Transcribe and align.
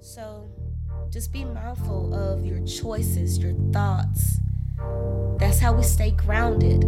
So 0.00 0.48
just 1.10 1.32
be 1.32 1.44
mindful 1.44 2.14
of 2.14 2.44
your 2.44 2.60
choices, 2.66 3.38
your 3.38 3.54
thoughts. 3.72 4.38
That's 5.38 5.58
how 5.58 5.72
we 5.72 5.82
stay 5.82 6.10
grounded. 6.10 6.82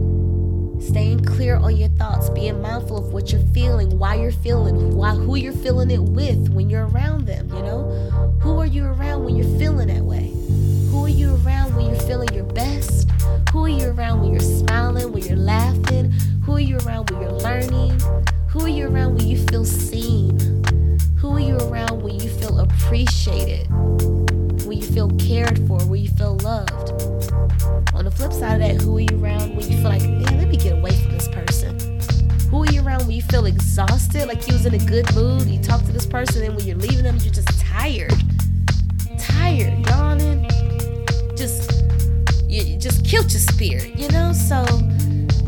Staying 0.82 1.24
clear 1.24 1.56
on 1.56 1.76
your 1.76 1.88
thoughts, 1.90 2.30
being 2.30 2.62
mindful 2.62 2.98
of 2.98 3.12
what 3.12 3.32
you're 3.32 3.40
feeling, 3.52 3.98
why 3.98 4.14
you're 4.14 4.30
feeling, 4.30 4.96
why 4.96 5.10
who 5.10 5.36
you're 5.36 5.52
feeling 5.52 5.90
it 5.90 6.02
with 6.02 6.48
when 6.50 6.70
you're 6.70 6.86
around 6.86 7.26
them, 7.26 7.48
you 7.48 7.62
know? 7.62 7.84
Who 8.40 8.58
are 8.60 8.66
you 8.66 8.84
around 8.84 9.24
when 9.24 9.34
you're 9.36 9.58
feeling 9.58 9.88
that 9.88 10.04
way? 10.04 10.32
Who 10.90 11.04
are 11.04 11.08
you 11.08 11.34
around 11.44 11.74
when 11.74 11.86
you're 11.86 12.00
feeling 12.02 12.32
your 12.32 12.44
best? 12.44 13.10
Who 13.52 13.64
are 13.64 13.68
you 13.68 13.90
around 13.90 14.20
when 14.20 14.30
you're 14.30 14.40
smiling, 14.40 15.12
when 15.12 15.24
you're 15.24 15.36
laughing? 15.36 16.12
Who 16.44 16.54
are 16.54 16.60
you 16.60 16.78
around 16.78 17.10
when 17.10 17.22
you're 17.22 17.32
learning? 17.32 18.00
Who 18.48 18.60
are 18.60 18.68
you 18.68 18.88
around 18.88 19.16
when 19.16 19.26
you 19.26 19.38
feel 19.48 19.64
seen? 19.64 20.57
Who 21.18 21.32
are 21.32 21.40
you 21.40 21.56
around 21.56 22.00
when 22.00 22.14
you 22.14 22.30
feel 22.30 22.60
appreciated? 22.60 23.66
When 24.64 24.78
you 24.78 24.84
feel 24.84 25.10
cared 25.18 25.58
for, 25.66 25.80
when 25.86 26.00
you 26.00 26.10
feel 26.10 26.36
loved? 26.36 26.92
On 27.92 28.04
the 28.04 28.12
flip 28.14 28.32
side 28.32 28.60
of 28.60 28.68
that, 28.68 28.80
who 28.80 28.98
are 28.98 29.00
you 29.00 29.20
around 29.20 29.56
when 29.56 29.68
you 29.68 29.78
feel 29.78 29.90
like, 29.90 30.02
man, 30.02 30.38
let 30.38 30.46
me 30.46 30.56
get 30.56 30.74
away 30.74 30.92
from 30.92 31.10
this 31.10 31.26
person? 31.26 31.76
Who 32.50 32.62
are 32.62 32.70
you 32.70 32.82
around 32.86 33.00
when 33.08 33.16
you 33.16 33.22
feel 33.22 33.46
exhausted, 33.46 34.28
like 34.28 34.46
you 34.46 34.52
was 34.52 34.64
in 34.64 34.74
a 34.74 34.78
good 34.78 35.12
mood? 35.16 35.48
You 35.48 35.60
talk 35.60 35.82
to 35.86 35.92
this 35.92 36.06
person, 36.06 36.44
and 36.44 36.54
when 36.54 36.64
you're 36.64 36.76
leaving 36.76 37.02
them, 37.02 37.16
you're 37.16 37.34
just 37.34 37.60
tired. 37.60 38.14
Tired, 39.18 39.76
yawning. 39.88 40.48
Just, 41.36 41.82
you, 42.48 42.62
you 42.62 42.78
just 42.78 43.04
killed 43.04 43.32
your 43.32 43.40
spirit, 43.40 43.98
you 43.98 44.08
know? 44.10 44.32
So, 44.32 44.64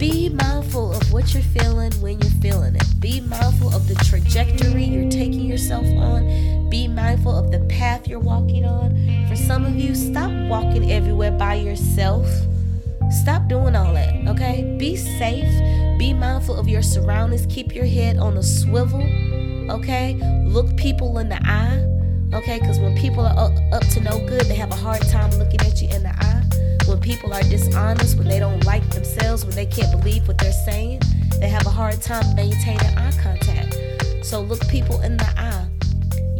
be 0.00 0.30
mindful 0.30 0.94
of 0.94 1.12
what 1.12 1.34
you're 1.34 1.42
feeling 1.42 1.92
when 2.00 2.18
you're 2.20 2.40
feeling 2.40 2.74
it. 2.74 3.00
Be 3.00 3.20
mindful 3.20 3.68
of 3.74 3.86
the 3.86 3.94
trajectory 3.96 4.82
you're 4.82 5.10
taking 5.10 5.44
yourself 5.44 5.84
on. 5.84 6.70
Be 6.70 6.88
mindful 6.88 7.36
of 7.36 7.52
the 7.52 7.60
path 7.66 8.08
you're 8.08 8.18
walking 8.18 8.64
on. 8.64 8.96
For 9.28 9.36
some 9.36 9.66
of 9.66 9.76
you, 9.76 9.94
stop 9.94 10.30
walking 10.48 10.90
everywhere 10.90 11.32
by 11.32 11.56
yourself. 11.56 12.26
Stop 13.10 13.46
doing 13.48 13.76
all 13.76 13.92
that, 13.92 14.26
okay? 14.26 14.74
Be 14.78 14.96
safe. 14.96 15.98
Be 15.98 16.14
mindful 16.14 16.56
of 16.56 16.66
your 16.66 16.82
surroundings. 16.82 17.44
Keep 17.50 17.74
your 17.74 17.84
head 17.84 18.16
on 18.16 18.38
a 18.38 18.42
swivel, 18.42 19.02
okay? 19.70 20.14
Look 20.46 20.74
people 20.78 21.18
in 21.18 21.28
the 21.28 21.40
eye, 21.46 21.76
okay? 22.38 22.58
Because 22.58 22.78
when 22.78 22.96
people 22.96 23.26
are 23.26 23.52
up 23.74 23.86
to 23.88 24.00
no 24.00 24.26
good, 24.26 24.46
they 24.46 24.56
have 24.56 24.70
a 24.70 24.76
hard 24.76 25.02
time 25.02 25.30
looking 25.32 25.60
at 25.60 25.82
you 25.82 25.90
in 25.90 26.04
the 26.04 26.14
eye 26.16 26.49
when 26.90 27.00
people 27.00 27.32
are 27.32 27.42
dishonest, 27.42 28.18
when 28.18 28.26
they 28.26 28.40
don't 28.40 28.64
like 28.64 28.88
themselves, 28.90 29.44
when 29.44 29.54
they 29.54 29.66
can't 29.66 29.90
believe 29.92 30.26
what 30.26 30.36
they're 30.38 30.52
saying, 30.52 31.00
they 31.38 31.48
have 31.48 31.64
a 31.64 31.70
hard 31.70 32.02
time 32.02 32.34
maintaining 32.34 32.98
eye 32.98 33.12
contact. 33.22 34.26
So 34.26 34.40
look 34.40 34.66
people 34.68 35.00
in 35.02 35.16
the 35.16 35.32
eye. 35.36 35.68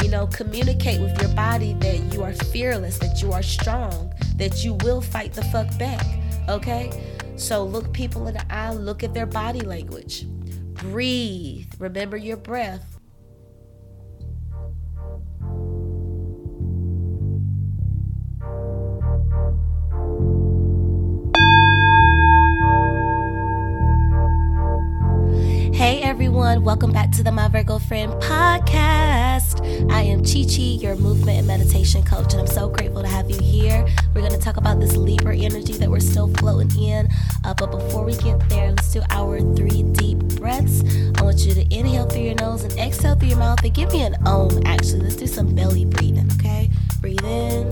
You 0.03 0.11
know, 0.11 0.27
communicate 0.27 1.01
with 1.01 1.21
your 1.21 1.33
body 1.37 1.75
that 1.75 2.13
you 2.13 2.25
are 2.25 2.33
fearless, 2.33 2.99
that 2.99 3.23
you 3.23 3.33
are 3.33 3.45
strong, 3.45 4.13
that 4.37 4.65
you 4.65 4.75
will 4.83 5.01
fight 5.01 5.35
the 5.35 5.45
fuck 5.45 5.67
back. 5.79 6.05
Okay? 6.49 6.91
So 7.37 7.65
look 7.65 7.93
people 7.93 8.27
in 8.27 8.35
the 8.35 8.53
eye, 8.53 8.73
look 8.73 9.05
at 9.05 9.15
their 9.15 9.27
body 9.27 9.61
language. 9.61 10.27
Breathe. 10.75 11.67
Remember 11.79 12.17
your 12.17 12.37
breath. 12.37 13.00
Everyone, 26.51 26.65
welcome 26.65 26.93
back 26.93 27.13
to 27.13 27.23
the 27.23 27.31
My 27.31 27.47
Virgo 27.47 27.79
Friend 27.79 28.13
podcast. 28.15 29.61
I 29.93 30.03
am 30.03 30.25
Chi 30.25 30.43
Chi, 30.43 30.83
your 30.83 30.97
movement 30.97 31.39
and 31.39 31.47
meditation 31.47 32.03
coach, 32.03 32.33
and 32.33 32.41
I'm 32.41 32.49
so 32.49 32.69
grateful 32.69 33.03
to 33.03 33.09
have 33.09 33.31
you 33.31 33.41
here. 33.41 33.87
We're 34.15 34.23
going 34.23 34.33
to 34.33 34.39
talk 34.39 34.57
about 34.57 34.81
this 34.81 34.97
Libra 34.97 35.37
energy 35.37 35.75
that 35.75 35.89
we're 35.89 36.01
still 36.01 36.27
floating 36.27 36.83
in. 36.83 37.09
Uh, 37.45 37.55
but 37.55 37.71
before 37.71 38.05
we 38.05 38.17
get 38.17 38.41
there, 38.49 38.71
let's 38.71 38.93
do 38.93 39.01
our 39.11 39.39
three 39.55 39.85
deep 39.93 40.19
breaths. 40.41 40.83
I 41.17 41.23
want 41.23 41.39
you 41.47 41.55
to 41.55 41.63
inhale 41.73 42.09
through 42.09 42.23
your 42.23 42.35
nose 42.35 42.65
and 42.65 42.73
exhale 42.81 43.15
through 43.15 43.29
your 43.29 43.39
mouth 43.39 43.63
and 43.63 43.73
give 43.73 43.93
me 43.93 44.03
an 44.03 44.17
om. 44.27 44.61
Actually, 44.67 45.03
let's 45.03 45.17
do 45.17 45.29
some 45.29 45.55
belly 45.55 45.85
breathing, 45.85 46.29
okay? 46.33 46.69
Breathe 47.01 47.25
in. 47.25 47.71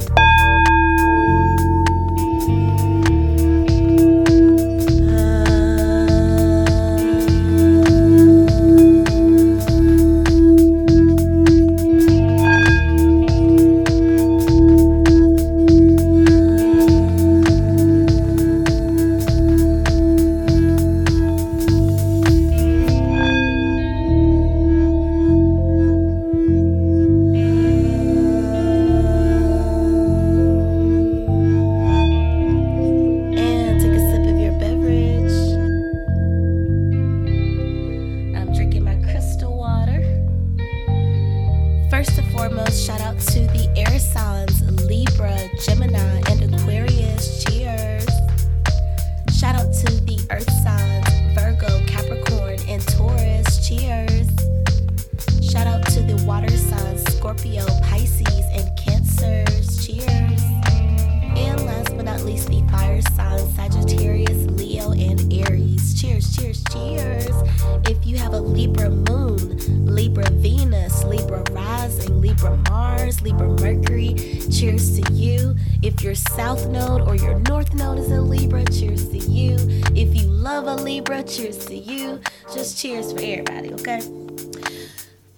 Libra 72.39 72.57
Mars, 72.71 73.21
Libra 73.21 73.49
Mercury, 73.49 74.15
cheers 74.49 75.01
to 75.01 75.13
you. 75.13 75.57
If 75.83 76.03
your 76.03 76.15
south 76.15 76.69
node 76.69 77.01
or 77.01 77.17
your 77.17 77.41
north 77.41 77.75
node 77.75 77.99
is 77.99 78.13
a 78.13 78.21
Libra, 78.21 78.65
cheers 78.67 79.09
to 79.09 79.19
you. 79.19 79.57
If 79.97 80.15
you 80.15 80.29
love 80.29 80.69
a 80.69 80.77
Libra, 80.77 81.25
cheers 81.25 81.67
to 81.67 81.75
you. 81.75 82.21
Just 82.55 82.79
cheers 82.79 83.13
for 83.13 83.19
everybody, 83.19 83.73
okay? 83.75 84.01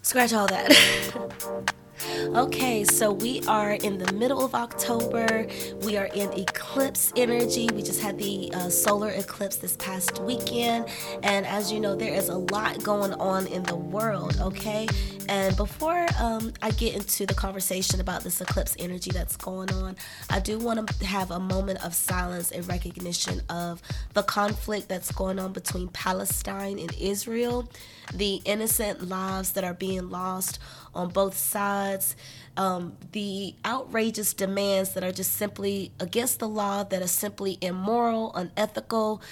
Scratch 0.02 0.34
all 0.34 0.46
that. 0.48 1.72
Okay, 2.28 2.84
so 2.84 3.12
we 3.12 3.40
are 3.48 3.72
in 3.72 3.96
the 3.96 4.12
middle 4.12 4.44
of 4.44 4.54
October. 4.54 5.46
We 5.82 5.96
are 5.96 6.06
in 6.06 6.30
eclipse 6.34 7.12
energy. 7.16 7.68
We 7.74 7.82
just 7.82 8.00
had 8.02 8.18
the 8.18 8.52
uh, 8.52 8.68
solar 8.68 9.08
eclipse 9.08 9.56
this 9.56 9.76
past 9.76 10.20
weekend. 10.20 10.86
And 11.22 11.46
as 11.46 11.72
you 11.72 11.80
know, 11.80 11.96
there 11.96 12.12
is 12.14 12.28
a 12.28 12.36
lot 12.36 12.82
going 12.82 13.14
on 13.14 13.46
in 13.46 13.62
the 13.62 13.74
world, 13.74 14.36
okay? 14.38 14.86
And 15.28 15.56
before 15.56 16.06
um, 16.18 16.52
I 16.60 16.72
get 16.72 16.94
into 16.94 17.24
the 17.24 17.34
conversation 17.34 18.00
about 18.00 18.22
this 18.22 18.40
eclipse 18.40 18.76
energy 18.78 19.10
that's 19.10 19.36
going 19.36 19.72
on, 19.72 19.96
I 20.28 20.40
do 20.40 20.58
want 20.58 20.88
to 20.88 21.06
have 21.06 21.30
a 21.30 21.40
moment 21.40 21.82
of 21.84 21.94
silence 21.94 22.50
in 22.50 22.62
recognition 22.64 23.40
of 23.48 23.80
the 24.12 24.22
conflict 24.22 24.88
that's 24.88 25.10
going 25.10 25.38
on 25.38 25.52
between 25.52 25.88
Palestine 25.88 26.78
and 26.78 26.92
Israel, 27.00 27.68
the 28.12 28.42
innocent 28.44 29.08
lives 29.08 29.52
that 29.52 29.64
are 29.64 29.74
being 29.74 30.10
lost 30.10 30.58
on 30.94 31.08
both 31.08 31.36
sides, 31.36 32.16
um, 32.56 32.96
the 33.12 33.54
outrageous 33.64 34.34
demands 34.34 34.94
that 34.94 35.04
are 35.04 35.12
just 35.12 35.32
simply 35.32 35.92
against 36.00 36.38
the 36.38 36.48
law, 36.48 36.82
that 36.84 37.02
are 37.02 37.06
simply 37.08 37.58
immoral, 37.60 38.34
unethical, 38.34 39.22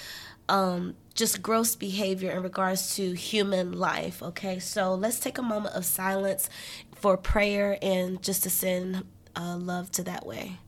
um, 0.47 0.95
just 1.13 1.41
gross 1.41 1.75
behavior 1.75 2.31
in 2.31 2.41
regards 2.41 2.95
to 2.95 3.11
human 3.13 3.73
life. 3.73 4.23
Okay, 4.23 4.59
so 4.59 4.95
let's 4.95 5.19
take 5.19 5.37
a 5.37 5.43
moment 5.43 5.75
of 5.75 5.85
silence 5.85 6.49
for 6.95 7.17
prayer 7.17 7.77
and 7.81 8.21
just 8.21 8.43
to 8.43 8.49
send 8.49 9.03
uh, 9.35 9.57
love 9.57 9.91
to 9.91 10.03
that 10.03 10.25
way. 10.25 10.59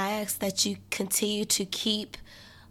I 0.00 0.20
ask 0.22 0.38
that 0.40 0.64
you 0.64 0.78
continue 0.90 1.44
to 1.44 1.64
keep 1.64 2.16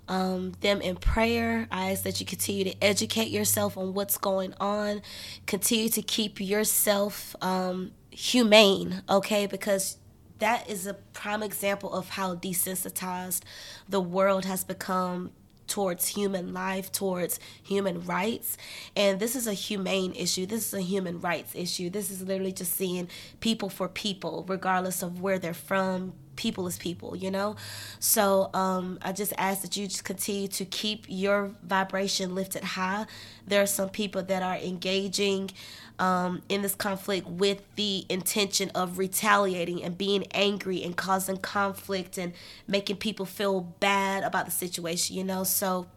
um, 0.07 0.53
them 0.61 0.81
in 0.81 0.95
prayer. 0.95 1.67
I 1.71 1.91
ask 1.91 2.03
that 2.03 2.19
you 2.19 2.25
continue 2.25 2.63
to 2.65 2.83
educate 2.83 3.29
yourself 3.29 3.77
on 3.77 3.93
what's 3.93 4.17
going 4.17 4.53
on. 4.59 5.01
Continue 5.45 5.89
to 5.89 6.01
keep 6.01 6.41
yourself 6.41 7.35
um, 7.41 7.91
humane, 8.09 9.03
okay? 9.07 9.45
Because 9.45 9.97
that 10.39 10.69
is 10.69 10.87
a 10.87 10.95
prime 10.95 11.43
example 11.43 11.93
of 11.93 12.09
how 12.09 12.35
desensitized 12.35 13.43
the 13.87 14.01
world 14.01 14.45
has 14.45 14.63
become 14.63 15.31
towards 15.67 16.07
human 16.07 16.51
life, 16.51 16.91
towards 16.91 17.39
human 17.61 18.01
rights. 18.01 18.57
And 18.95 19.19
this 19.19 19.35
is 19.35 19.45
a 19.47 19.53
humane 19.53 20.13
issue. 20.13 20.45
This 20.45 20.67
is 20.67 20.73
a 20.73 20.81
human 20.81 21.21
rights 21.21 21.53
issue. 21.55 21.89
This 21.89 22.09
is 22.09 22.23
literally 22.23 22.51
just 22.51 22.73
seeing 22.73 23.07
people 23.39 23.69
for 23.69 23.87
people, 23.87 24.45
regardless 24.47 25.03
of 25.03 25.21
where 25.21 25.37
they're 25.37 25.53
from. 25.53 26.13
People 26.39 26.67
is 26.67 26.77
people, 26.77 27.17
you 27.17 27.29
know? 27.29 27.57
So 27.99 28.49
um, 28.53 28.97
I 29.01 29.11
just 29.11 29.33
ask 29.37 29.61
that 29.61 29.75
you 29.75 29.87
just 29.87 30.05
continue 30.05 30.47
to 30.47 30.63
keep 30.63 31.05
your 31.09 31.51
vibration 31.63 32.33
lifted 32.33 32.63
high. 32.63 33.05
There 33.45 33.61
are 33.61 33.67
some 33.67 33.89
people 33.89 34.23
that 34.23 34.41
are 34.41 34.55
engaging 34.55 35.51
um, 35.99 36.41
in 36.47 36.61
this 36.61 36.75
conflict 36.75 37.27
with 37.27 37.61
the 37.75 38.05
intention 38.07 38.71
of 38.73 38.97
retaliating 38.97 39.83
and 39.83 39.97
being 39.97 40.23
angry 40.31 40.81
and 40.81 40.95
causing 40.95 41.35
conflict 41.37 42.17
and 42.17 42.31
making 42.67 42.95
people 42.95 43.25
feel 43.25 43.59
bad 43.81 44.23
about 44.23 44.45
the 44.45 44.51
situation, 44.51 45.17
you 45.17 45.25
know? 45.25 45.43
So 45.43 45.87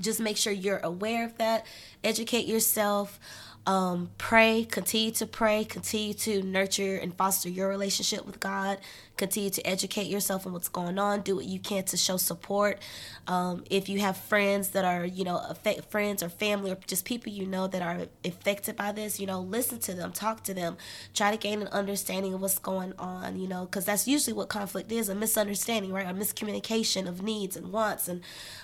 just 0.00 0.20
make 0.20 0.36
sure 0.36 0.52
you're 0.52 0.78
aware 0.78 1.24
of 1.24 1.36
that, 1.38 1.66
educate 2.04 2.46
yourself 2.46 3.18
um, 3.66 4.10
pray, 4.16 4.64
continue 4.64 5.10
to 5.12 5.26
pray, 5.26 5.64
continue 5.64 6.14
to 6.14 6.42
nurture 6.42 6.96
and 6.96 7.14
foster 7.14 7.48
your 7.48 7.68
relationship 7.68 8.24
with 8.24 8.40
God, 8.40 8.78
continue 9.16 9.50
to 9.50 9.66
educate 9.66 10.06
yourself 10.06 10.46
on 10.46 10.54
what's 10.54 10.68
going 10.68 10.98
on, 10.98 11.20
do 11.20 11.36
what 11.36 11.44
you 11.44 11.60
can 11.60 11.84
to 11.84 11.96
show 11.98 12.16
support. 12.16 12.78
Um, 13.26 13.64
if 13.68 13.88
you 13.88 14.00
have 14.00 14.16
friends 14.16 14.70
that 14.70 14.86
are, 14.86 15.04
you 15.04 15.24
know, 15.24 15.42
affect, 15.48 15.90
friends 15.90 16.22
or 16.22 16.30
family 16.30 16.70
or 16.70 16.78
just 16.86 17.04
people 17.04 17.30
you 17.30 17.46
know 17.46 17.66
that 17.66 17.82
are 17.82 18.06
affected 18.24 18.76
by 18.76 18.92
this, 18.92 19.20
you 19.20 19.26
know, 19.26 19.40
listen 19.42 19.78
to 19.80 19.92
them, 19.92 20.12
talk 20.12 20.42
to 20.44 20.54
them, 20.54 20.78
try 21.12 21.30
to 21.30 21.36
gain 21.36 21.60
an 21.60 21.68
understanding 21.68 22.32
of 22.32 22.40
what's 22.40 22.58
going 22.58 22.94
on, 22.98 23.38
you 23.38 23.46
know, 23.46 23.66
because 23.66 23.84
that's 23.84 24.08
usually 24.08 24.32
what 24.32 24.48
conflict 24.48 24.90
is 24.90 25.10
a 25.10 25.14
misunderstanding, 25.14 25.92
right? 25.92 26.06
A 26.06 26.14
miscommunication 26.14 27.06
of 27.06 27.22
needs 27.22 27.56
and 27.56 27.72
wants 27.72 28.08
and 28.08 28.22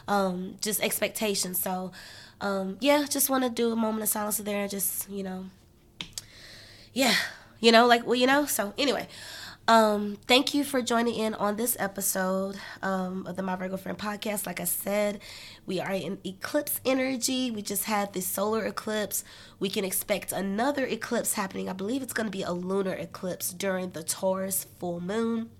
um, 0.08 0.56
just 0.62 0.82
expectations. 0.82 1.60
So, 1.60 1.92
um, 2.40 2.76
yeah, 2.80 3.04
just 3.08 3.30
want 3.30 3.44
to 3.44 3.50
do 3.50 3.72
a 3.72 3.76
moment 3.76 4.02
of 4.02 4.08
silence 4.08 4.38
there 4.38 4.62
and 4.62 4.70
just, 4.70 5.08
you 5.10 5.22
know, 5.22 5.46
yeah, 6.92 7.14
you 7.60 7.72
know, 7.72 7.86
like, 7.86 8.06
well, 8.06 8.14
you 8.14 8.26
know, 8.26 8.46
so 8.46 8.74
anyway. 8.78 9.08
Um, 9.68 10.16
thank 10.28 10.54
you 10.54 10.62
for 10.62 10.80
joining 10.80 11.16
in 11.16 11.34
on 11.34 11.56
this 11.56 11.76
episode 11.80 12.56
um, 12.82 13.26
of 13.26 13.34
the 13.34 13.42
My 13.42 13.56
Virgo 13.56 13.76
Friend 13.76 13.98
podcast. 13.98 14.46
Like 14.46 14.60
I 14.60 14.64
said, 14.64 15.18
we 15.66 15.80
are 15.80 15.90
in 15.90 16.18
eclipse 16.24 16.80
energy. 16.84 17.50
We 17.50 17.62
just 17.62 17.82
had 17.84 18.12
this 18.12 18.28
solar 18.28 18.64
eclipse. 18.64 19.24
We 19.58 19.68
can 19.68 19.84
expect 19.84 20.30
another 20.30 20.86
eclipse 20.86 21.32
happening. 21.32 21.68
I 21.68 21.72
believe 21.72 22.00
it's 22.00 22.12
going 22.12 22.28
to 22.28 22.30
be 22.30 22.44
a 22.44 22.52
lunar 22.52 22.92
eclipse 22.92 23.52
during 23.52 23.90
the 23.90 24.04
Taurus 24.04 24.68
full 24.78 25.00
moon 25.00 25.50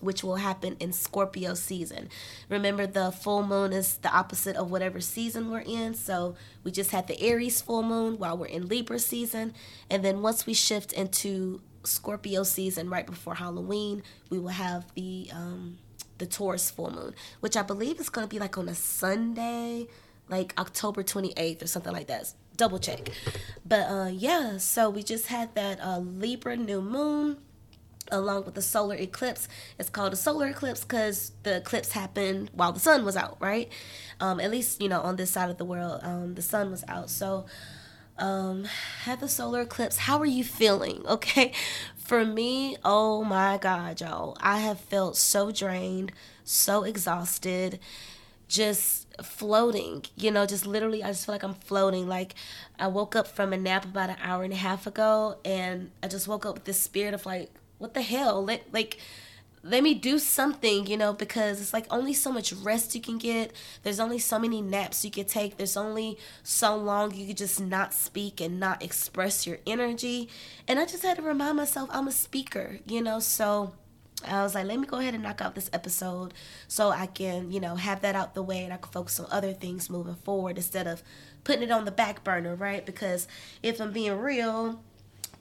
which 0.00 0.22
will 0.22 0.36
happen 0.36 0.76
in 0.80 0.92
Scorpio 0.92 1.54
season. 1.54 2.08
Remember, 2.48 2.86
the 2.86 3.10
full 3.10 3.46
moon 3.46 3.72
is 3.72 3.96
the 3.98 4.14
opposite 4.14 4.56
of 4.56 4.70
whatever 4.70 5.00
season 5.00 5.50
we're 5.50 5.60
in. 5.60 5.94
So 5.94 6.36
we 6.62 6.70
just 6.70 6.90
had 6.90 7.06
the 7.06 7.20
Aries 7.20 7.60
full 7.60 7.82
moon 7.82 8.18
while 8.18 8.36
we're 8.36 8.46
in 8.46 8.68
Libra 8.68 8.98
season. 8.98 9.54
And 9.90 10.04
then 10.04 10.22
once 10.22 10.46
we 10.46 10.54
shift 10.54 10.92
into 10.92 11.60
Scorpio 11.84 12.42
season 12.42 12.88
right 12.90 13.06
before 13.06 13.34
Halloween, 13.34 14.02
we 14.30 14.38
will 14.38 14.48
have 14.48 14.86
the 14.94 15.30
um, 15.32 15.78
the 16.18 16.26
Taurus 16.26 16.70
full 16.70 16.90
moon, 16.90 17.14
which 17.40 17.56
I 17.56 17.62
believe 17.62 18.00
is 18.00 18.08
going 18.08 18.26
to 18.26 18.30
be 18.30 18.38
like 18.38 18.56
on 18.56 18.68
a 18.68 18.74
Sunday, 18.74 19.88
like 20.28 20.54
October 20.58 21.02
28th 21.02 21.62
or 21.62 21.66
something 21.66 21.92
like 21.92 22.06
that. 22.06 22.32
Double 22.56 22.78
check. 22.78 23.10
But 23.66 23.90
uh, 23.90 24.10
yeah, 24.12 24.58
so 24.58 24.88
we 24.88 25.02
just 25.02 25.26
had 25.26 25.54
that 25.56 25.80
uh, 25.80 25.98
Libra 25.98 26.56
new 26.56 26.80
moon 26.80 27.38
along 28.10 28.44
with 28.44 28.54
the 28.54 28.62
solar 28.62 28.94
eclipse. 28.96 29.48
It's 29.78 29.90
called 29.90 30.12
a 30.12 30.16
solar 30.16 30.48
eclipse 30.48 30.82
because 30.82 31.32
the 31.42 31.56
eclipse 31.56 31.92
happened 31.92 32.50
while 32.52 32.72
the 32.72 32.80
sun 32.80 33.04
was 33.04 33.16
out, 33.16 33.36
right? 33.40 33.70
Um, 34.20 34.40
at 34.40 34.50
least, 34.50 34.80
you 34.80 34.88
know, 34.88 35.00
on 35.00 35.16
this 35.16 35.30
side 35.30 35.50
of 35.50 35.58
the 35.58 35.64
world, 35.64 36.00
um, 36.02 36.34
the 36.34 36.42
sun 36.42 36.70
was 36.70 36.84
out. 36.88 37.10
So, 37.10 37.46
um, 38.18 38.64
had 39.02 39.20
the 39.20 39.28
solar 39.28 39.62
eclipse. 39.62 39.96
How 39.98 40.18
are 40.18 40.26
you 40.26 40.44
feeling? 40.44 41.02
Okay. 41.14 41.52
For 41.96 42.22
me, 42.24 42.76
oh 42.84 43.24
my 43.24 43.56
God, 43.56 44.00
y'all, 44.02 44.36
I 44.40 44.58
have 44.58 44.78
felt 44.78 45.16
so 45.16 45.50
drained, 45.50 46.12
so 46.44 46.82
exhausted, 46.82 47.78
just 48.46 49.06
floating, 49.22 50.04
you 50.16 50.30
know, 50.30 50.44
just 50.44 50.66
literally, 50.66 51.02
I 51.02 51.08
just 51.08 51.24
feel 51.24 51.34
like 51.34 51.42
I'm 51.42 51.54
floating. 51.54 52.06
Like, 52.06 52.34
I 52.78 52.88
woke 52.88 53.16
up 53.16 53.26
from 53.26 53.54
a 53.54 53.56
nap 53.56 53.86
about 53.86 54.10
an 54.10 54.16
hour 54.20 54.42
and 54.44 54.52
a 54.52 54.56
half 54.56 54.86
ago, 54.86 55.38
and 55.46 55.92
I 56.02 56.08
just 56.08 56.28
woke 56.28 56.44
up 56.44 56.54
with 56.56 56.64
this 56.64 56.80
spirit 56.80 57.14
of 57.14 57.24
like, 57.24 57.50
what 57.78 57.94
the 57.94 58.02
hell? 58.02 58.44
Let 58.44 58.72
like 58.72 58.98
let 59.66 59.82
me 59.82 59.94
do 59.94 60.18
something, 60.18 60.86
you 60.86 60.96
know, 60.98 61.14
because 61.14 61.58
it's 61.58 61.72
like 61.72 61.86
only 61.90 62.12
so 62.12 62.30
much 62.30 62.52
rest 62.52 62.94
you 62.94 63.00
can 63.00 63.16
get. 63.16 63.50
There's 63.82 63.98
only 63.98 64.18
so 64.18 64.38
many 64.38 64.60
naps 64.60 65.06
you 65.06 65.10
can 65.10 65.24
take. 65.24 65.56
There's 65.56 65.76
only 65.76 66.18
so 66.42 66.76
long 66.76 67.14
you 67.14 67.26
could 67.26 67.38
just 67.38 67.60
not 67.62 67.94
speak 67.94 68.42
and 68.42 68.60
not 68.60 68.82
express 68.82 69.46
your 69.46 69.58
energy. 69.66 70.28
And 70.68 70.78
I 70.78 70.84
just 70.84 71.02
had 71.02 71.16
to 71.16 71.22
remind 71.22 71.56
myself 71.56 71.88
I'm 71.92 72.06
a 72.06 72.12
speaker, 72.12 72.80
you 72.86 73.00
know, 73.00 73.20
so 73.20 73.72
I 74.26 74.42
was 74.42 74.54
like, 74.54 74.66
let 74.66 74.78
me 74.78 74.86
go 74.86 74.98
ahead 74.98 75.14
and 75.14 75.22
knock 75.22 75.40
out 75.40 75.54
this 75.54 75.70
episode 75.72 76.34
so 76.68 76.90
I 76.90 77.06
can, 77.06 77.50
you 77.50 77.58
know, 77.58 77.76
have 77.76 78.02
that 78.02 78.14
out 78.14 78.34
the 78.34 78.42
way 78.42 78.64
and 78.64 78.72
I 78.72 78.76
can 78.76 78.92
focus 78.92 79.18
on 79.18 79.26
other 79.30 79.54
things 79.54 79.88
moving 79.88 80.14
forward 80.14 80.58
instead 80.58 80.86
of 80.86 81.02
putting 81.42 81.62
it 81.62 81.70
on 81.70 81.86
the 81.86 81.90
back 81.90 82.22
burner, 82.22 82.54
right? 82.54 82.84
Because 82.84 83.26
if 83.62 83.80
I'm 83.80 83.92
being 83.92 84.18
real, 84.18 84.82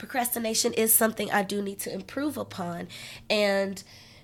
procrastination 0.04 0.74
is 0.74 0.94
something 0.94 1.32
I 1.32 1.44
do 1.44 1.62
need 1.62 1.80
to 1.80 1.94
improve 1.94 2.36
upon. 2.36 2.90
And 3.30 3.82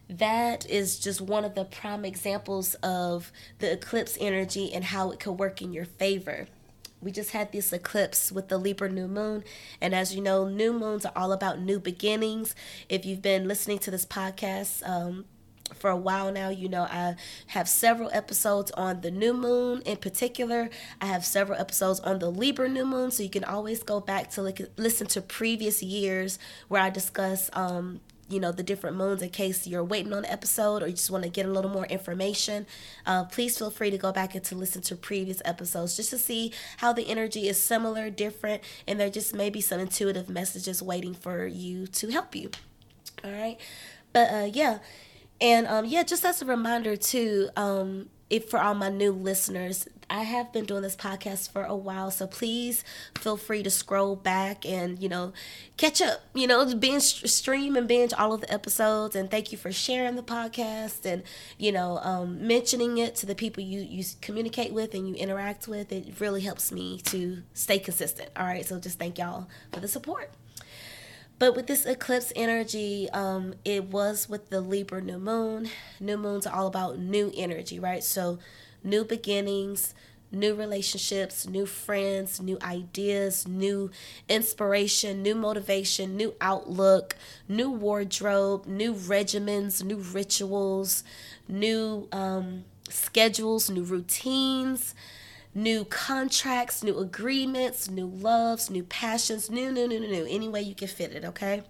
that 0.10 0.70
is 0.70 1.00
just 1.00 1.22
one 1.22 1.46
of 1.46 1.56
the 1.56 1.64
prime 1.64 2.04
examples 2.04 2.74
of 2.84 3.32
the 3.60 3.72
eclipse 3.72 4.18
energy 4.20 4.74
and 4.74 4.84
how 4.84 5.12
it 5.12 5.22
could 5.22 5.40
work 5.40 5.62
in 5.62 5.72
your 5.72 5.86
favor. 5.86 6.50
We 7.02 7.14
just 7.14 7.32
had 7.32 7.54
this 7.54 7.72
eclipse 7.72 8.30
with 8.30 8.50
the 8.50 8.58
Libra 8.58 8.90
new 8.90 9.08
moon. 9.08 9.46
And 9.80 9.96
as 9.96 10.14
you 10.14 10.20
know, 10.20 10.50
new 10.50 10.74
moons 10.74 11.06
are 11.06 11.14
all 11.16 11.32
about 11.32 11.62
new 11.62 11.80
beginnings. 11.80 12.56
If 12.90 13.06
you've 13.06 13.22
been 13.22 13.48
listening 13.48 13.80
to 13.80 13.92
this 13.92 14.06
podcast, 14.06 14.86
um, 14.86 15.24
for 15.76 15.90
a 15.90 15.96
while 15.98 16.32
now. 16.32 16.50
You 16.50 16.70
know, 16.70 16.84
I 16.84 17.16
have 17.48 17.68
several 17.68 18.10
episodes 18.14 18.72
on 18.72 19.02
the 19.02 19.12
new 19.12 19.34
moon 19.34 19.82
in 19.86 19.98
particular. 19.98 20.70
I 21.02 21.06
have 21.06 21.26
several 21.26 21.60
episodes 21.60 22.00
on 22.00 22.20
the 22.20 22.32
Libra 22.32 22.70
new 22.70 22.86
moon, 22.86 23.12
so 23.12 23.24
you 23.24 23.30
can 23.30 23.44
always 23.44 23.84
go 23.84 24.00
back 24.00 24.30
to 24.32 24.42
look, 24.42 24.60
listen 24.78 25.08
to 25.08 25.22
previous 25.22 25.82
years 25.82 26.40
where 26.68 26.82
I 26.82 26.90
discuss 26.90 27.50
um, 27.54 28.02
you 28.30 28.40
know 28.40 28.52
the 28.52 28.64
different 28.64 28.96
moons 28.96 29.22
in 29.22 29.30
case 29.30 29.66
you're 29.66 29.84
waiting 29.84 30.14
on 30.14 30.20
an 30.20 30.26
episode 30.26 30.84
or 30.84 30.88
you 30.88 30.94
just 30.94 31.10
want 31.10 31.24
to 31.24 31.30
get 31.30 31.46
a 31.46 31.52
little 31.52 31.72
more 31.72 31.86
information. 31.88 32.66
Uh, 33.06 33.24
please 33.26 33.58
feel 33.58 33.72
free 33.72 33.90
to 33.90 33.98
go 33.98 34.12
back 34.12 34.36
and 34.36 34.44
to 34.46 34.56
listen 34.56 34.82
to 34.84 34.96
previous 34.96 35.42
episodes 35.44 35.98
just 35.98 36.12
to 36.12 36.18
see 36.18 36.54
how 36.78 36.94
the 36.94 37.10
energy 37.10 37.48
is 37.48 37.60
similar 37.60 38.10
different 38.10 38.62
and 38.88 39.00
there 39.00 39.10
just 39.10 39.34
may 39.34 39.50
be 39.50 39.62
some 39.62 39.80
intuitive 39.80 40.30
messages 40.30 40.82
waiting 40.82 41.14
for 41.14 41.48
you 41.48 41.88
to 41.88 42.10
help 42.10 42.36
you. 42.36 42.52
All 43.24 43.32
right. 43.32 43.58
But 44.14 44.32
uh, 44.32 44.50
yeah 44.54 44.80
and 45.42 45.68
um, 45.68 45.86
yeah, 45.86 46.04
just 46.04 46.26
as 46.26 46.42
a 46.42 46.46
reminder 46.46 46.96
too, 46.96 47.50
um, 47.56 48.10
if 48.30 48.50
for 48.50 48.60
all 48.60 48.76
my 48.76 48.90
new 48.90 49.12
listeners, 49.12 49.88
I 50.10 50.24
have 50.24 50.52
been 50.52 50.66
doing 50.66 50.82
this 50.82 50.96
podcast 50.96 51.52
for 51.52 51.64
a 51.64 51.76
while, 51.76 52.10
so 52.12 52.26
please 52.28 52.84
feel 53.20 53.38
free 53.38 53.62
to 53.64 53.70
scroll 53.70 54.16
back 54.16 54.66
and 54.66 55.00
you 55.02 55.08
know 55.08 55.34
catch 55.78 56.02
up. 56.02 56.22
You 56.34 56.48
know, 56.48 56.74
binge 56.76 57.30
stream 57.30 57.76
and 57.76 57.88
binge 57.88 58.14
all 58.14 58.34
of 58.34 58.42
the 58.42 58.52
episodes. 58.52 59.16
And 59.16 59.30
thank 59.30 59.52
you 59.52 59.58
for 59.58 59.72
sharing 59.72 60.16
the 60.16 60.24
podcast 60.24 61.06
and 61.06 61.24
you 61.58 61.72
know 61.72 62.00
um, 62.00 62.46
mentioning 62.46 62.98
it 62.98 63.16
to 63.18 63.26
the 63.26 63.36
people 63.36 63.64
you 63.64 63.82
you 63.82 64.04
communicate 64.22 64.74
with 64.74 64.94
and 64.94 65.08
you 65.08 65.16
interact 65.16 65.68
with. 65.68 65.92
It 65.92 66.20
really 66.20 66.42
helps 66.42 66.72
me 66.72 67.00
to 67.06 67.44
stay 67.54 67.80
consistent. 67.80 68.30
All 68.36 68.46
right, 68.46 68.66
so 68.66 68.80
just 68.80 69.00
thank 69.00 69.18
y'all 69.18 69.48
for 69.72 69.80
the 69.80 69.88
support. 69.88 70.32
But 71.40 71.56
with 71.56 71.68
this 71.68 71.86
eclipse 71.86 72.34
energy, 72.36 73.10
um, 73.12 73.54
it 73.64 73.86
was 73.86 74.28
with 74.28 74.50
the 74.50 74.60
Libra 74.60 75.02
new 75.02 75.18
moon. 75.20 75.70
New 76.00 76.18
moons 76.18 76.46
are 76.46 76.54
all 76.54 76.68
about 76.68 77.00
new 77.00 77.32
energy, 77.36 77.80
right? 77.80 78.04
So, 78.04 78.40
new 78.84 79.06
beginnings, 79.06 79.94
new 80.34 80.54
relationships, 80.54 81.48
new 81.48 81.66
friends, 81.66 82.42
new 82.42 82.58
ideas, 82.62 83.48
new 83.48 83.90
inspiration, 84.28 85.24
new 85.24 85.34
motivation, 85.34 86.18
new 86.18 86.36
outlook, 86.42 87.16
new 87.48 87.70
wardrobe, 87.72 88.66
new 88.68 88.94
regimens, 88.94 89.82
new 89.82 89.98
rituals, 89.98 91.06
new 91.48 92.10
um, 92.12 92.66
schedules, 92.90 93.70
new 93.70 93.84
routines 93.84 94.94
new 95.54 95.84
contracts, 95.86 96.84
new 96.84 96.98
agreements, 97.00 97.90
new 97.90 98.08
loves, 98.08 98.70
new 98.70 98.84
passions, 98.84 99.50
new, 99.50 99.72
new, 99.72 99.88
new, 99.88 100.00
new, 100.00 100.08
new, 100.08 100.28
any 100.30 100.48
way 100.48 100.62
you 100.62 100.76
can 100.76 100.88
fit 100.88 101.12
it, 101.14 101.26
okay? 101.26 101.64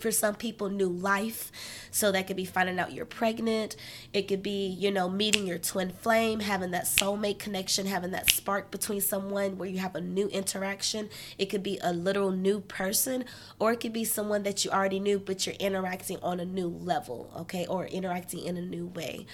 for 0.00 0.10
some 0.10 0.34
people 0.34 0.68
new 0.68 0.88
life 0.88 1.50
so 1.90 2.12
that 2.12 2.26
could 2.26 2.36
be 2.36 2.44
finding 2.44 2.78
out 2.78 2.92
you're 2.92 3.04
pregnant. 3.04 3.76
It 4.12 4.28
could 4.28 4.42
be 4.42 4.66
you 4.66 4.90
know 4.90 5.08
meeting 5.08 5.46
your 5.46 5.58
twin 5.58 5.90
flame 5.90 6.40
having 6.40 6.70
that 6.72 6.84
soulmate 6.84 7.38
connection 7.38 7.86
having 7.86 8.12
that 8.12 8.30
spark 8.30 8.70
between 8.70 9.00
someone 9.00 9.58
where 9.58 9.68
you 9.68 9.78
have 9.78 9.94
a 9.94 10.00
new 10.00 10.28
interaction. 10.28 11.08
It 11.38 11.46
could 11.46 11.62
be 11.62 11.78
a 11.82 11.92
literal 11.92 12.30
new 12.30 12.60
person 12.60 13.24
or 13.58 13.72
it 13.72 13.80
could 13.80 13.92
be 13.92 14.04
someone 14.04 14.42
that 14.44 14.64
you 14.64 14.70
already 14.70 15.00
knew 15.00 15.18
but 15.18 15.46
you're 15.46 15.56
interacting 15.56 16.18
on 16.22 16.40
a 16.40 16.44
new 16.44 16.68
level 16.68 17.30
okay 17.36 17.66
or 17.66 17.86
interacting 17.86 18.40
in 18.40 18.56
a 18.56 18.62
new 18.62 18.86
way. 18.86 19.26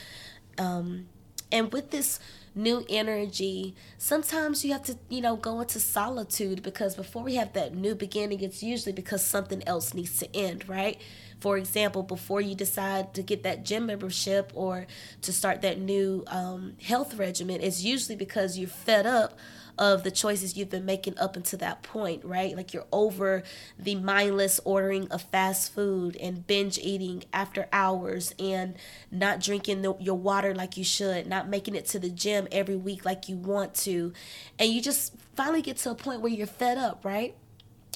Um, 0.58 1.06
and 1.50 1.72
with 1.72 1.90
this 1.90 2.20
new 2.54 2.84
energy, 2.88 3.74
sometimes 3.98 4.64
you 4.64 4.72
have 4.72 4.84
to, 4.84 4.96
you 5.08 5.20
know, 5.20 5.36
go 5.36 5.60
into 5.60 5.80
solitude 5.80 6.62
because 6.62 6.94
before 6.94 7.22
we 7.22 7.34
have 7.34 7.52
that 7.54 7.74
new 7.74 7.94
beginning, 7.94 8.40
it's 8.40 8.62
usually 8.62 8.92
because 8.92 9.24
something 9.24 9.62
else 9.66 9.94
needs 9.94 10.18
to 10.18 10.36
end, 10.36 10.68
right? 10.68 11.00
For 11.40 11.58
example, 11.58 12.02
before 12.02 12.40
you 12.40 12.54
decide 12.54 13.12
to 13.14 13.22
get 13.22 13.42
that 13.42 13.64
gym 13.64 13.86
membership 13.86 14.52
or 14.54 14.86
to 15.22 15.32
start 15.32 15.62
that 15.62 15.78
new 15.78 16.24
um, 16.28 16.74
health 16.80 17.14
regimen, 17.16 17.60
it's 17.60 17.82
usually 17.82 18.16
because 18.16 18.56
you're 18.56 18.68
fed 18.68 19.06
up 19.06 19.38
of 19.78 20.04
the 20.04 20.10
choices 20.10 20.56
you've 20.56 20.70
been 20.70 20.84
making 20.84 21.18
up 21.18 21.36
until 21.36 21.58
that 21.58 21.82
point, 21.82 22.24
right? 22.24 22.56
Like 22.56 22.72
you're 22.72 22.86
over 22.92 23.42
the 23.78 23.94
mindless 23.96 24.60
ordering 24.64 25.10
of 25.10 25.22
fast 25.22 25.74
food 25.74 26.16
and 26.16 26.46
binge 26.46 26.78
eating 26.78 27.24
after 27.32 27.68
hours 27.72 28.34
and 28.38 28.76
not 29.10 29.40
drinking 29.40 29.82
the, 29.82 29.94
your 29.98 30.16
water 30.16 30.54
like 30.54 30.76
you 30.76 30.84
should, 30.84 31.26
not 31.26 31.48
making 31.48 31.74
it 31.74 31.86
to 31.86 31.98
the 31.98 32.10
gym 32.10 32.46
every 32.52 32.76
week 32.76 33.04
like 33.04 33.28
you 33.28 33.36
want 33.36 33.74
to. 33.74 34.12
And 34.58 34.70
you 34.70 34.80
just 34.80 35.14
finally 35.34 35.62
get 35.62 35.76
to 35.78 35.90
a 35.90 35.94
point 35.94 36.20
where 36.20 36.32
you're 36.32 36.46
fed 36.46 36.78
up, 36.78 37.04
right? 37.04 37.34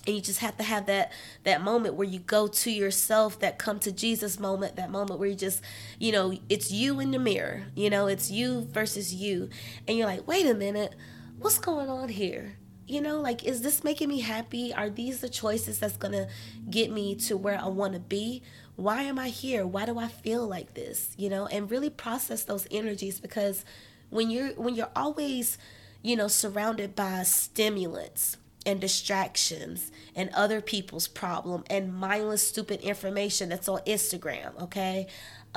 and 0.09 0.17
you 0.17 0.23
just 0.23 0.41
have 0.41 0.57
to 0.57 0.63
have 0.63 0.87
that 0.87 1.13
that 1.45 1.61
moment 1.63 1.95
where 1.95 2.07
you 2.07 2.19
go 2.19 2.47
to 2.47 2.71
yourself 2.71 3.39
that 3.41 3.59
come 3.59 3.79
to 3.79 3.93
jesus 3.93 4.41
moment 4.41 4.77
that 4.77 4.91
moment 4.91 5.21
where 5.21 5.29
you 5.29 5.35
just 5.35 5.61
you 5.99 6.11
know 6.11 6.33
it's 6.49 6.73
you 6.73 6.99
in 6.99 7.11
the 7.11 7.19
mirror 7.19 7.65
you 7.75 7.91
know 7.91 8.07
it's 8.07 8.31
you 8.31 8.67
versus 8.73 9.15
you 9.15 9.51
and 9.87 9.99
you're 9.99 10.07
like 10.07 10.27
wait 10.27 10.47
a 10.47 10.55
minute 10.55 10.95
what's 11.39 11.59
going 11.59 11.89
on 11.89 12.09
here? 12.09 12.57
You 12.87 13.01
know, 13.01 13.21
like, 13.21 13.45
is 13.45 13.61
this 13.61 13.85
making 13.85 14.09
me 14.09 14.21
happy? 14.21 14.73
Are 14.73 14.89
these 14.89 15.21
the 15.21 15.29
choices 15.29 15.79
that's 15.79 15.97
gonna 15.97 16.29
get 16.71 16.91
me 16.91 17.15
to 17.17 17.37
where 17.37 17.59
I 17.59 17.69
wanna 17.69 18.01
be? 18.01 18.43
Why 18.77 19.03
am 19.03 19.19
I 19.19 19.29
here? 19.29 19.67
Why 19.67 19.85
do 19.85 19.99
I 19.99 20.09
feel 20.09 20.47
like 20.47 20.75
this? 20.75 21.15
You 21.17 21.29
know, 21.29 21.47
and 21.47 21.71
really 21.71 21.91
process 21.91 22.45
those 22.45 22.67
energies 22.71 23.21
because 23.21 23.65
when 24.11 24.31
you're 24.31 24.51
when 24.51 24.75
you're 24.75 24.91
always, 24.97 25.59
you 26.03 26.17
know, 26.17 26.29
surrounded 26.29 26.97
by 26.97 27.23
stimulants 27.25 28.37
and 28.65 28.81
distractions 28.81 29.91
and 30.15 30.31
other 30.35 30.61
people's 30.61 31.09
problem 31.09 31.65
and 31.71 31.95
mindless 31.95 32.47
stupid 32.47 32.81
information 32.81 33.49
that's 33.49 33.69
on 33.69 33.81
Instagram, 33.81 34.59
okay? 34.63 35.07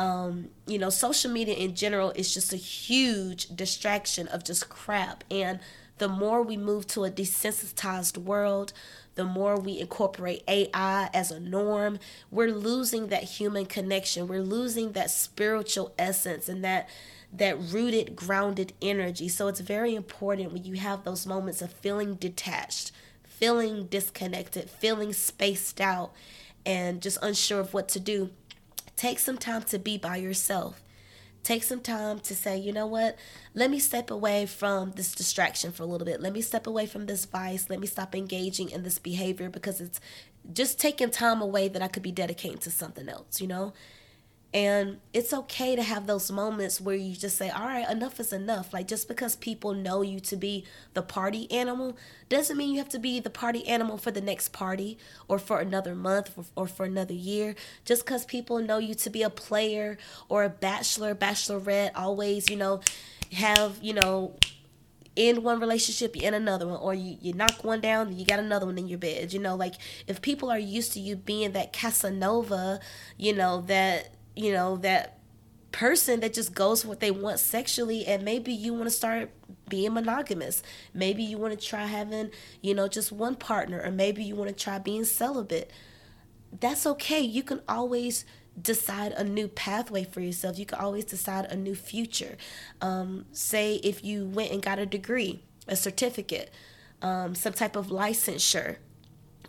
Um, 0.01 0.47
you 0.65 0.79
know, 0.79 0.89
social 0.89 1.29
media 1.29 1.53
in 1.53 1.75
general 1.75 2.09
is 2.15 2.33
just 2.33 2.51
a 2.53 2.57
huge 2.57 3.55
distraction 3.55 4.27
of 4.29 4.43
just 4.43 4.67
crap. 4.67 5.23
And 5.29 5.59
the 5.99 6.07
more 6.07 6.41
we 6.41 6.57
move 6.57 6.87
to 6.87 7.03
a 7.03 7.11
desensitized 7.11 8.17
world, 8.17 8.73
the 9.13 9.25
more 9.25 9.59
we 9.59 9.79
incorporate 9.79 10.41
AI 10.47 11.07
as 11.13 11.29
a 11.29 11.39
norm, 11.39 11.99
we're 12.31 12.51
losing 12.51 13.09
that 13.09 13.25
human 13.25 13.67
connection. 13.67 14.27
We're 14.27 14.41
losing 14.41 14.93
that 14.93 15.11
spiritual 15.11 15.93
essence 15.99 16.49
and 16.49 16.63
that 16.63 16.89
that 17.31 17.59
rooted, 17.59 18.15
grounded 18.15 18.73
energy. 18.81 19.29
So 19.29 19.49
it's 19.49 19.59
very 19.59 19.93
important 19.93 20.51
when 20.51 20.63
you 20.63 20.77
have 20.77 21.03
those 21.03 21.27
moments 21.27 21.61
of 21.61 21.71
feeling 21.71 22.15
detached, 22.15 22.91
feeling 23.23 23.85
disconnected, 23.85 24.67
feeling 24.67 25.13
spaced 25.13 25.79
out, 25.79 26.11
and 26.65 27.01
just 27.01 27.19
unsure 27.21 27.59
of 27.59 27.73
what 27.73 27.87
to 27.89 27.99
do 27.99 28.31
Take 29.01 29.17
some 29.17 29.39
time 29.39 29.63
to 29.63 29.79
be 29.79 29.97
by 29.97 30.17
yourself. 30.17 30.83
Take 31.41 31.63
some 31.63 31.79
time 31.79 32.19
to 32.19 32.35
say, 32.35 32.55
you 32.55 32.71
know 32.71 32.85
what? 32.85 33.17
Let 33.55 33.71
me 33.71 33.79
step 33.79 34.11
away 34.11 34.45
from 34.45 34.91
this 34.91 35.15
distraction 35.15 35.71
for 35.71 35.81
a 35.81 35.87
little 35.87 36.05
bit. 36.05 36.21
Let 36.21 36.33
me 36.33 36.41
step 36.41 36.67
away 36.67 36.85
from 36.85 37.07
this 37.07 37.25
vice. 37.25 37.67
Let 37.67 37.79
me 37.79 37.87
stop 37.87 38.13
engaging 38.13 38.69
in 38.69 38.83
this 38.83 38.99
behavior 38.99 39.49
because 39.49 39.81
it's 39.81 39.99
just 40.53 40.79
taking 40.79 41.09
time 41.09 41.41
away 41.41 41.67
that 41.67 41.81
I 41.81 41.87
could 41.87 42.03
be 42.03 42.11
dedicating 42.11 42.59
to 42.59 42.69
something 42.69 43.09
else, 43.09 43.41
you 43.41 43.47
know? 43.47 43.73
And 44.53 44.99
it's 45.13 45.33
okay 45.33 45.77
to 45.77 45.81
have 45.81 46.07
those 46.07 46.29
moments 46.29 46.81
where 46.81 46.95
you 46.95 47.15
just 47.15 47.37
say, 47.37 47.49
all 47.49 47.67
right, 47.67 47.89
enough 47.89 48.19
is 48.19 48.33
enough. 48.33 48.73
Like, 48.73 48.85
just 48.85 49.07
because 49.07 49.37
people 49.37 49.73
know 49.73 50.01
you 50.01 50.19
to 50.21 50.35
be 50.35 50.65
the 50.93 51.01
party 51.01 51.49
animal 51.49 51.97
doesn't 52.27 52.57
mean 52.57 52.71
you 52.71 52.79
have 52.79 52.89
to 52.89 52.99
be 52.99 53.21
the 53.21 53.29
party 53.29 53.65
animal 53.65 53.97
for 53.97 54.11
the 54.11 54.19
next 54.19 54.49
party 54.49 54.97
or 55.29 55.39
for 55.39 55.61
another 55.61 55.95
month 55.95 56.37
or, 56.37 56.43
or 56.55 56.67
for 56.67 56.85
another 56.85 57.13
year. 57.13 57.55
Just 57.85 58.05
because 58.05 58.25
people 58.25 58.59
know 58.59 58.77
you 58.77 58.93
to 58.95 59.09
be 59.09 59.23
a 59.23 59.29
player 59.29 59.97
or 60.27 60.43
a 60.43 60.49
bachelor, 60.49 61.15
bachelorette, 61.15 61.91
always, 61.95 62.49
you 62.49 62.57
know, 62.57 62.81
have, 63.31 63.77
you 63.81 63.93
know, 63.93 64.35
in 65.15 65.43
one 65.43 65.61
relationship, 65.61 66.15
in 66.17 66.33
another 66.33 66.67
one, 66.67 66.79
or 66.79 66.93
you, 66.93 67.17
you 67.21 67.33
knock 67.33 67.63
one 67.63 67.79
down, 67.79 68.17
you 68.17 68.25
got 68.25 68.39
another 68.39 68.65
one 68.65 68.77
in 68.77 68.87
your 68.89 68.99
bed. 68.99 69.31
You 69.31 69.39
know, 69.39 69.55
like 69.55 69.75
if 70.07 70.21
people 70.21 70.49
are 70.51 70.59
used 70.59 70.91
to 70.93 70.99
you 70.99 71.15
being 71.15 71.53
that 71.53 71.71
Casanova, 71.71 72.81
you 73.17 73.33
know, 73.33 73.61
that 73.61 74.09
you 74.41 74.51
know, 74.51 74.77
that 74.77 75.19
person 75.71 76.19
that 76.19 76.33
just 76.33 76.53
goes 76.53 76.85
what 76.85 76.99
they 76.99 77.11
want 77.11 77.39
sexually 77.39 78.05
and 78.05 78.23
maybe 78.23 78.51
you 78.51 78.73
want 78.73 78.85
to 78.85 78.91
start 78.91 79.29
being 79.69 79.93
monogamous. 79.93 80.63
Maybe 80.93 81.23
you 81.23 81.37
want 81.37 81.57
to 81.57 81.65
try 81.65 81.85
having 81.85 82.31
you 82.61 82.73
know 82.73 82.87
just 82.87 83.11
one 83.11 83.35
partner 83.35 83.81
or 83.81 83.91
maybe 83.91 84.23
you 84.23 84.35
want 84.35 84.49
to 84.49 84.55
try 84.55 84.79
being 84.79 85.05
celibate. 85.05 85.71
That's 86.59 86.85
okay. 86.85 87.21
You 87.21 87.43
can 87.43 87.61
always 87.69 88.25
decide 88.61 89.13
a 89.13 89.23
new 89.23 89.47
pathway 89.47 90.03
for 90.03 90.19
yourself. 90.19 90.59
You 90.59 90.65
can 90.65 90.79
always 90.79 91.05
decide 91.05 91.45
a 91.45 91.55
new 91.55 91.75
future. 91.75 92.35
Um, 92.81 93.25
say 93.31 93.75
if 93.75 94.03
you 94.03 94.25
went 94.25 94.51
and 94.51 94.61
got 94.61 94.77
a 94.77 94.85
degree 94.85 95.41
a 95.67 95.75
certificate 95.75 96.51
um, 97.01 97.33
some 97.35 97.53
type 97.53 97.75
of 97.75 97.87
licensure 97.87 98.77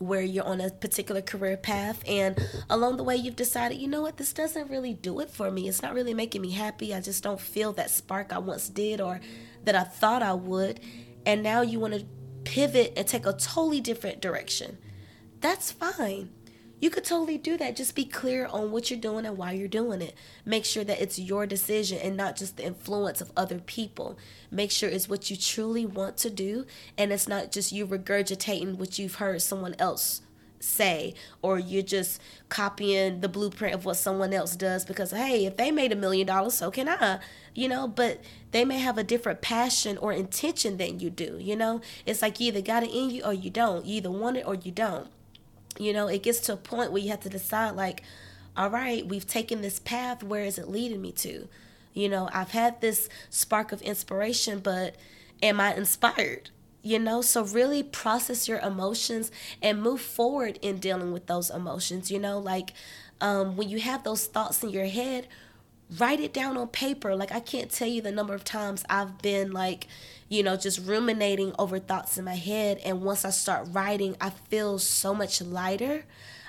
where 0.03 0.23
you're 0.23 0.45
on 0.45 0.61
a 0.61 0.71
particular 0.71 1.23
career 1.23 1.57
path 1.57 2.03
and 2.07 2.39
along 2.69 2.97
the 2.97 3.05
way 3.05 3.17
you've 3.17 3.37
decided 3.37 3.79
you 3.79 3.89
know 3.89 4.03
what? 4.03 4.17
This 4.17 4.33
doesn't 4.33 4.71
really 4.71 4.95
do 4.95 5.21
it 5.21 5.31
for 5.31 5.51
me. 5.51 5.69
It's 5.69 5.83
not 5.83 5.95
really 5.95 6.15
making 6.15 6.43
me 6.43 6.51
happy. 6.51 6.95
I 6.95 7.01
just 7.01 7.23
don't 7.23 7.41
feel 7.41 7.73
that 7.75 7.91
spark 7.91 8.33
i 8.33 8.39
once 8.39 8.69
did 8.69 9.01
or 9.01 9.21
that 9.65 9.75
i 9.75 9.85
thought 9.85 10.23
i 10.23 10.33
would. 10.33 10.81
And 11.25 11.43
now 11.43 11.63
you 11.63 11.81
want 11.81 11.95
to 11.95 12.05
pivot 12.45 12.93
and 12.97 13.07
take 13.07 13.27
a 13.27 13.33
totally 13.33 13.81
different 13.81 14.21
direction. 14.21 14.79
That's 15.41 15.73
fine 15.73 16.31
you 16.83 16.91
could 16.91 17.05
totally 17.05 17.39
do 17.39 17.57
that. 17.59 17.77
Just 17.77 17.95
be 17.95 18.05
clear 18.05 18.47
on 18.47 18.73
what 18.73 18.91
you're 18.91 18.99
doing 18.99 19.25
and 19.25 19.39
why 19.39 19.53
you're 19.53 19.69
doing 19.69 20.03
it. 20.03 20.17
Make 20.45 20.65
sure 20.65 20.83
that 20.83 21.01
it's 21.01 21.17
your 21.17 21.47
decision 21.47 21.99
and 21.99 22.17
not 22.17 22.35
just 22.35 22.57
the 22.57 22.65
influence 22.65 23.21
of 23.21 23.31
other 23.37 23.61
people. 23.61 24.19
Make 24.51 24.73
sure 24.73 24.89
it's 24.91 25.09
what 25.09 25.31
you 25.31 25.37
truly 25.37 25.87
want 25.87 26.17
to 26.19 26.29
do 26.29 26.67
and 26.99 27.13
it's 27.13 27.29
not 27.29 27.53
just 27.53 27.71
you 27.71 27.87
regurgitating 27.87 28.79
what 28.79 28.99
you've 28.99 29.15
heard 29.15 29.43
someone 29.43 29.77
else 29.79 30.23
say 30.59 31.15
or 31.41 31.57
you're 31.57 31.83
just 31.83 32.21
copying 32.49 33.21
the 33.21 33.29
blueprint 33.29 33.75
of 33.75 33.85
what 33.85 33.97
someone 33.97 34.33
else 34.33 34.55
does 34.55 34.85
because 34.85 35.11
hey 35.11 35.45
if 35.45 35.57
they 35.57 35.73
made 35.73 35.91
a 35.91 35.97
million 35.97 36.25
dollars 36.25 36.55
so 36.55 36.71
can 36.71 36.89
i 36.89 37.19
you 37.53 37.69
know 37.69 37.89
but 37.89 38.21
they 38.53 38.65
may 38.65 38.79
have 38.79 38.97
a 38.97 39.03
different 39.03 39.41
passion 39.43 39.99
or 39.99 40.13
intention 40.13 40.77
than 40.77 41.01
you 41.01 41.11
do 41.11 41.37
you 41.41 41.57
know 41.57 41.81
it's 42.07 42.23
like 42.23 42.39
you 42.39 42.47
either 42.47 42.61
got 42.61 42.85
it 42.85 42.91
in 42.93 43.11
you 43.11 43.25
or 43.25 43.33
you 43.33 43.51
don't 43.51 43.87
you 43.87 43.97
either 43.97 44.11
want 44.11 44.37
it 44.37 44.47
or 44.47 44.55
you 44.55 44.71
don't 44.71 45.09
you 45.79 45.93
know, 45.93 46.07
it 46.07 46.23
gets 46.23 46.41
to 46.41 46.55
a 46.55 46.57
point 46.57 46.93
where 46.93 47.03
you 47.03 47.11
have 47.11 47.21
to 47.21 47.29
decide, 47.29 47.77
like, 47.77 48.03
all 48.57 48.71
right, 48.71 49.07
we've 49.07 49.27
taken 49.27 49.63
this 49.63 49.79
path. 49.79 50.23
Where 50.23 50.45
is 50.45 50.59
it 50.59 50.69
leading 50.69 51.01
me 51.01 51.13
to? 51.13 51.49
You 51.95 52.09
know, 52.09 52.29
I've 52.33 52.51
had 52.51 52.81
this 52.81 53.09
spark 53.31 53.73
of 53.73 53.83
inspiration, 53.83 54.61
but 54.61 54.97
am 55.43 55.61
I 55.61 55.75
inspired? 55.75 56.51
You 56.83 56.99
know, 56.99 57.23
so 57.23 57.45
really 57.45 57.83
process 57.83 58.49
your 58.49 58.59
emotions 58.59 59.31
and 59.63 59.81
move 59.81 60.01
forward 60.01 60.59
in 60.63 60.79
dealing 60.79 61.13
with 61.13 61.27
those 61.27 61.49
emotions. 61.49 62.11
You 62.11 62.19
know, 62.19 62.39
like 62.39 62.73
um, 63.21 63.57
when 63.57 63.69
you 63.69 63.81
have 63.81 64.05
those 64.05 64.27
thoughts 64.27 64.63
in 64.63 64.71
your 64.71 64.87
head, 64.87 65.29
write 65.99 66.21
it 66.21 66.33
down 66.33 66.57
on 66.57 66.69
paper. 66.69 67.15
Like, 67.15 67.33
I 67.33 67.41
can't 67.41 67.71
tell 67.71 67.89
you 67.89 68.03
the 68.03 68.13
number 68.13 68.35
of 68.35 68.45
times 68.45 68.85
I've 68.89 69.19
been 69.23 69.53
like, 69.53 69.87
you 70.33 70.43
know, 70.43 70.57
just 70.57 70.87
ruminating 70.87 71.53
over 71.59 71.79
thoughts 71.79 72.17
in 72.17 72.25
my 72.25 72.35
head. 72.35 72.79
And 72.87 73.03
once 73.03 73.27
I 73.27 73.31
start 73.31 73.69
writing, 73.71 74.17
I 74.19 74.31
feel 74.31 74.79
so 74.79 75.15
much 75.15 75.43
lighter. 75.43 76.07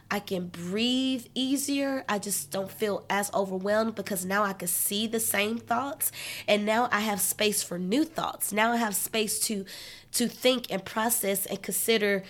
I 0.10 0.20
can 0.20 0.48
breathe 0.48 1.26
easier. 1.36 2.06
I 2.08 2.18
just 2.18 2.50
don't 2.50 2.72
feel 2.72 3.04
as 3.10 3.30
overwhelmed 3.34 3.96
because 3.96 4.24
now 4.24 4.44
I 4.44 4.54
can 4.54 4.70
see 4.70 5.06
the 5.06 5.20
same 5.20 5.58
thoughts 5.58 6.14
and 6.48 6.66
now 6.66 6.88
I 6.94 7.02
have 7.02 7.20
space 7.20 7.62
for 7.62 7.78
new 7.78 8.06
thoughts. 8.06 8.54
Now 8.54 8.72
I 8.72 8.78
have 8.78 8.96
space 8.96 9.38
to 9.48 9.66
to 10.14 10.28
think 10.30 10.68
and 10.70 10.86
process 10.86 11.46
and 11.46 11.62
consider 11.62 12.24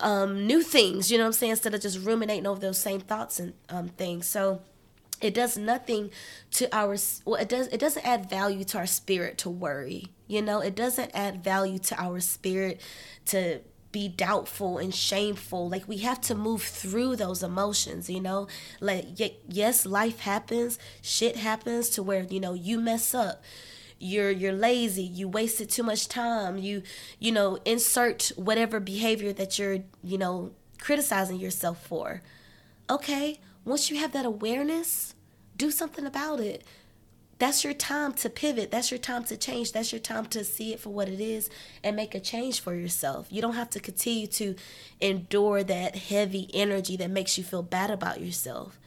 um, 0.00 0.48
new 0.48 0.62
things, 0.62 1.12
you 1.12 1.18
know 1.18 1.24
what 1.24 1.28
I'm 1.28 1.32
saying, 1.34 1.50
instead 1.50 1.74
of 1.74 1.80
just 1.80 2.04
ruminating 2.04 2.46
over 2.46 2.58
those 2.58 2.78
same 2.78 3.00
thoughts 3.00 3.38
and 3.38 3.52
um, 3.68 3.88
things. 3.88 4.26
So 4.26 4.62
it 5.22 5.34
does 5.34 5.56
nothing 5.56 6.10
to 6.50 6.68
our 6.76 6.96
well 7.24 7.40
it 7.40 7.48
does 7.48 7.68
it 7.68 7.80
doesn't 7.80 8.04
add 8.04 8.28
value 8.28 8.64
to 8.64 8.78
our 8.78 8.86
spirit 8.86 9.38
to 9.38 9.48
worry 9.48 10.06
you 10.26 10.42
know 10.42 10.60
it 10.60 10.74
doesn't 10.74 11.10
add 11.14 11.42
value 11.42 11.78
to 11.78 11.98
our 12.00 12.20
spirit 12.20 12.80
to 13.24 13.60
be 13.92 14.08
doubtful 14.08 14.78
and 14.78 14.94
shameful. 14.94 15.68
Like 15.68 15.86
we 15.86 15.98
have 15.98 16.20
to 16.22 16.34
move 16.34 16.62
through 16.62 17.16
those 17.16 17.42
emotions, 17.42 18.08
you 18.10 18.20
know? 18.20 18.48
Like 18.80 19.04
yes, 19.48 19.86
life 19.86 20.20
happens, 20.20 20.78
shit 21.02 21.36
happens 21.36 21.90
to 21.90 22.02
where, 22.02 22.22
you 22.22 22.40
know, 22.40 22.54
you 22.54 22.80
mess 22.80 23.14
up. 23.14 23.42
You're 23.98 24.30
you're 24.30 24.52
lazy, 24.52 25.04
you 25.04 25.28
wasted 25.28 25.70
too 25.70 25.84
much 25.84 26.08
time. 26.08 26.58
You 26.58 26.82
you 27.20 27.30
know, 27.30 27.58
insert 27.64 28.32
whatever 28.34 28.80
behavior 28.80 29.32
that 29.34 29.58
you're, 29.58 29.78
you 30.02 30.18
know, 30.18 30.52
criticizing 30.80 31.38
yourself 31.38 31.86
for. 31.86 32.22
Okay, 32.90 33.38
once 33.64 33.90
you 33.90 33.98
have 33.98 34.12
that 34.12 34.26
awareness, 34.26 35.11
do 35.62 35.70
something 35.70 36.06
about 36.06 36.40
it 36.40 36.64
that's 37.42 37.64
your 37.64 37.74
time 37.74 38.12
to 38.12 38.30
pivot. 38.30 38.70
That's 38.70 38.92
your 38.92 38.98
time 38.98 39.24
to 39.24 39.36
change. 39.36 39.72
That's 39.72 39.90
your 39.90 39.98
time 39.98 40.26
to 40.26 40.44
see 40.44 40.72
it 40.72 40.78
for 40.78 40.90
what 40.90 41.08
it 41.08 41.18
is 41.18 41.50
and 41.82 41.96
make 41.96 42.14
a 42.14 42.20
change 42.20 42.60
for 42.60 42.72
yourself. 42.72 43.26
You 43.30 43.42
don't 43.42 43.56
have 43.56 43.70
to 43.70 43.80
continue 43.80 44.28
to 44.28 44.54
endure 45.00 45.64
that 45.64 45.96
heavy 45.96 46.48
energy 46.54 46.96
that 46.98 47.10
makes 47.10 47.36
you 47.36 47.42
feel 47.42 47.64
bad 47.64 47.90
about 47.90 48.20
yourself. 48.20 48.78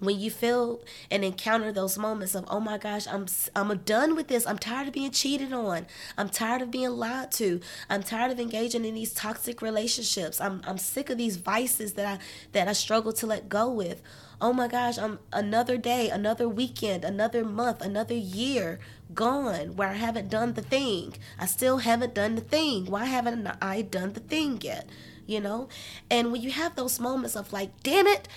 When 0.00 0.18
you 0.18 0.32
feel 0.32 0.80
and 1.12 1.24
encounter 1.24 1.70
those 1.70 1.96
moments 1.96 2.34
of, 2.34 2.44
oh 2.48 2.58
my 2.58 2.76
gosh, 2.76 3.06
I'm 3.06 3.26
I'm 3.54 3.78
done 3.78 4.16
with 4.16 4.26
this. 4.26 4.48
I'm 4.48 4.58
tired 4.58 4.88
of 4.88 4.92
being 4.92 5.12
cheated 5.12 5.52
on. 5.52 5.86
I'm 6.18 6.28
tired 6.28 6.62
of 6.62 6.72
being 6.72 6.90
lied 6.90 7.30
to. 7.32 7.60
I'm 7.88 8.02
tired 8.02 8.32
of 8.32 8.40
engaging 8.40 8.84
in 8.84 8.94
these 8.94 9.14
toxic 9.14 9.62
relationships. 9.62 10.40
I'm 10.40 10.60
I'm 10.66 10.78
sick 10.78 11.08
of 11.08 11.18
these 11.18 11.36
vices 11.36 11.92
that 11.92 12.06
I 12.06 12.24
that 12.50 12.66
I 12.66 12.72
struggle 12.72 13.12
to 13.12 13.28
let 13.28 13.48
go 13.48 13.70
with 13.70 14.02
oh 14.40 14.52
my 14.52 14.68
gosh, 14.68 14.98
I'm 14.98 15.18
another 15.32 15.76
day, 15.76 16.10
another 16.10 16.48
weekend, 16.48 17.04
another 17.04 17.44
month, 17.44 17.80
another 17.80 18.14
year 18.14 18.78
gone 19.14 19.76
where 19.76 19.88
I 19.88 19.94
haven't 19.94 20.28
done 20.28 20.54
the 20.54 20.62
thing. 20.62 21.16
I 21.38 21.46
still 21.46 21.78
haven't 21.78 22.14
done 22.14 22.34
the 22.34 22.40
thing. 22.40 22.86
Why 22.86 23.06
haven't 23.06 23.46
I 23.62 23.82
done 23.82 24.12
the 24.12 24.20
thing 24.20 24.60
yet? 24.62 24.88
You 25.26 25.40
know? 25.40 25.68
And 26.10 26.32
when 26.32 26.42
you 26.42 26.50
have 26.50 26.76
those 26.76 27.00
moments 27.00 27.36
of 27.36 27.52
like, 27.52 27.82
damn 27.82 28.06
it, 28.06 28.28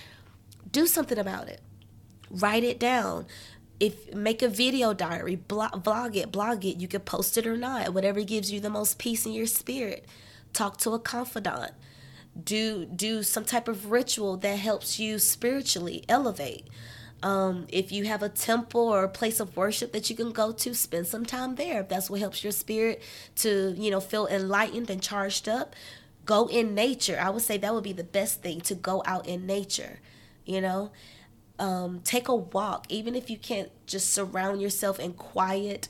do 0.70 0.86
something 0.86 1.18
about 1.18 1.48
it. 1.48 1.60
Write 2.30 2.64
it 2.64 2.78
down. 2.78 3.26
If 3.78 4.14
make 4.14 4.42
a 4.42 4.48
video 4.48 4.92
diary, 4.92 5.36
blog, 5.36 5.82
vlog 5.82 6.16
it, 6.16 6.30
blog 6.30 6.64
it. 6.64 6.80
You 6.80 6.88
can 6.88 7.00
post 7.00 7.36
it 7.38 7.46
or 7.46 7.56
not, 7.56 7.94
whatever 7.94 8.22
gives 8.22 8.52
you 8.52 8.60
the 8.60 8.70
most 8.70 8.98
peace 8.98 9.26
in 9.26 9.32
your 9.32 9.46
spirit. 9.46 10.06
Talk 10.52 10.76
to 10.78 10.92
a 10.92 10.98
confidant 10.98 11.72
do 12.42 12.84
do 12.86 13.22
some 13.22 13.44
type 13.44 13.68
of 13.68 13.90
ritual 13.90 14.36
that 14.38 14.58
helps 14.58 14.98
you 14.98 15.18
spiritually 15.18 16.04
elevate. 16.08 16.68
Um, 17.22 17.66
if 17.68 17.92
you 17.92 18.04
have 18.04 18.22
a 18.22 18.30
temple 18.30 18.88
or 18.88 19.04
a 19.04 19.08
place 19.08 19.40
of 19.40 19.54
worship 19.54 19.92
that 19.92 20.08
you 20.08 20.16
can 20.16 20.32
go 20.32 20.52
to 20.52 20.74
spend 20.74 21.06
some 21.06 21.26
time 21.26 21.56
there. 21.56 21.82
If 21.82 21.90
that's 21.90 22.08
what 22.08 22.20
helps 22.20 22.42
your 22.42 22.52
spirit 22.52 23.02
to 23.36 23.74
you 23.76 23.90
know 23.90 24.00
feel 24.00 24.26
enlightened 24.26 24.90
and 24.90 25.02
charged 25.02 25.48
up 25.48 25.74
go 26.24 26.46
in 26.46 26.74
nature. 26.74 27.18
I 27.20 27.30
would 27.30 27.42
say 27.42 27.58
that 27.58 27.74
would 27.74 27.84
be 27.84 27.92
the 27.92 28.04
best 28.04 28.42
thing 28.42 28.60
to 28.62 28.74
go 28.74 29.02
out 29.06 29.26
in 29.26 29.46
nature 29.46 29.98
you 30.50 30.60
know? 30.60 30.90
Um, 31.58 32.00
take 32.04 32.28
a 32.28 32.34
walk. 32.34 32.86
Even 32.88 33.14
if 33.14 33.30
you 33.30 33.36
can't 33.36 33.70
just 33.86 34.12
surround 34.12 34.60
yourself 34.60 34.98
in 34.98 35.12
quiet 35.12 35.88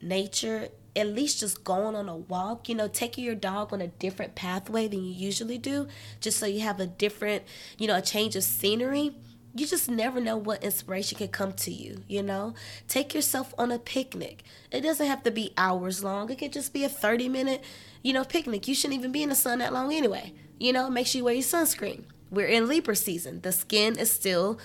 nature 0.00 0.68
at 0.94 1.06
least 1.06 1.40
just 1.40 1.64
going 1.64 1.96
on 1.96 2.08
a 2.08 2.16
walk, 2.16 2.68
you 2.68 2.74
know, 2.74 2.88
taking 2.88 3.24
your 3.24 3.34
dog 3.34 3.72
on 3.72 3.80
a 3.80 3.88
different 3.88 4.34
pathway 4.34 4.88
than 4.88 5.04
you 5.04 5.12
usually 5.12 5.58
do, 5.58 5.88
just 6.20 6.38
so 6.38 6.46
you 6.46 6.60
have 6.60 6.80
a 6.80 6.86
different, 6.86 7.44
you 7.78 7.86
know, 7.86 7.96
a 7.96 8.02
change 8.02 8.36
of 8.36 8.44
scenery. 8.44 9.14
You 9.54 9.66
just 9.66 9.90
never 9.90 10.20
know 10.20 10.36
what 10.36 10.62
inspiration 10.62 11.18
can 11.18 11.28
come 11.28 11.52
to 11.54 11.70
you, 11.70 12.04
you 12.08 12.22
know? 12.22 12.54
Take 12.88 13.14
yourself 13.14 13.52
on 13.58 13.70
a 13.70 13.78
picnic. 13.78 14.44
It 14.70 14.80
doesn't 14.80 15.06
have 15.06 15.22
to 15.24 15.30
be 15.30 15.52
hours 15.56 16.02
long, 16.02 16.30
it 16.30 16.38
could 16.38 16.52
just 16.52 16.72
be 16.72 16.84
a 16.84 16.88
30 16.88 17.28
minute, 17.28 17.62
you 18.02 18.12
know, 18.12 18.24
picnic. 18.24 18.68
You 18.68 18.74
shouldn't 18.74 18.98
even 18.98 19.12
be 19.12 19.22
in 19.22 19.28
the 19.28 19.34
sun 19.34 19.58
that 19.58 19.72
long 19.72 19.92
anyway. 19.92 20.32
You 20.58 20.72
know, 20.72 20.88
make 20.90 21.06
sure 21.06 21.18
you 21.18 21.24
wear 21.24 21.34
your 21.34 21.42
sunscreen. 21.42 22.04
We're 22.30 22.46
in 22.46 22.66
Libra 22.66 22.96
season. 22.96 23.42
The 23.42 23.52
skin 23.52 23.98
is 23.98 24.10
still 24.10 24.58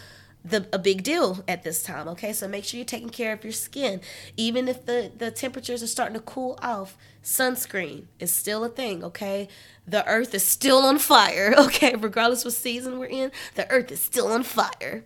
the 0.49 0.67
a 0.71 0.79
big 0.79 1.03
deal 1.03 1.43
at 1.47 1.63
this 1.63 1.83
time 1.83 2.07
okay? 2.09 2.33
So 2.33 2.47
make 2.47 2.63
sure 2.63 2.77
you're 2.77 2.85
taking 2.85 3.09
care 3.09 3.33
of 3.33 3.43
your 3.43 3.53
skin. 3.53 4.01
Even 4.35 4.67
if 4.67 4.85
the 4.85 5.11
the 5.15 5.31
temperatures 5.31 5.83
are 5.83 5.87
starting 5.87 6.15
to 6.15 6.21
cool 6.21 6.57
off 6.61 6.97
sunscreen 7.23 8.05
is 8.19 8.33
still 8.33 8.63
a 8.63 8.69
thing 8.69 9.03
okay? 9.03 9.47
The 9.87 10.07
earth 10.07 10.33
is 10.33 10.43
still 10.43 10.79
on 10.79 10.99
fire 10.99 11.53
okay? 11.57 11.95
Regardless 11.95 12.45
what 12.45 12.53
season 12.53 12.99
we're 12.99 13.05
in 13.05 13.31
the 13.55 13.69
earth 13.69 13.91
is 13.91 14.01
still 14.01 14.27
on 14.27 14.43
fire. 14.43 15.05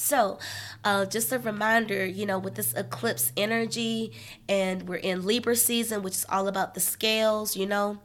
So, 0.00 0.38
uh, 0.82 1.04
just 1.04 1.30
a 1.30 1.38
reminder, 1.38 2.06
you 2.06 2.24
know, 2.24 2.38
with 2.38 2.54
this 2.54 2.72
eclipse 2.72 3.32
energy, 3.36 4.12
and 4.48 4.88
we're 4.88 4.96
in 4.96 5.26
Libra 5.26 5.54
season, 5.54 6.02
which 6.02 6.14
is 6.14 6.26
all 6.30 6.48
about 6.48 6.72
the 6.72 6.80
scales, 6.80 7.54
you 7.54 7.66
know, 7.66 7.98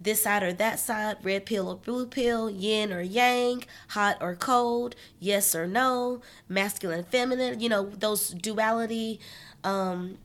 this 0.00 0.22
side 0.22 0.42
or 0.42 0.52
that 0.52 0.78
side, 0.78 1.16
red 1.22 1.46
pill 1.46 1.68
or 1.68 1.76
blue 1.76 2.06
pill, 2.06 2.50
yin 2.50 2.92
or 2.92 3.00
yang, 3.00 3.64
hot 3.88 4.18
or 4.20 4.34
cold, 4.34 4.94
yes 5.18 5.54
or 5.54 5.66
no, 5.66 6.20
masculine, 6.48 7.04
feminine, 7.04 7.60
you 7.60 7.68
know, 7.68 7.90
those 7.90 8.30
duality 8.30 9.18
um, 9.64 10.18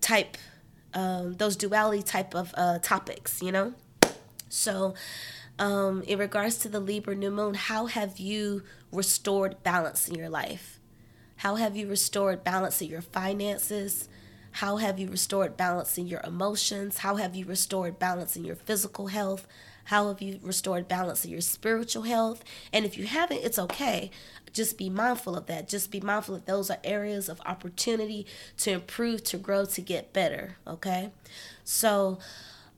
type, 0.00 0.36
um, 0.94 1.34
those 1.34 1.56
duality 1.56 2.02
type 2.02 2.34
of 2.34 2.54
uh, 2.56 2.78
topics, 2.78 3.42
you 3.42 3.52
know? 3.52 3.74
So, 4.48 4.94
um, 5.58 6.02
in 6.02 6.18
regards 6.18 6.56
to 6.58 6.68
the 6.68 6.80
Libra 6.80 7.14
new 7.14 7.30
moon, 7.30 7.54
how 7.54 7.86
have 7.86 8.18
you 8.18 8.62
restored 8.92 9.62
balance 9.62 10.08
in 10.08 10.14
your 10.14 10.28
life? 10.28 10.78
How 11.36 11.56
have 11.56 11.76
you 11.76 11.88
restored 11.88 12.44
balance 12.44 12.80
in 12.80 12.88
your 12.88 13.02
finances? 13.02 14.08
How 14.52 14.76
have 14.76 14.98
you 14.98 15.08
restored 15.08 15.56
balance 15.56 15.98
in 15.98 16.06
your 16.06 16.20
emotions? 16.24 16.98
How 16.98 17.16
have 17.16 17.36
you 17.36 17.44
restored 17.44 17.98
balance 17.98 18.36
in 18.36 18.44
your 18.44 18.56
physical 18.56 19.08
health? 19.08 19.46
How 19.84 20.08
have 20.08 20.20
you 20.20 20.38
restored 20.42 20.86
balance 20.86 21.24
in 21.24 21.30
your 21.30 21.40
spiritual 21.40 22.02
health? 22.02 22.44
And 22.72 22.84
if 22.84 22.98
you 22.98 23.06
haven't, 23.06 23.38
it's 23.38 23.58
okay. 23.58 24.10
Just 24.52 24.76
be 24.76 24.90
mindful 24.90 25.36
of 25.36 25.46
that. 25.46 25.68
Just 25.68 25.90
be 25.90 26.00
mindful 26.00 26.34
that 26.34 26.46
those 26.46 26.70
are 26.70 26.78
areas 26.84 27.28
of 27.28 27.40
opportunity 27.46 28.26
to 28.58 28.72
improve, 28.72 29.24
to 29.24 29.38
grow, 29.38 29.64
to 29.64 29.80
get 29.80 30.12
better. 30.12 30.56
Okay? 30.66 31.10
So, 31.64 32.18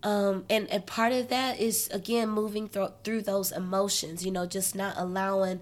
um, 0.02 0.44
and, 0.48 0.68
and 0.68 0.86
part 0.86 1.12
of 1.12 1.28
that 1.28 1.58
is, 1.58 1.88
again, 1.88 2.28
moving 2.28 2.68
through, 2.68 2.90
through 3.04 3.22
those 3.22 3.52
emotions, 3.52 4.24
you 4.24 4.30
know, 4.30 4.46
just 4.46 4.74
not 4.74 4.94
allowing 4.96 5.60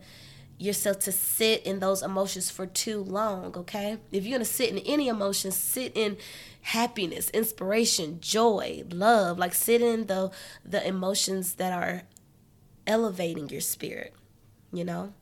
yourself 0.59 0.99
to 0.99 1.13
sit 1.13 1.63
in 1.65 1.79
those 1.79 2.03
emotions 2.03 2.51
for 2.51 2.67
too 2.67 3.03
long, 3.03 3.57
okay? 3.57 3.99
If 4.11 4.25
you're 4.25 4.37
gonna 4.37 4.45
sit 4.45 4.71
in 4.71 4.79
any 4.79 5.09
emotion, 5.09 5.53
sit 5.53 5.93
in 5.95 6.17
happiness, 6.63 7.31
inspiration, 7.31 8.19
joy, 8.21 8.83
love, 8.91 9.39
like 9.39 9.55
sit 9.55 9.81
in 9.81 10.07
the 10.07 10.31
the 10.65 10.87
emotions 10.87 11.55
that 11.55 11.73
are 11.73 12.03
elevating 12.87 13.49
your 13.49 13.61
spirit, 13.61 14.15
you 14.73 14.85
know? 14.85 15.13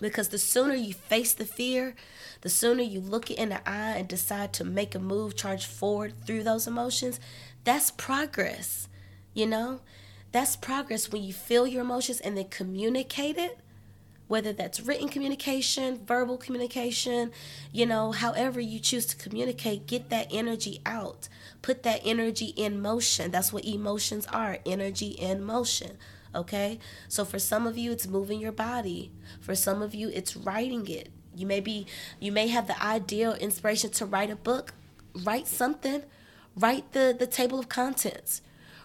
Because 0.00 0.30
the 0.30 0.38
sooner 0.38 0.74
you 0.74 0.94
face 0.94 1.34
the 1.34 1.44
fear, 1.44 1.94
the 2.40 2.48
sooner 2.48 2.82
you 2.82 3.00
look 3.00 3.30
it 3.30 3.38
in 3.38 3.50
the 3.50 3.68
eye 3.68 3.96
and 3.98 4.08
decide 4.08 4.52
to 4.54 4.64
make 4.64 4.94
a 4.94 4.98
move, 4.98 5.36
charge 5.36 5.66
forward 5.66 6.14
through 6.26 6.44
those 6.44 6.66
emotions, 6.66 7.20
that's 7.64 7.90
progress, 7.90 8.88
you 9.34 9.46
know? 9.46 9.80
That's 10.32 10.56
progress 10.56 11.12
when 11.12 11.22
you 11.22 11.34
feel 11.34 11.66
your 11.66 11.82
emotions 11.82 12.20
and 12.20 12.38
then 12.38 12.48
communicate 12.48 13.36
it 13.36 13.58
whether 14.32 14.54
that's 14.54 14.80
written 14.80 15.10
communication, 15.10 16.00
verbal 16.06 16.38
communication, 16.38 17.30
you 17.70 17.84
know, 17.84 18.12
however 18.12 18.60
you 18.60 18.78
choose 18.78 19.04
to 19.04 19.14
communicate, 19.14 19.86
get 19.86 20.08
that 20.08 20.26
energy 20.30 20.80
out. 20.86 21.28
Put 21.60 21.82
that 21.82 22.00
energy 22.02 22.46
in 22.56 22.80
motion. 22.80 23.30
That's 23.30 23.52
what 23.52 23.66
emotions 23.66 24.26
are 24.32 24.56
energy 24.64 25.08
in 25.08 25.44
motion. 25.44 25.98
Okay? 26.34 26.78
So 27.08 27.26
for 27.26 27.38
some 27.38 27.66
of 27.66 27.76
you, 27.76 27.92
it's 27.92 28.08
moving 28.08 28.40
your 28.40 28.52
body. 28.52 29.12
For 29.38 29.54
some 29.54 29.82
of 29.82 29.94
you, 29.94 30.08
it's 30.08 30.34
writing 30.34 30.88
it. 30.88 31.10
You 31.36 31.46
may 31.46 31.60
be, 31.60 31.86
you 32.18 32.32
may 32.32 32.48
have 32.48 32.66
the 32.66 32.82
idea 32.82 33.32
or 33.32 33.36
inspiration 33.36 33.90
to 33.90 34.06
write 34.06 34.30
a 34.30 34.36
book. 34.36 34.72
Write 35.14 35.46
something. 35.46 36.04
Write 36.56 36.92
the, 36.92 37.14
the 37.18 37.26
table 37.26 37.58
of 37.58 37.68
contents 37.68 38.40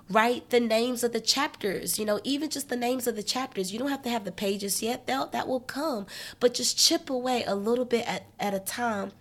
write 0.10 0.50
the 0.50 0.60
names 0.60 1.04
of 1.04 1.14
the 1.14 1.20
chapters, 1.20 2.00
you 2.00 2.06
know, 2.06 2.20
even 2.24 2.50
just 2.50 2.70
the 2.70 2.76
names 2.76 3.08
of 3.08 3.16
the 3.16 3.24
chapters. 3.24 3.72
You 3.72 3.80
don't 3.80 3.90
have 3.90 4.04
to 4.04 4.10
have 4.10 4.26
the 4.26 4.32
pages 4.32 4.82
yet, 4.82 5.08
that 5.08 5.32
that 5.32 5.48
will 5.48 5.60
come, 5.60 6.06
but 6.40 6.54
just 6.54 6.78
chip 6.78 7.10
away 7.10 7.44
a 7.46 7.56
little 7.56 7.86
bit 7.86 8.08
at, 8.08 8.26
at 8.40 8.54
a 8.54 8.60
time 8.60 9.12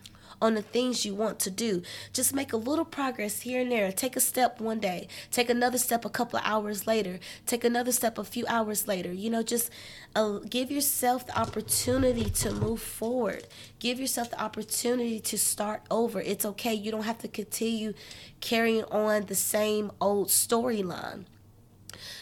on 0.41 0.55
the 0.55 0.63
things 0.63 1.05
you 1.05 1.15
want 1.15 1.39
to 1.41 1.51
do. 1.51 1.83
Just 2.13 2.35
make 2.35 2.53
a 2.53 2.57
little 2.57 2.85
progress 2.85 3.43
here 3.43 3.61
and 3.61 3.73
there. 3.73 3.91
Take 3.93 4.17
a 4.17 4.21
step 4.21 4.61
one 4.61 4.81
day, 4.81 5.09
take 5.31 5.49
another 5.51 5.79
step 5.79 6.05
a 6.05 6.11
couple 6.11 6.39
of 6.39 6.45
hours 6.45 6.87
later, 6.87 7.19
take 7.47 7.65
another 7.65 7.93
step 7.93 8.19
a 8.19 8.25
few 8.25 8.45
hours 8.49 8.87
later. 8.87 9.13
You 9.13 9.31
know, 9.31 9.43
just 9.43 9.71
uh, 10.15 10.39
give 10.49 10.71
yourself 10.71 11.27
the 11.27 11.39
opportunity 11.39 12.31
to 12.31 12.53
move 12.53 12.81
forward. 12.81 13.47
Give 13.79 13.99
yourself 13.99 14.31
the 14.31 14.41
opportunity 14.41 15.21
to 15.21 15.39
start 15.39 15.83
over. 15.91 16.21
It's 16.21 16.45
okay. 16.45 16.75
You 16.75 16.91
don't 16.91 17.05
have 17.05 17.19
to 17.19 17.29
continue 17.29 17.95
carrying 18.41 18.85
on 18.85 19.27
the 19.27 19.35
same 19.35 19.93
old 20.01 20.29
storyline. 20.29 21.25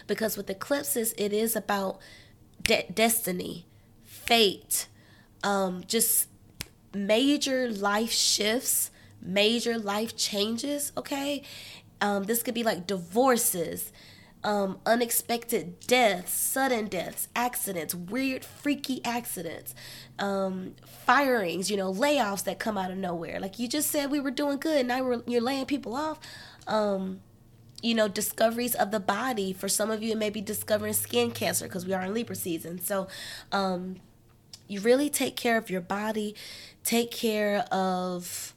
Because 0.07 0.37
with 0.37 0.49
eclipses, 0.51 1.15
it 1.17 1.33
is 1.33 1.57
about 1.57 1.99
de- 2.63 2.87
destiny, 2.93 3.67
fate, 4.05 4.87
um, 5.43 5.83
just 5.87 6.29
major 6.95 7.71
life 7.71 8.13
shifts, 8.13 8.91
major 9.21 9.79
life 9.79 10.17
changes, 10.17 10.93
okay? 10.97 11.43
Um, 12.01 12.25
this 12.25 12.43
could 12.43 12.55
be 12.55 12.63
like 12.63 12.87
divorces, 12.87 13.93
um, 14.43 14.79
unexpected 14.85 15.81
deaths, 15.81 16.33
sudden 16.33 16.87
deaths, 16.87 17.29
accidents, 17.35 17.95
weird, 17.95 18.45
freaky 18.45 19.01
accidents, 19.05 19.75
um, 20.19 20.75
firings, 21.07 21.71
you 21.71 21.77
know, 21.77 21.93
layoffs 21.93 22.45
that 22.45 22.59
come 22.59 22.77
out 22.77 22.91
of 22.91 22.99
nowhere. 22.99 23.41
Like 23.41 23.59
you 23.59 23.69
just 23.69 23.91
said, 23.91 24.11
we 24.11 24.21
were 24.21 24.31
doing 24.31 24.59
good, 24.59 24.81
and 24.81 24.89
now 24.89 25.03
we're, 25.03 25.23
you're 25.27 25.41
laying 25.41 25.67
people 25.67 25.97
off. 25.97 26.19
Um, 26.67 27.21
you 27.83 27.95
know, 27.95 28.09
discoveries 28.09 28.75
of 28.75 28.91
the 28.91 29.01
body. 29.01 29.53
For 29.53 29.69
some 29.69 29.91
of 29.91 30.03
you, 30.03 30.13
it 30.13 30.17
may 30.17 30.31
be 30.31 30.41
discovering 30.41 30.95
skin 30.95 31.31
cancer 31.31 31.67
because 31.67 31.85
we 31.85 31.93
are 31.93 32.01
in 32.01 32.15
Libra 32.15 32.35
season. 32.35 32.81
So, 32.81 33.09
um, 33.53 33.97
you 34.67 34.81
really 34.81 35.11
take 35.11 35.37
care 35.37 35.57
of 35.57 35.71
your 35.71 35.81
body, 35.81 36.35
take 36.83 37.11
care 37.11 37.59
of, 37.71 38.55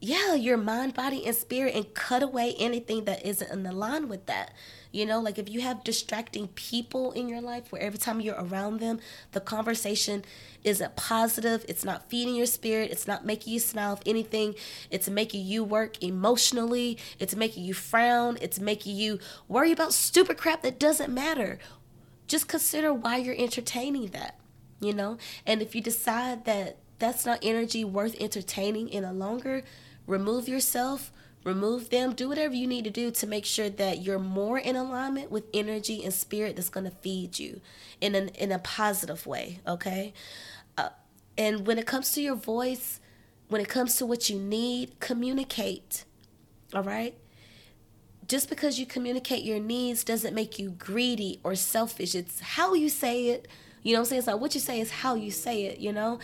yeah, 0.00 0.34
your 0.34 0.56
mind, 0.56 0.94
body, 0.94 1.26
and 1.26 1.34
spirit, 1.34 1.74
and 1.74 1.92
cut 1.94 2.22
away 2.22 2.54
anything 2.58 3.04
that 3.04 3.24
isn't 3.26 3.50
in 3.50 3.62
line 3.76 4.08
with 4.08 4.26
that. 4.26 4.52
You 4.90 5.04
know, 5.04 5.20
like 5.20 5.38
if 5.38 5.50
you 5.50 5.60
have 5.60 5.84
distracting 5.84 6.48
people 6.48 7.12
in 7.12 7.28
your 7.28 7.42
life 7.42 7.70
where 7.70 7.82
every 7.82 7.98
time 7.98 8.20
you're 8.20 8.34
around 8.34 8.80
them, 8.80 9.00
the 9.32 9.40
conversation 9.40 10.24
isn't 10.64 10.96
positive, 10.96 11.64
it's 11.68 11.84
not 11.84 12.08
feeding 12.08 12.34
your 12.34 12.46
spirit, 12.46 12.90
it's 12.90 13.06
not 13.06 13.26
making 13.26 13.52
you 13.52 13.60
smile. 13.60 13.94
If 13.94 14.02
anything, 14.06 14.54
it's 14.90 15.10
making 15.10 15.44
you 15.44 15.62
work 15.62 16.02
emotionally, 16.02 16.96
it's 17.18 17.36
making 17.36 17.64
you 17.64 17.74
frown, 17.74 18.38
it's 18.40 18.58
making 18.58 18.96
you 18.96 19.18
worry 19.46 19.72
about 19.72 19.92
stupid 19.92 20.38
crap 20.38 20.62
that 20.62 20.78
doesn't 20.78 21.12
matter. 21.12 21.58
Just 22.26 22.48
consider 22.48 22.92
why 22.92 23.18
you're 23.18 23.36
entertaining 23.36 24.06
that, 24.08 24.37
you 24.80 24.92
know? 24.92 25.18
And 25.46 25.62
if 25.62 25.74
you 25.74 25.80
decide 25.80 26.44
that 26.44 26.78
that's 26.98 27.24
not 27.24 27.38
energy 27.42 27.84
worth 27.84 28.16
entertaining 28.20 28.88
in 28.88 29.04
a 29.04 29.12
longer, 29.12 29.62
remove 30.06 30.48
yourself 30.48 31.12
remove 31.44 31.90
them, 31.90 32.12
do 32.12 32.28
whatever 32.28 32.54
you 32.54 32.66
need 32.66 32.84
to 32.84 32.90
do 32.90 33.10
to 33.10 33.26
make 33.26 33.44
sure 33.44 33.70
that 33.70 34.02
you're 34.02 34.18
more 34.18 34.58
in 34.58 34.76
alignment 34.76 35.30
with 35.30 35.44
energy 35.54 36.04
and 36.04 36.12
spirit 36.12 36.56
that's 36.56 36.68
going 36.68 36.84
to 36.84 36.96
feed 36.96 37.38
you 37.38 37.60
in 38.00 38.14
an 38.14 38.28
in 38.30 38.52
a 38.52 38.58
positive 38.58 39.26
way, 39.26 39.60
okay? 39.66 40.12
Uh, 40.76 40.90
and 41.36 41.66
when 41.66 41.78
it 41.78 41.86
comes 41.86 42.12
to 42.12 42.22
your 42.22 42.34
voice, 42.34 43.00
when 43.48 43.60
it 43.60 43.68
comes 43.68 43.96
to 43.96 44.06
what 44.06 44.28
you 44.28 44.38
need, 44.38 45.00
communicate. 45.00 46.04
All 46.74 46.82
right? 46.82 47.14
Just 48.26 48.50
because 48.50 48.78
you 48.78 48.84
communicate 48.84 49.42
your 49.42 49.58
needs 49.58 50.04
doesn't 50.04 50.34
make 50.34 50.58
you 50.58 50.70
greedy 50.70 51.40
or 51.42 51.54
selfish. 51.54 52.14
It's 52.14 52.40
how 52.40 52.74
you 52.74 52.90
say 52.90 53.28
it. 53.28 53.48
You 53.88 53.94
know 53.94 54.00
what 54.00 54.12
I'm 54.12 54.20
saying? 54.20 54.24
Not 54.26 54.40
what 54.40 54.52
you 54.52 54.60
say, 54.60 54.80
is 54.80 54.90
how 54.90 55.14
you 55.14 55.30
say 55.30 55.62
it, 55.62 55.78
you 55.78 55.94
know? 55.94 56.18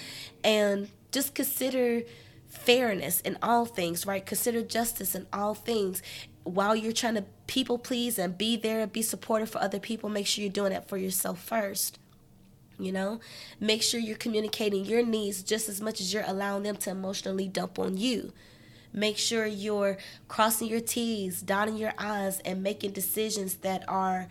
And 0.44 0.90
just 1.12 1.34
consider 1.34 2.02
fairness 2.46 3.22
in 3.22 3.38
all 3.42 3.64
things, 3.64 4.04
right? 4.04 4.26
Consider 4.26 4.60
justice 4.60 5.14
in 5.14 5.26
all 5.32 5.54
things. 5.54 6.02
While 6.42 6.76
you're 6.76 6.92
trying 6.92 7.14
to 7.14 7.24
people 7.46 7.78
please 7.78 8.18
and 8.18 8.36
be 8.36 8.58
there 8.58 8.80
and 8.80 8.92
be 8.92 9.00
supportive 9.00 9.48
for 9.48 9.62
other 9.62 9.80
people, 9.80 10.10
make 10.10 10.26
sure 10.26 10.42
you're 10.42 10.52
doing 10.52 10.72
that 10.72 10.90
for 10.90 10.98
yourself 10.98 11.42
first. 11.42 11.98
You 12.78 12.92
know, 12.92 13.20
make 13.58 13.82
sure 13.82 13.98
you're 13.98 14.18
communicating 14.18 14.84
your 14.84 15.02
needs 15.02 15.42
just 15.42 15.70
as 15.70 15.80
much 15.80 16.02
as 16.02 16.12
you're 16.12 16.24
allowing 16.26 16.64
them 16.64 16.76
to 16.76 16.90
emotionally 16.90 17.48
dump 17.48 17.78
on 17.78 17.96
you. 17.96 18.34
Make 18.92 19.16
sure 19.16 19.46
you're 19.46 19.96
crossing 20.28 20.68
your 20.68 20.80
T's, 20.80 21.40
dotting 21.40 21.78
your 21.78 21.94
I's, 21.96 22.40
and 22.40 22.62
making 22.62 22.92
decisions 22.92 23.54
that 23.58 23.88
are 23.88 24.28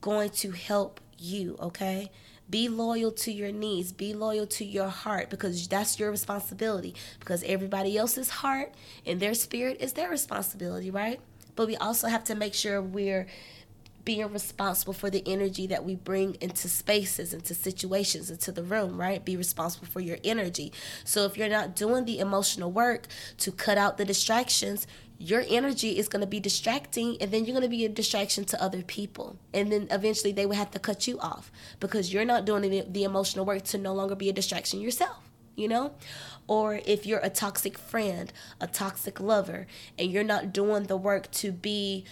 going 0.00 0.30
to 0.30 0.52
help 0.52 1.02
you, 1.18 1.58
okay? 1.60 2.10
Be 2.50 2.68
loyal 2.68 3.12
to 3.12 3.32
your 3.32 3.52
needs. 3.52 3.92
Be 3.92 4.12
loyal 4.12 4.46
to 4.46 4.64
your 4.64 4.88
heart 4.88 5.30
because 5.30 5.66
that's 5.68 5.98
your 5.98 6.10
responsibility. 6.10 6.94
Because 7.18 7.42
everybody 7.44 7.96
else's 7.96 8.28
heart 8.28 8.74
and 9.06 9.20
their 9.20 9.34
spirit 9.34 9.78
is 9.80 9.94
their 9.94 10.10
responsibility, 10.10 10.90
right? 10.90 11.20
But 11.56 11.66
we 11.66 11.76
also 11.76 12.08
have 12.08 12.24
to 12.24 12.34
make 12.34 12.54
sure 12.54 12.80
we're 12.80 13.26
being 14.04 14.32
responsible 14.32 14.92
for 14.92 15.10
the 15.10 15.22
energy 15.26 15.66
that 15.68 15.84
we 15.84 15.94
bring 15.94 16.36
into 16.40 16.68
spaces, 16.68 17.32
into 17.32 17.54
situations, 17.54 18.30
into 18.30 18.50
the 18.50 18.62
room, 18.62 19.00
right? 19.00 19.24
Be 19.24 19.36
responsible 19.36 19.86
for 19.86 20.00
your 20.00 20.18
energy. 20.24 20.72
So 21.04 21.24
if 21.24 21.36
you're 21.36 21.48
not 21.48 21.76
doing 21.76 22.04
the 22.04 22.18
emotional 22.18 22.72
work 22.72 23.06
to 23.38 23.52
cut 23.52 23.78
out 23.78 23.98
the 23.98 24.04
distractions, 24.04 24.86
your 25.22 25.44
energy 25.48 25.98
is 25.98 26.08
going 26.08 26.20
to 26.20 26.26
be 26.26 26.40
distracting 26.40 27.16
and 27.20 27.30
then 27.30 27.44
you're 27.44 27.54
going 27.54 27.62
to 27.62 27.68
be 27.68 27.84
a 27.84 27.88
distraction 27.88 28.44
to 28.44 28.60
other 28.60 28.82
people 28.82 29.36
and 29.54 29.70
then 29.70 29.86
eventually 29.90 30.32
they 30.32 30.44
will 30.44 30.56
have 30.56 30.70
to 30.72 30.80
cut 30.80 31.06
you 31.06 31.18
off 31.20 31.52
because 31.78 32.12
you're 32.12 32.24
not 32.24 32.44
doing 32.44 32.68
the, 32.68 32.84
the 32.88 33.04
emotional 33.04 33.44
work 33.44 33.62
to 33.62 33.78
no 33.78 33.94
longer 33.94 34.16
be 34.16 34.28
a 34.28 34.32
distraction 34.32 34.80
yourself 34.80 35.30
you 35.54 35.68
know 35.68 35.92
or 36.48 36.80
if 36.86 37.06
you're 37.06 37.20
a 37.20 37.30
toxic 37.30 37.78
friend 37.78 38.32
a 38.60 38.66
toxic 38.66 39.20
lover 39.20 39.66
and 39.96 40.10
you're 40.10 40.24
not 40.24 40.52
doing 40.52 40.84
the 40.84 40.96
work 40.96 41.30
to 41.30 41.52
be 41.52 42.04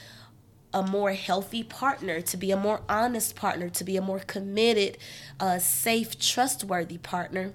a 0.72 0.84
more 0.84 1.14
healthy 1.14 1.64
partner, 1.64 2.20
to 2.20 2.36
be 2.36 2.52
a 2.52 2.56
more 2.56 2.82
honest 2.88 3.34
partner, 3.34 3.68
to 3.68 3.82
be 3.82 3.96
a 3.96 4.00
more 4.00 4.20
committed, 4.20 4.96
uh, 5.40 5.58
safe, 5.58 6.16
trustworthy 6.16 6.96
partner, 6.96 7.54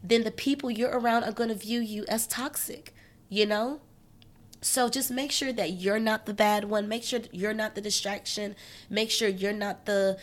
then 0.00 0.22
the 0.22 0.30
people 0.30 0.70
you're 0.70 0.96
around 0.96 1.24
are 1.24 1.32
going 1.32 1.48
to 1.48 1.56
view 1.56 1.80
you 1.80 2.04
as 2.08 2.24
toxic, 2.28 2.94
you 3.28 3.44
know? 3.44 3.80
So 4.66 4.88
just 4.88 5.12
make 5.12 5.30
sure 5.30 5.52
that 5.52 5.74
you're 5.74 6.00
not 6.00 6.26
the 6.26 6.34
bad 6.34 6.64
one. 6.64 6.88
Make 6.88 7.04
sure 7.04 7.20
you're 7.30 7.54
not 7.54 7.76
the 7.76 7.80
distraction. 7.80 8.56
Make 8.90 9.12
sure 9.12 9.28
you're 9.28 9.52
not 9.52 9.86
the 9.86 10.18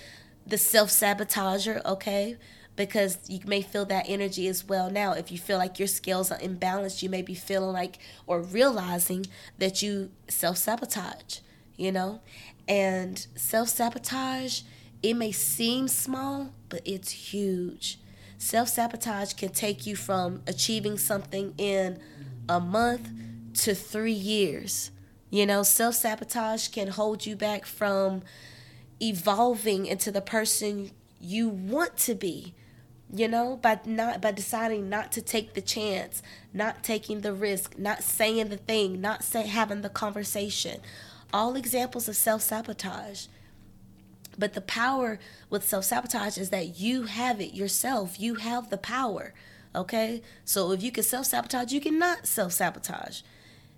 the 0.46 0.58
self-sabotager, 0.58 1.84
okay? 1.86 2.36
Because 2.76 3.18
you 3.30 3.40
may 3.46 3.62
feel 3.62 3.86
that 3.86 4.04
energy 4.10 4.50
as 4.50 4.66
well. 4.66 4.92
Now, 4.92 5.14
if 5.14 5.32
you 5.32 5.38
feel 5.38 5.58
like 5.58 5.80
your 5.80 5.88
scales 5.88 6.30
are 6.30 6.40
imbalanced, 6.40 7.02
you 7.02 7.10
may 7.10 7.22
be 7.22 7.34
feeling 7.34 7.72
like 7.72 8.00
or 8.28 8.42
realizing 8.42 9.26
that 9.60 9.82
you 9.82 10.12
self-sabotage, 10.28 11.40
you 11.78 11.94
know? 11.94 12.20
And 12.68 13.26
self-sabotage, 13.36 14.64
it 15.02 15.14
may 15.14 15.32
seem 15.32 15.88
small, 15.88 16.52
but 16.68 16.82
it's 16.84 17.12
huge. 17.32 17.98
Self-sabotage 18.38 19.34
can 19.36 19.50
take 19.50 19.88
you 19.88 19.96
from 19.96 20.42
achieving 20.46 20.98
something 20.98 21.54
in 21.58 22.02
a 22.50 22.60
month 22.60 23.08
to 23.54 23.76
three 23.76 24.12
years. 24.12 24.92
You 25.30 25.46
know, 25.46 25.64
self 25.64 25.96
sabotage 25.96 26.68
can 26.68 26.90
hold 26.90 27.26
you 27.26 27.36
back 27.36 27.66
from 27.66 28.22
evolving 29.02 29.86
into 29.86 30.12
the 30.12 30.22
person 30.22 30.92
you 31.20 31.50
want 31.50 31.98
to 31.98 32.16
be 32.16 32.54
you 33.14 33.28
know 33.28 33.58
by 33.62 33.80
not 33.86 34.20
by 34.22 34.32
deciding 34.32 34.90
not 34.90 35.12
to 35.12 35.22
take 35.22 35.54
the 35.54 35.62
chance 35.62 36.22
not 36.52 36.84
taking 36.84 37.22
the 37.22 37.34
risk 37.34 37.78
not 37.78 38.02
saying 38.02 38.50
the 38.50 38.58
thing 38.58 39.00
not 39.00 39.24
say 39.24 39.46
having 39.48 39.82
the 39.82 39.90
conversation. 39.90 40.82
All 41.32 41.56
examples 41.56 42.08
of 42.08 42.16
self-sabotage. 42.16 43.26
But 44.38 44.54
the 44.54 44.62
power 44.62 45.18
with 45.50 45.68
self-sabotage 45.68 46.38
is 46.38 46.52
that 46.52 46.80
you 46.80 47.04
have 47.04 47.42
it 47.42 47.56
yourself. 47.56 48.20
You 48.20 48.36
have 48.36 48.70
the 48.70 48.78
power 48.78 49.34
okay? 49.76 50.22
So 50.46 50.72
if 50.72 50.84
you 50.84 50.92
can 50.92 51.04
self-sabotage 51.04 51.72
you 51.72 51.82
cannot 51.82 52.28
self-sabotage 52.28 53.22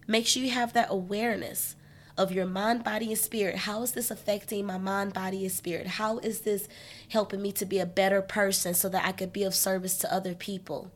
Make 0.08 0.28
sure 0.28 0.44
you 0.44 0.52
have 0.52 0.74
that 0.74 0.88
awareness 0.90 1.76
of 2.18 2.32
your 2.32 2.46
mind, 2.46 2.84
body, 2.84 3.08
and 3.08 3.18
spirit. 3.18 3.56
How 3.58 3.82
is 3.82 3.92
this 3.92 4.10
affecting 4.10 4.66
my 4.66 4.78
mind, 4.78 5.14
body, 5.14 5.44
and 5.44 5.52
spirit? 5.52 5.88
How 5.88 6.20
is 6.20 6.42
this 6.42 6.68
helping 7.10 7.42
me 7.42 7.52
to 7.54 7.66
be 7.66 7.80
a 7.80 7.86
better 7.86 8.22
person 8.22 8.74
so 8.74 8.88
that 8.90 9.06
I 9.06 9.12
could 9.12 9.34
be 9.34 9.44
of 9.44 9.54
service 9.54 9.98
to 10.00 10.14
other 10.14 10.34
people? 10.34 10.92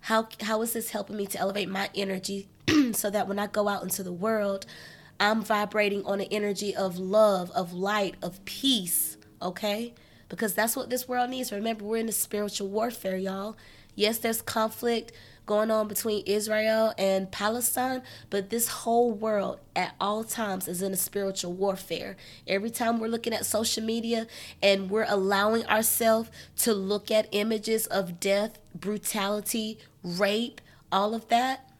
How, 0.00 0.28
how 0.42 0.62
is 0.62 0.72
this 0.72 0.90
helping 0.90 1.16
me 1.16 1.26
to 1.26 1.38
elevate 1.38 1.68
my 1.68 1.90
energy 1.94 2.48
so 2.92 3.10
that 3.10 3.28
when 3.28 3.38
I 3.38 3.48
go 3.48 3.68
out 3.68 3.82
into 3.82 4.02
the 4.02 4.12
world, 4.12 4.64
I'm 5.18 5.42
vibrating 5.42 6.04
on 6.04 6.20
an 6.20 6.28
energy 6.30 6.74
of 6.74 6.98
love, 6.98 7.50
of 7.50 7.72
light, 7.72 8.14
of 8.22 8.44
peace, 8.44 9.16
okay? 9.42 9.94
Because 10.28 10.54
that's 10.54 10.76
what 10.76 10.90
this 10.90 11.08
world 11.08 11.30
needs. 11.30 11.52
Remember, 11.52 11.84
we're 11.84 11.98
in 11.98 12.08
a 12.08 12.12
spiritual 12.12 12.68
warfare, 12.68 13.16
y'all. 13.16 13.56
Yes, 13.94 14.18
there's 14.18 14.42
conflict 14.42 15.12
going 15.46 15.70
on 15.70 15.88
between 15.88 16.24
Israel 16.26 16.92
and 16.98 17.30
Palestine, 17.30 18.02
but 18.30 18.50
this 18.50 18.68
whole 18.68 19.12
world 19.12 19.60
at 19.74 19.94
all 20.00 20.24
times 20.24 20.68
is 20.68 20.82
in 20.82 20.92
a 20.92 20.96
spiritual 20.96 21.52
warfare. 21.52 22.16
Every 22.46 22.70
time 22.70 22.98
we're 22.98 23.06
looking 23.08 23.32
at 23.32 23.46
social 23.46 23.84
media 23.84 24.26
and 24.60 24.90
we're 24.90 25.06
allowing 25.08 25.64
ourselves 25.66 26.30
to 26.58 26.74
look 26.74 27.10
at 27.10 27.28
images 27.30 27.86
of 27.86 28.18
death, 28.18 28.58
brutality, 28.74 29.78
rape, 30.02 30.60
all 30.90 31.14
of 31.14 31.28
that, 31.28 31.70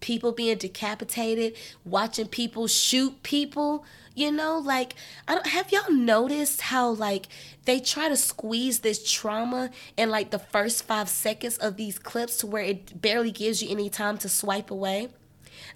people 0.00 0.32
being 0.32 0.58
decapitated, 0.58 1.56
watching 1.84 2.26
people 2.28 2.66
shoot 2.66 3.22
people, 3.22 3.84
you 4.14 4.30
know, 4.30 4.58
like 4.58 4.94
I 5.26 5.34
don't 5.34 5.46
have 5.46 5.72
y'all 5.72 5.92
noticed 5.92 6.62
how 6.62 6.90
like 6.90 7.28
they 7.64 7.80
try 7.80 8.08
to 8.08 8.16
squeeze 8.16 8.80
this 8.80 9.10
trauma 9.10 9.70
in 9.96 10.10
like 10.10 10.30
the 10.30 10.38
first 10.38 10.84
5 10.84 11.08
seconds 11.08 11.58
of 11.58 11.76
these 11.76 11.98
clips 11.98 12.38
to 12.38 12.46
where 12.46 12.62
it 12.62 13.00
barely 13.00 13.30
gives 13.30 13.62
you 13.62 13.70
any 13.70 13.88
time 13.88 14.18
to 14.18 14.28
swipe 14.28 14.70
away. 14.70 15.08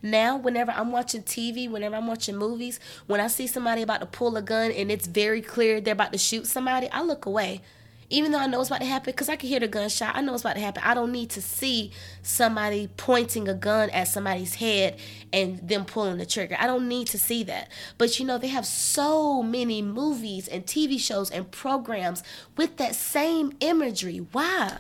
Now, 0.03 0.37
whenever 0.37 0.73
I'm 0.73 0.93
watching 0.93 1.23
TV, 1.23 1.71
whenever 1.71 1.97
I'm 1.97 2.07
watching 2.07 2.37
movies, 2.37 2.81
when 3.07 3.21
I 3.21 3.29
see 3.29 3.47
somebody 3.47 3.83
about 3.83 4.01
to 4.01 4.07
pull 4.07 4.37
a 4.37 4.43
gun 4.43 4.71
and 4.71 4.91
it's 4.91 5.07
very 5.07 5.41
clear 5.41 5.81
they're 5.81 5.93
about 5.93 6.13
to 6.13 6.19
shoot 6.19 6.47
somebody, 6.47 6.89
I 6.91 7.03
look 7.03 7.27
away. 7.27 7.63
Even 8.09 8.33
though 8.33 8.39
I 8.39 8.47
know 8.47 8.61
it's 8.61 8.71
about 8.71 8.81
to 8.81 8.87
happen, 8.87 9.13
because 9.13 9.29
I 9.29 9.37
can 9.37 9.49
hear 9.49 9.61
the 9.61 9.69
gunshot, 9.69 10.15
I 10.15 10.21
know 10.21 10.35
it's 10.35 10.43
about 10.43 10.55
to 10.55 10.61
happen. 10.61 10.83
I 10.85 10.95
don't 10.95 11.13
need 11.13 11.31
to 11.31 11.43
see 11.43 11.91
somebody 12.23 12.89
pointing 12.97 13.49
a 13.49 13.55
gun 13.55 13.91
at 13.91 14.09
somebody's 14.09 14.57
head 14.57 14.99
and 15.33 15.67
them 15.69 15.85
pulling 15.85 16.19
the 16.19 16.27
trigger. 16.27 16.57
I 16.59 16.67
don't 16.67 16.89
need 16.89 17.09
to 17.09 17.19
see 17.19 17.43
that. 17.45 17.69
But 17.99 18.19
you 18.19 18.27
know, 18.27 18.39
they 18.39 18.49
have 18.49 18.67
so 18.67 19.43
many 19.43 19.83
movies 19.83 20.47
and 20.47 20.65
TV 20.65 21.01
shows 21.01 21.31
and 21.31 21.51
programs 21.51 22.23
with 22.57 22.77
that 22.77 22.95
same 22.95 23.53
imagery. 23.61 24.19
Why? 24.19 24.79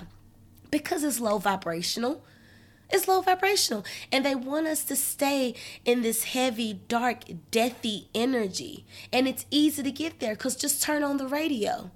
Because 0.70 1.02
it's 1.02 1.20
low 1.20 1.38
vibrational. 1.38 2.22
It's 2.90 3.08
low 3.08 3.20
vibrational. 3.20 3.84
And 4.12 4.24
they 4.24 4.36
want 4.36 4.68
us 4.68 4.84
to 4.84 4.94
stay 4.94 5.54
in 5.84 6.02
this 6.02 6.24
heavy, 6.24 6.80
dark, 6.86 7.24
deathy 7.50 8.06
energy. 8.14 8.84
And 9.12 9.26
it's 9.26 9.46
easy 9.50 9.82
to 9.82 9.90
get 9.90 10.20
there 10.20 10.34
because 10.34 10.54
just 10.54 10.82
turn 10.82 11.02
on 11.02 11.16
the 11.16 11.26
radio. 11.26 11.90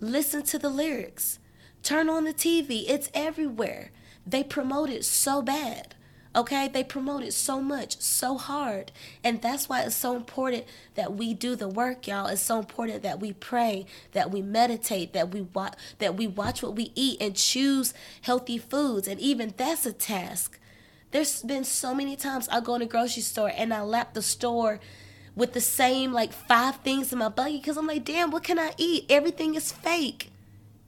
Listen 0.00 0.42
to 0.44 0.58
the 0.58 0.70
lyrics. 0.70 1.38
Turn 1.82 2.08
on 2.08 2.24
the 2.24 2.34
TV. 2.34 2.84
It's 2.88 3.10
everywhere. 3.14 3.90
They 4.26 4.44
promote 4.44 4.90
it 4.90 5.04
so 5.04 5.42
bad. 5.42 5.94
Okay? 6.36 6.68
They 6.68 6.84
promote 6.84 7.22
it 7.22 7.32
so 7.32 7.60
much, 7.60 8.00
so 8.00 8.36
hard. 8.36 8.92
And 9.24 9.42
that's 9.42 9.68
why 9.68 9.82
it's 9.82 9.96
so 9.96 10.14
important 10.14 10.66
that 10.94 11.14
we 11.14 11.34
do 11.34 11.56
the 11.56 11.68
work, 11.68 12.06
y'all. 12.06 12.26
It's 12.28 12.42
so 12.42 12.58
important 12.58 13.02
that 13.02 13.18
we 13.18 13.32
pray, 13.32 13.86
that 14.12 14.30
we 14.30 14.40
meditate, 14.42 15.12
that 15.14 15.32
we 15.32 15.42
watch 15.42 15.74
that 15.98 16.16
we 16.16 16.26
watch 16.26 16.62
what 16.62 16.76
we 16.76 16.92
eat 16.94 17.20
and 17.20 17.34
choose 17.34 17.92
healthy 18.22 18.58
foods. 18.58 19.08
And 19.08 19.18
even 19.18 19.54
that's 19.56 19.86
a 19.86 19.92
task. 19.92 20.60
There's 21.10 21.42
been 21.42 21.64
so 21.64 21.94
many 21.94 22.16
times 22.16 22.48
I 22.50 22.60
go 22.60 22.74
in 22.74 22.82
a 22.82 22.86
grocery 22.86 23.22
store 23.22 23.50
and 23.54 23.72
I 23.72 23.80
lap 23.80 24.12
the 24.12 24.22
store 24.22 24.78
with 25.38 25.52
the 25.52 25.60
same 25.60 26.12
like 26.12 26.32
five 26.32 26.76
things 26.78 27.12
in 27.12 27.18
my 27.20 27.28
buggy 27.28 27.58
because 27.58 27.76
I'm 27.76 27.86
like, 27.86 28.04
damn, 28.04 28.32
what 28.32 28.42
can 28.42 28.58
I 28.58 28.72
eat? 28.76 29.06
Everything 29.08 29.54
is 29.54 29.70
fake. 29.70 30.32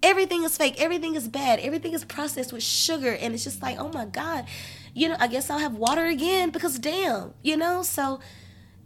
Everything 0.03 0.43
is 0.43 0.57
fake. 0.57 0.75
Everything 0.81 1.15
is 1.15 1.29
bad. 1.29 1.61
Everything 1.61 1.93
is 1.93 2.05
processed 2.05 2.53
with 2.53 2.65
sugar. 2.65 3.13
And 3.13 3.33
it's 3.33 3.45
just 3.45 3.63
like, 3.63 3.79
oh 3.79 3.91
my 3.93 4.07
God, 4.07 4.47
you 4.93 5.09
know, 5.09 5.17
I 5.21 5.29
guess 5.29 5.51
I'll 5.51 5.61
have 5.61 5.77
water 5.77 6.05
again 6.07 6.51
because 6.51 6.81
damn, 6.81 7.33
you 7.43 7.57
know? 7.57 7.85
So 7.85 8.19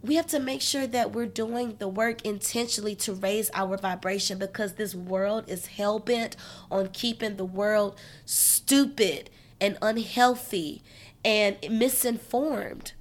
we 0.03 0.15
have 0.15 0.27
to 0.27 0.39
make 0.39 0.61
sure 0.61 0.85
that 0.85 1.13
we're 1.13 1.25
doing 1.25 1.77
the 1.79 1.87
work 1.87 2.23
intentionally 2.23 2.93
to 2.97 3.13
raise 3.13 3.49
our 3.55 3.75
vibration 3.75 4.37
because 4.37 4.73
this 4.73 4.93
world 4.93 5.45
is 5.47 5.65
hell 5.65 5.97
bent 5.97 6.35
on 6.69 6.89
keeping 6.89 7.37
the 7.37 7.45
world 7.45 7.97
stupid 8.23 9.31
and 9.59 9.79
unhealthy 9.81 10.83
and 11.23 11.57
misinformed. 11.71 12.93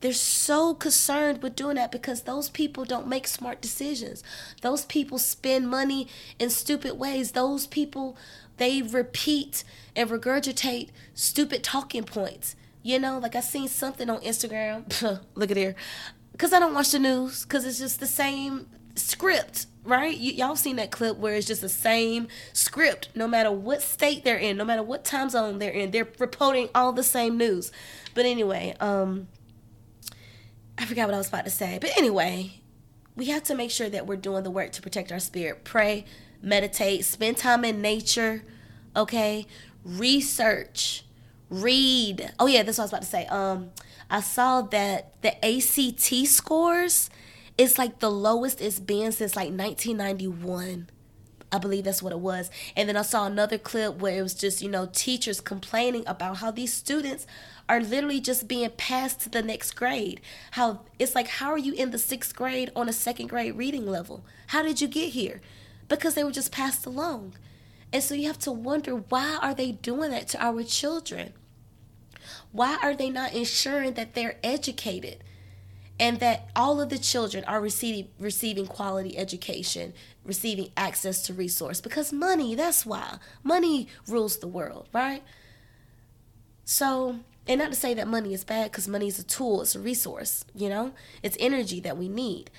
They're 0.00 0.12
so 0.12 0.74
concerned 0.74 1.42
with 1.42 1.56
doing 1.56 1.76
that 1.76 1.90
because 1.90 2.22
those 2.22 2.50
people 2.50 2.84
don't 2.84 3.08
make 3.08 3.26
smart 3.26 3.60
decisions. 3.60 4.22
Those 4.60 4.84
people 4.84 5.18
spend 5.18 5.68
money 5.68 6.08
in 6.38 6.50
stupid 6.50 6.98
ways. 6.98 7.32
Those 7.32 7.66
people, 7.66 8.16
they 8.58 8.82
repeat 8.82 9.64
and 9.94 10.10
regurgitate 10.10 10.90
stupid 11.14 11.64
talking 11.64 12.04
points. 12.04 12.56
You 12.82 12.98
know, 12.98 13.18
like 13.18 13.34
I 13.34 13.40
seen 13.40 13.68
something 13.68 14.08
on 14.10 14.20
Instagram. 14.20 15.20
Look 15.34 15.50
at 15.50 15.56
here. 15.56 15.74
Because 16.32 16.52
I 16.52 16.58
don't 16.58 16.74
watch 16.74 16.90
the 16.90 16.98
news, 16.98 17.44
because 17.44 17.64
it's 17.64 17.78
just 17.78 17.98
the 17.98 18.06
same 18.06 18.68
script, 18.94 19.66
right? 19.84 20.16
Y- 20.16 20.34
y'all 20.36 20.56
seen 20.56 20.76
that 20.76 20.90
clip 20.90 21.16
where 21.16 21.34
it's 21.34 21.46
just 21.46 21.62
the 21.62 21.68
same 21.68 22.28
script, 22.52 23.08
no 23.14 23.26
matter 23.26 23.50
what 23.50 23.80
state 23.80 24.24
they're 24.24 24.36
in, 24.36 24.58
no 24.58 24.64
matter 24.64 24.82
what 24.82 25.04
time 25.04 25.30
zone 25.30 25.58
they're 25.58 25.70
in, 25.70 25.90
they're 25.90 26.08
reporting 26.18 26.68
all 26.74 26.92
the 26.92 27.02
same 27.02 27.38
news. 27.38 27.72
But 28.14 28.26
anyway, 28.26 28.74
um, 28.80 29.28
I 30.78 30.84
forgot 30.84 31.06
what 31.06 31.14
I 31.14 31.18
was 31.18 31.28
about 31.28 31.44
to 31.44 31.50
say. 31.50 31.78
But 31.80 31.96
anyway, 31.96 32.60
we 33.14 33.26
have 33.26 33.42
to 33.44 33.54
make 33.54 33.70
sure 33.70 33.88
that 33.88 34.06
we're 34.06 34.16
doing 34.16 34.44
the 34.44 34.50
work 34.50 34.72
to 34.72 34.82
protect 34.82 35.10
our 35.10 35.18
spirit. 35.18 35.64
Pray, 35.64 36.04
meditate, 36.42 37.04
spend 37.04 37.38
time 37.38 37.64
in 37.64 37.80
nature, 37.80 38.44
okay? 38.94 39.46
Research, 39.84 41.04
read. 41.48 42.32
Oh 42.38 42.46
yeah, 42.46 42.62
that's 42.62 42.78
what 42.78 42.84
I 42.84 42.86
was 42.86 42.92
about 42.92 43.02
to 43.02 43.08
say. 43.08 43.26
Um 43.26 43.70
I 44.08 44.20
saw 44.20 44.62
that 44.62 45.20
the 45.22 45.34
ACT 45.44 46.28
scores 46.28 47.10
is 47.58 47.78
like 47.78 47.98
the 47.98 48.10
lowest 48.10 48.60
it's 48.60 48.78
been 48.78 49.12
since 49.12 49.34
like 49.34 49.48
1991. 49.48 50.88
I 51.52 51.58
believe 51.58 51.84
that's 51.84 52.02
what 52.02 52.12
it 52.12 52.18
was. 52.18 52.50
And 52.76 52.88
then 52.88 52.96
I 52.96 53.02
saw 53.02 53.26
another 53.26 53.56
clip 53.56 53.96
where 53.96 54.18
it 54.18 54.22
was 54.22 54.34
just, 54.34 54.62
you 54.62 54.68
know, 54.68 54.88
teachers 54.92 55.40
complaining 55.40 56.04
about 56.06 56.38
how 56.38 56.50
these 56.50 56.72
students 56.72 57.26
are 57.68 57.80
literally 57.80 58.20
just 58.20 58.48
being 58.48 58.70
passed 58.70 59.20
to 59.20 59.28
the 59.28 59.42
next 59.42 59.72
grade. 59.72 60.20
How 60.52 60.80
it's 60.98 61.14
like, 61.14 61.28
how 61.28 61.50
are 61.50 61.58
you 61.58 61.72
in 61.72 61.90
the 61.90 61.98
sixth 61.98 62.34
grade 62.34 62.70
on 62.76 62.88
a 62.88 62.92
second 62.92 63.28
grade 63.28 63.56
reading 63.56 63.86
level? 63.86 64.24
How 64.48 64.62
did 64.62 64.80
you 64.80 64.88
get 64.88 65.10
here? 65.10 65.40
Because 65.88 66.14
they 66.14 66.24
were 66.24 66.32
just 66.32 66.52
passed 66.52 66.86
along. 66.86 67.34
And 67.92 68.02
so 68.02 68.14
you 68.14 68.26
have 68.26 68.38
to 68.40 68.52
wonder 68.52 68.92
why 68.96 69.38
are 69.40 69.54
they 69.54 69.72
doing 69.72 70.10
that 70.10 70.28
to 70.28 70.44
our 70.44 70.62
children? 70.62 71.32
Why 72.52 72.78
are 72.82 72.94
they 72.94 73.10
not 73.10 73.34
ensuring 73.34 73.94
that 73.94 74.14
they're 74.14 74.38
educated? 74.42 75.22
and 75.98 76.20
that 76.20 76.50
all 76.54 76.80
of 76.80 76.88
the 76.90 76.98
children 76.98 77.42
are 77.44 77.60
receiving 77.60 78.08
receiving 78.18 78.66
quality 78.66 79.16
education, 79.16 79.94
receiving 80.24 80.70
access 80.76 81.22
to 81.22 81.32
resource 81.32 81.80
because 81.80 82.12
money, 82.12 82.54
that's 82.54 82.84
why. 82.84 83.18
Money 83.42 83.88
rules 84.06 84.38
the 84.38 84.46
world, 84.46 84.88
right? 84.92 85.22
So, 86.64 87.20
and 87.48 87.60
not 87.60 87.70
to 87.70 87.76
say 87.76 87.94
that 87.94 88.08
money 88.08 88.34
is 88.34 88.44
bad 88.44 88.70
because 88.70 88.88
money 88.88 89.08
is 89.08 89.18
a 89.18 89.24
tool, 89.24 89.62
it's 89.62 89.74
a 89.74 89.80
resource, 89.80 90.44
you 90.54 90.68
know? 90.68 90.92
It's 91.22 91.36
energy 91.38 91.80
that 91.80 91.96
we 91.96 92.08
need. 92.08 92.50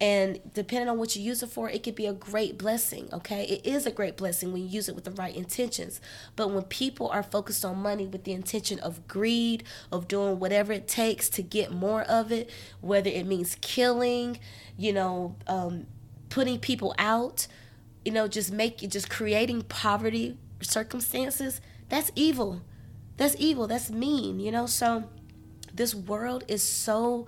And 0.00 0.40
depending 0.52 0.90
on 0.90 0.98
what 0.98 1.16
you 1.16 1.22
use 1.22 1.42
it 1.42 1.48
for, 1.48 1.70
it 1.70 1.82
could 1.82 1.94
be 1.94 2.06
a 2.06 2.12
great 2.12 2.58
blessing, 2.58 3.08
okay? 3.12 3.44
It 3.44 3.66
is 3.66 3.86
a 3.86 3.90
great 3.90 4.16
blessing 4.16 4.52
when 4.52 4.62
you 4.62 4.68
use 4.68 4.88
it 4.88 4.94
with 4.94 5.04
the 5.04 5.10
right 5.10 5.34
intentions. 5.34 6.02
But 6.36 6.50
when 6.50 6.64
people 6.64 7.08
are 7.08 7.22
focused 7.22 7.64
on 7.64 7.78
money 7.78 8.06
with 8.06 8.24
the 8.24 8.32
intention 8.32 8.78
of 8.80 9.08
greed, 9.08 9.64
of 9.90 10.06
doing 10.06 10.38
whatever 10.38 10.72
it 10.72 10.86
takes 10.86 11.30
to 11.30 11.42
get 11.42 11.72
more 11.72 12.02
of 12.02 12.30
it, 12.30 12.50
whether 12.82 13.08
it 13.08 13.26
means 13.26 13.56
killing, 13.62 14.38
you 14.76 14.92
know, 14.92 15.34
um, 15.46 15.86
putting 16.28 16.58
people 16.58 16.94
out, 16.98 17.46
you 18.04 18.12
know, 18.12 18.28
just 18.28 18.52
making, 18.52 18.90
just 18.90 19.08
creating 19.08 19.62
poverty 19.62 20.36
circumstances, 20.60 21.62
that's 21.88 22.12
evil. 22.14 22.60
That's 23.16 23.36
evil. 23.38 23.66
That's 23.66 23.90
mean, 23.90 24.40
you 24.40 24.50
know? 24.50 24.66
So 24.66 25.04
this 25.72 25.94
world 25.94 26.44
is 26.48 26.62
so 26.62 27.26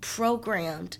programmed 0.00 0.98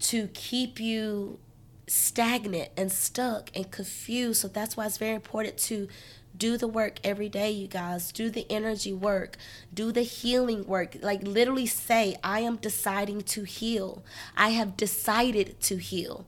to 0.00 0.28
keep 0.28 0.80
you 0.80 1.38
stagnant 1.86 2.70
and 2.76 2.90
stuck 2.90 3.50
and 3.54 3.70
confused. 3.70 4.40
So 4.40 4.48
that's 4.48 4.76
why 4.76 4.86
it's 4.86 4.98
very 4.98 5.14
important 5.14 5.58
to 5.58 5.88
do 6.36 6.56
the 6.56 6.68
work 6.68 6.98
every 7.04 7.28
day, 7.28 7.50
you 7.50 7.68
guys. 7.68 8.10
Do 8.10 8.30
the 8.30 8.50
energy 8.50 8.92
work, 8.92 9.36
do 9.72 9.92
the 9.92 10.02
healing 10.02 10.66
work. 10.66 10.96
Like, 11.00 11.22
literally 11.22 11.66
say, 11.66 12.16
I 12.24 12.40
am 12.40 12.56
deciding 12.56 13.22
to 13.22 13.44
heal. 13.44 14.02
I 14.36 14.50
have 14.50 14.76
decided 14.76 15.60
to 15.60 15.76
heal. 15.76 16.26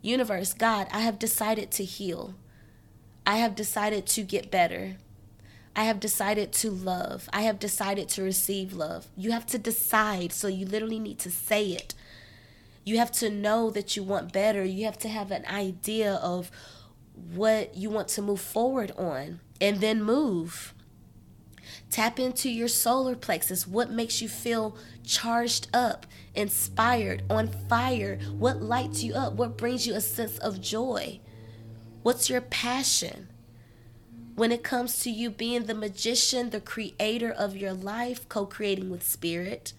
Universe, 0.00 0.52
God, 0.52 0.88
I 0.92 1.00
have 1.00 1.18
decided 1.18 1.70
to 1.72 1.84
heal. 1.84 2.34
I 3.24 3.36
have 3.36 3.54
decided 3.54 4.06
to 4.08 4.22
get 4.22 4.50
better. 4.50 4.96
I 5.74 5.84
have 5.84 6.00
decided 6.00 6.52
to 6.52 6.70
love. 6.70 7.28
I 7.32 7.42
have 7.42 7.58
decided 7.58 8.08
to 8.10 8.22
receive 8.22 8.72
love. 8.72 9.06
You 9.16 9.32
have 9.32 9.46
to 9.46 9.58
decide, 9.58 10.32
so 10.32 10.48
you 10.48 10.66
literally 10.66 10.98
need 10.98 11.18
to 11.20 11.30
say 11.30 11.68
it. 11.68 11.94
You 12.84 12.98
have 12.98 13.12
to 13.12 13.30
know 13.30 13.70
that 13.70 13.96
you 13.96 14.02
want 14.02 14.32
better. 14.32 14.64
You 14.64 14.84
have 14.84 14.98
to 14.98 15.08
have 15.08 15.30
an 15.30 15.46
idea 15.46 16.14
of 16.14 16.50
what 17.14 17.76
you 17.76 17.88
want 17.90 18.08
to 18.08 18.22
move 18.22 18.40
forward 18.40 18.92
on 18.98 19.40
and 19.60 19.80
then 19.80 20.02
move. 20.02 20.74
Tap 21.90 22.18
into 22.18 22.50
your 22.50 22.68
solar 22.68 23.14
plexus. 23.14 23.66
What 23.66 23.90
makes 23.90 24.20
you 24.20 24.28
feel 24.28 24.76
charged 25.04 25.68
up, 25.72 26.06
inspired, 26.34 27.22
on 27.30 27.48
fire? 27.48 28.18
What 28.38 28.62
lights 28.62 29.02
you 29.02 29.14
up? 29.14 29.34
What 29.34 29.56
brings 29.56 29.86
you 29.86 29.94
a 29.94 30.00
sense 30.00 30.38
of 30.38 30.60
joy? 30.60 31.20
What's 32.02 32.28
your 32.28 32.40
passion? 32.40 33.28
When 34.34 34.50
it 34.50 34.62
comes 34.62 35.00
to 35.00 35.10
you 35.10 35.30
being 35.30 35.64
the 35.64 35.74
magician, 35.74 36.50
the 36.50 36.60
creator 36.60 37.30
of 37.30 37.56
your 37.56 37.74
life, 37.74 38.28
co 38.28 38.46
creating 38.46 38.88
with 38.90 39.02
spirit, 39.02 39.74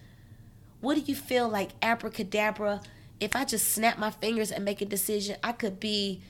what 0.80 0.94
do 0.94 1.00
you 1.00 1.14
feel 1.14 1.48
like 1.48 1.70
abracadabra? 1.82 2.80
If 3.18 3.34
I 3.34 3.44
just 3.44 3.72
snap 3.72 3.98
my 3.98 4.10
fingers 4.10 4.52
and 4.52 4.64
make 4.64 4.80
a 4.80 4.86
decision, 4.86 5.36
I 5.42 5.52
could 5.52 5.80
be 5.80 6.22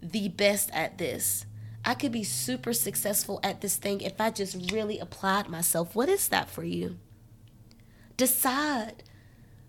the 0.00 0.28
best 0.28 0.70
at 0.72 0.96
this. 0.96 1.44
I 1.84 1.94
could 1.94 2.12
be 2.12 2.24
super 2.24 2.72
successful 2.72 3.40
at 3.42 3.60
this 3.60 3.76
thing 3.76 4.00
if 4.00 4.20
I 4.20 4.30
just 4.30 4.72
really 4.72 4.98
applied 4.98 5.48
myself. 5.48 5.94
What 5.94 6.08
is 6.08 6.28
that 6.28 6.48
for 6.48 6.64
you? 6.64 6.98
Decide. 8.16 9.02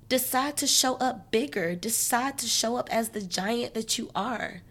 Decide 0.07 0.55
to 0.57 0.67
show 0.67 0.95
up 0.95 1.29
bigger. 1.31 1.75
Decide 1.75 2.37
to 2.39 2.47
show 2.47 2.77
up 2.77 2.89
as 2.91 3.09
the 3.09 3.21
giant 3.21 3.73
that 3.73 3.97
you 3.97 4.09
are. 4.15 4.61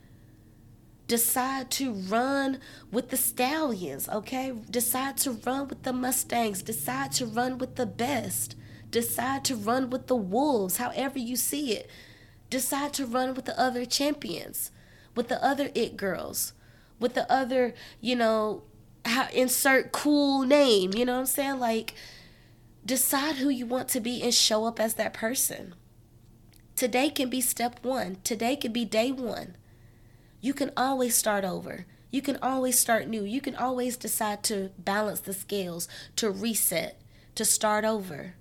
Decide 1.07 1.71
to 1.73 1.93
run 1.93 2.59
with 2.91 3.11
the 3.11 3.17
stallions, 3.17 4.09
okay? 4.09 4.53
Decide 4.71 5.17
to 5.19 5.33
run 5.33 5.69
with 5.69 5.85
the 5.85 5.93
Mustangs. 5.93 6.63
Decide 6.63 7.13
to 7.13 7.27
run 7.27 7.59
with 7.59 7.77
the 7.77 7.87
best. 7.87 8.57
Decide 8.91 9.45
to 9.45 9.55
run 9.55 9.91
with 9.91 10.09
the 10.09 10.17
wolves, 10.17 10.79
however 10.79 11.19
you 11.19 11.37
see 11.37 11.73
it. 11.73 11.89
Decide 12.51 12.93
to 12.95 13.07
run 13.07 13.35
with 13.35 13.45
the 13.45 13.59
other 13.61 13.85
champions, 13.85 14.71
with 15.15 15.29
the 15.29 15.43
other 15.45 15.71
it 15.75 15.97
girls, 15.97 16.53
with 16.99 17.15
the 17.15 17.31
other, 17.31 17.75
you 18.01 18.17
know, 18.17 18.63
insert 19.33 19.93
cool 19.93 20.43
name, 20.43 20.93
you 20.95 21.05
know 21.05 21.15
what 21.15 21.21
I'm 21.21 21.27
saying? 21.27 21.59
Like 21.59 21.95
decide 22.85 23.37
who 23.37 23.49
you 23.49 23.67
want 23.67 23.89
to 23.89 24.01
be 24.01 24.23
and 24.23 24.33
show 24.33 24.65
up 24.65 24.79
as 24.79 24.95
that 24.95 25.13
person. 25.13 25.75
Today 26.77 27.11
can 27.11 27.29
be 27.29 27.41
step 27.41 27.85
1. 27.85 28.19
Today 28.23 28.55
can 28.55 28.73
be 28.73 28.85
day 28.85 29.11
1. 29.11 29.57
You 30.47 30.55
can 30.55 30.71
always 30.77 31.17
start 31.17 31.45
over. 31.45 31.87
You 32.13 32.23
can 32.23 32.39
always 32.41 32.79
start 32.79 33.09
new. 33.09 33.25
You 33.25 33.41
can 33.41 33.57
always 33.57 33.97
decide 33.97 34.45
to 34.45 34.71
balance 34.79 35.19
the 35.19 35.33
scales, 35.33 35.89
to 36.15 36.31
reset, 36.31 37.01
to 37.35 37.45
start 37.45 37.85
over. 37.85 38.37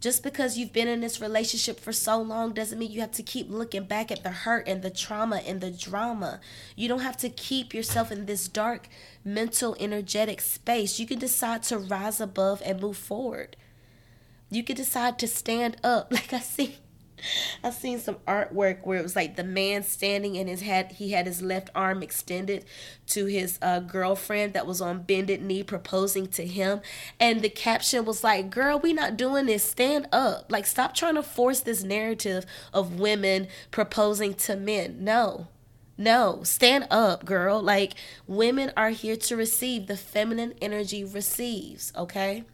Just 0.00 0.22
because 0.22 0.56
you've 0.56 0.72
been 0.72 0.86
in 0.86 1.00
this 1.00 1.20
relationship 1.20 1.80
for 1.80 1.92
so 1.92 2.22
long 2.22 2.52
doesn't 2.52 2.78
mean 2.78 2.92
you 2.92 3.00
have 3.00 3.10
to 3.10 3.24
keep 3.24 3.50
looking 3.50 3.82
back 3.82 4.12
at 4.12 4.22
the 4.22 4.30
hurt 4.30 4.68
and 4.68 4.80
the 4.80 4.90
trauma 4.90 5.38
and 5.38 5.60
the 5.60 5.72
drama. 5.72 6.38
You 6.76 6.86
don't 6.86 7.00
have 7.00 7.16
to 7.16 7.28
keep 7.28 7.74
yourself 7.74 8.12
in 8.12 8.26
this 8.26 8.46
dark 8.46 8.86
mental, 9.24 9.74
energetic 9.80 10.40
space. 10.40 11.00
You 11.00 11.06
can 11.08 11.18
decide 11.18 11.64
to 11.64 11.78
rise 11.78 12.20
above 12.20 12.62
and 12.64 12.80
move 12.80 12.96
forward. 12.96 13.56
You 14.50 14.62
can 14.62 14.76
decide 14.76 15.18
to 15.18 15.26
stand 15.26 15.78
up. 15.82 16.12
Like 16.12 16.32
I 16.32 16.38
see 16.38 16.76
I've 17.62 17.74
seen 17.74 17.98
some 17.98 18.16
artwork 18.26 18.84
where 18.84 18.98
it 18.98 19.02
was 19.02 19.16
like 19.16 19.36
the 19.36 19.44
man 19.44 19.82
standing 19.82 20.36
and 20.36 20.48
his 20.48 20.62
head 20.62 20.92
he 20.92 21.12
had 21.12 21.26
his 21.26 21.42
left 21.42 21.70
arm 21.74 22.02
extended 22.02 22.64
to 23.08 23.26
his 23.26 23.58
uh, 23.62 23.80
girlfriend 23.80 24.52
that 24.52 24.66
was 24.66 24.80
on 24.80 25.02
bended 25.02 25.42
knee 25.42 25.62
proposing 25.62 26.26
to 26.28 26.46
him 26.46 26.80
and 27.18 27.42
the 27.42 27.48
caption 27.48 28.04
was 28.04 28.24
like 28.24 28.50
girl 28.50 28.78
we 28.78 28.92
not 28.92 29.16
doing 29.16 29.46
this 29.46 29.64
stand 29.64 30.06
up 30.12 30.50
like 30.50 30.66
stop 30.66 30.94
trying 30.94 31.14
to 31.14 31.22
force 31.22 31.60
this 31.60 31.82
narrative 31.82 32.44
of 32.72 32.98
women 32.98 33.48
proposing 33.70 34.34
to 34.34 34.56
men 34.56 35.02
no 35.02 35.48
no, 35.96 36.40
stand 36.42 36.88
up, 36.90 37.24
girl. 37.24 37.62
Like, 37.62 37.94
women 38.26 38.72
are 38.76 38.90
here 38.90 39.16
to 39.16 39.36
receive. 39.36 39.86
The 39.86 39.96
feminine 39.96 40.54
energy 40.60 41.04
receives, 41.04 41.92
okay? 41.96 42.44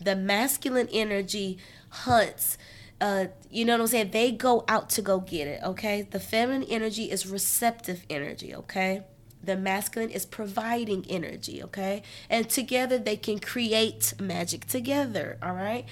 The 0.00 0.16
masculine 0.16 0.88
energy 0.92 1.58
hunts 1.90 2.58
uh, 3.02 3.26
you 3.50 3.64
know 3.64 3.72
what 3.72 3.80
I'm 3.80 3.86
saying? 3.88 4.10
They 4.12 4.30
go 4.30 4.64
out 4.68 4.88
to 4.90 5.02
go 5.02 5.18
get 5.18 5.48
it, 5.48 5.60
okay? 5.64 6.06
The 6.08 6.20
feminine 6.20 6.62
energy 6.70 7.10
is 7.10 7.26
receptive 7.26 8.04
energy, 8.08 8.54
okay? 8.54 9.02
The 9.42 9.56
masculine 9.56 10.10
is 10.10 10.24
providing 10.24 11.04
energy, 11.10 11.64
okay? 11.64 12.04
And 12.30 12.48
together 12.48 12.98
they 12.98 13.16
can 13.16 13.40
create 13.40 14.14
magic 14.20 14.66
together, 14.66 15.36
all 15.42 15.52
right? 15.52 15.84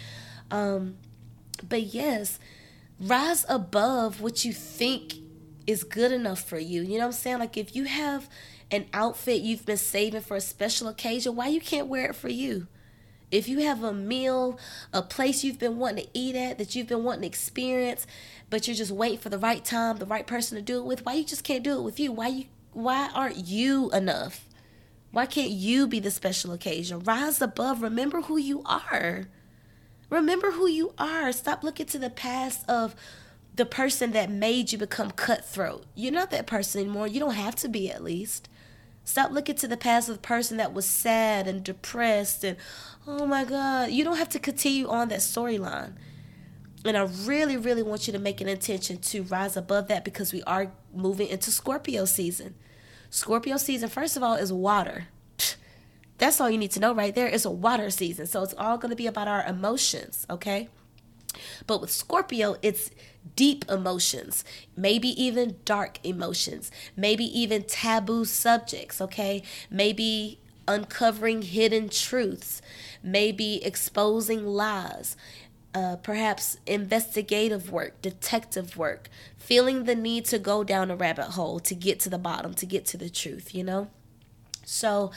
Um, 0.53 0.99
but 1.69 1.83
yes, 1.83 2.39
rise 3.01 3.45
above 3.49 4.21
what 4.21 4.45
you 4.45 4.53
think 4.53 5.15
is 5.67 5.83
good 5.83 6.13
enough 6.13 6.41
for 6.41 6.61
you. 6.61 6.83
You 6.83 6.99
know 6.99 7.07
what 7.07 7.07
I'm 7.07 7.13
saying? 7.13 7.39
Like 7.41 7.57
if 7.57 7.75
you 7.75 7.87
have 7.87 8.29
an 8.71 8.87
outfit 8.95 9.41
you've 9.41 9.67
been 9.67 9.77
saving 9.77 10.21
for 10.21 10.37
a 10.37 10.41
special 10.41 10.87
occasion, 10.87 11.35
why 11.35 11.49
you 11.49 11.61
can't 11.61 11.89
wear 11.89 12.11
it 12.11 12.15
for 12.15 12.29
you? 12.29 12.69
If 13.31 13.49
you 13.49 13.61
have 13.61 13.83
a 13.83 13.93
meal, 13.93 14.59
a 14.93 15.03
place 15.03 15.45
you've 15.45 15.59
been 15.59 15.79
wanting 15.79 16.07
to 16.07 16.11
eat 16.13 16.35
at, 16.35 16.59
that 16.59 16.75
you've 16.75 16.89
been 16.89 17.05
wanting 17.05 17.23
to 17.23 17.27
experience, 17.29 18.07
but 18.49 18.67
you're 18.67 18.77
just 18.77 18.91
waiting 18.91 19.19
for 19.19 19.29
the 19.29 19.39
right 19.39 19.65
time, 19.65 19.99
the 19.99 20.07
right 20.07 20.27
person 20.27 20.57
to 20.57 20.63
do 20.63 20.79
it 20.79 20.85
with, 20.85 21.07
why 21.07 21.15
you 21.15 21.25
just 21.25 21.45
can't 21.45 21.63
do 21.63 21.79
it 21.79 21.83
with 21.83 22.01
you? 22.01 22.13
Why 22.13 22.29
you 22.29 22.45
why 22.73 23.11
aren't 23.15 23.49
you 23.49 23.91
enough? 23.91 24.47
Why 25.11 25.27
can't 25.27 25.51
you 25.51 25.89
be 25.89 25.99
the 25.99 26.11
special 26.11 26.53
occasion? 26.53 27.01
Rise 27.01 27.43
above. 27.43 27.83
Remember 27.83 28.23
who 28.23 28.37
you 28.37 28.63
are. 28.65 29.25
Remember 30.09 30.53
who 30.53 30.69
you 30.69 30.95
are. 30.99 31.33
Stop 31.33 31.65
looking 31.65 31.87
to 31.87 31.99
the 31.99 32.11
past 32.11 32.69
of 32.69 32.95
the 33.57 33.67
person 33.67 34.13
that 34.13 34.31
made 34.31 34.71
you 34.71 34.79
become 34.79 35.11
cutthroat. 35.11 35.85
You're 35.95 36.13
not 36.13 36.31
that 36.31 36.47
person 36.47 36.83
anymore. 36.83 37.09
You 37.09 37.21
don't 37.21 37.35
have 37.35 37.57
to 37.57 37.69
be, 37.69 37.91
at 37.91 38.05
least. 38.05 38.49
Stop 39.05 39.33
looking 39.33 39.57
to 39.57 39.69
the 39.69 39.77
past 39.77 40.09
of 40.09 40.17
the 40.17 40.21
person 40.21 40.57
that 40.59 40.73
was 40.73 40.87
sad 40.87 41.49
and 41.49 41.65
depressed 41.65 42.45
and, 42.45 42.57
oh 43.07 43.27
my 43.27 43.45
God. 43.45 43.91
You 43.91 44.05
don't 44.05 44.19
have 44.19 44.29
to 44.31 44.39
continue 44.39 44.89
on 44.89 45.09
that 45.09 45.21
storyline. 45.21 45.95
And 46.85 46.97
I 46.97 47.03
really, 47.03 47.57
really 47.57 47.83
want 47.83 48.07
you 48.07 48.13
to 48.13 48.19
make 48.19 48.41
an 48.41 48.49
intention 48.49 48.99
to 48.99 49.23
rise 49.25 49.57
above 49.57 49.89
that 49.89 50.05
because 50.05 50.33
we 50.33 50.43
are 50.45 50.73
moving 50.95 51.29
into 51.29 51.51
Scorpio 51.51 52.05
season. 52.05 52.55
Scorpio 53.11 53.57
season, 53.57 53.89
first 53.89 54.17
of 54.17 54.23
all, 54.23 54.35
is 54.35 54.53
water. 54.53 55.09
That's 56.19 56.41
all 56.41 56.49
you 56.49 56.59
need 56.59 56.71
to 56.73 56.81
know 56.81 56.95
right 56.95 57.15
there. 57.15 57.27
It's 57.27 57.45
a 57.45 57.51
water 57.51 57.91
season. 57.91 58.27
So 58.27 58.43
it's 58.43 58.55
all 58.57 58.79
going 58.79 58.91
to 58.91 58.97
be 58.97 59.07
about 59.07 59.29
our 59.29 59.45
emotions, 59.45 60.27
okay? 60.31 60.69
But 61.67 61.81
with 61.81 61.91
Scorpio, 61.91 62.57
it's 62.63 62.91
deep 63.37 63.65
emotions, 63.71 64.45
maybe 64.77 65.09
even 65.23 65.57
dark 65.65 65.99
emotions, 66.05 66.71
maybe 66.97 67.25
even 67.39 67.63
taboo 67.63 68.25
subjects, 68.25 69.01
okay? 69.01 69.43
Maybe 69.71 70.39
uncovering 70.67 71.43
hidden 71.43 71.89
truths, 71.89 72.63
maybe 73.03 73.65
exposing 73.65 74.47
lies. 74.47 75.17
Uh, 75.73 75.95
perhaps 75.95 76.59
investigative 76.67 77.71
work, 77.71 78.03
detective 78.03 78.77
work, 78.77 79.09
feeling 79.37 79.85
the 79.85 79.95
need 79.95 80.25
to 80.25 80.37
go 80.37 80.65
down 80.65 80.91
a 80.91 80.97
rabbit 80.97 81.27
hole 81.27 81.61
to 81.61 81.77
get 81.77 82.01
to 82.01 82.11
the 82.11 82.19
bottom, 82.19 82.53
to 82.53 82.67
get 82.67 82.85
to 82.85 82.97
the 82.97 83.09
truth, 83.09 83.55
you 83.55 83.63
know? 83.63 83.89
So, 84.65 85.13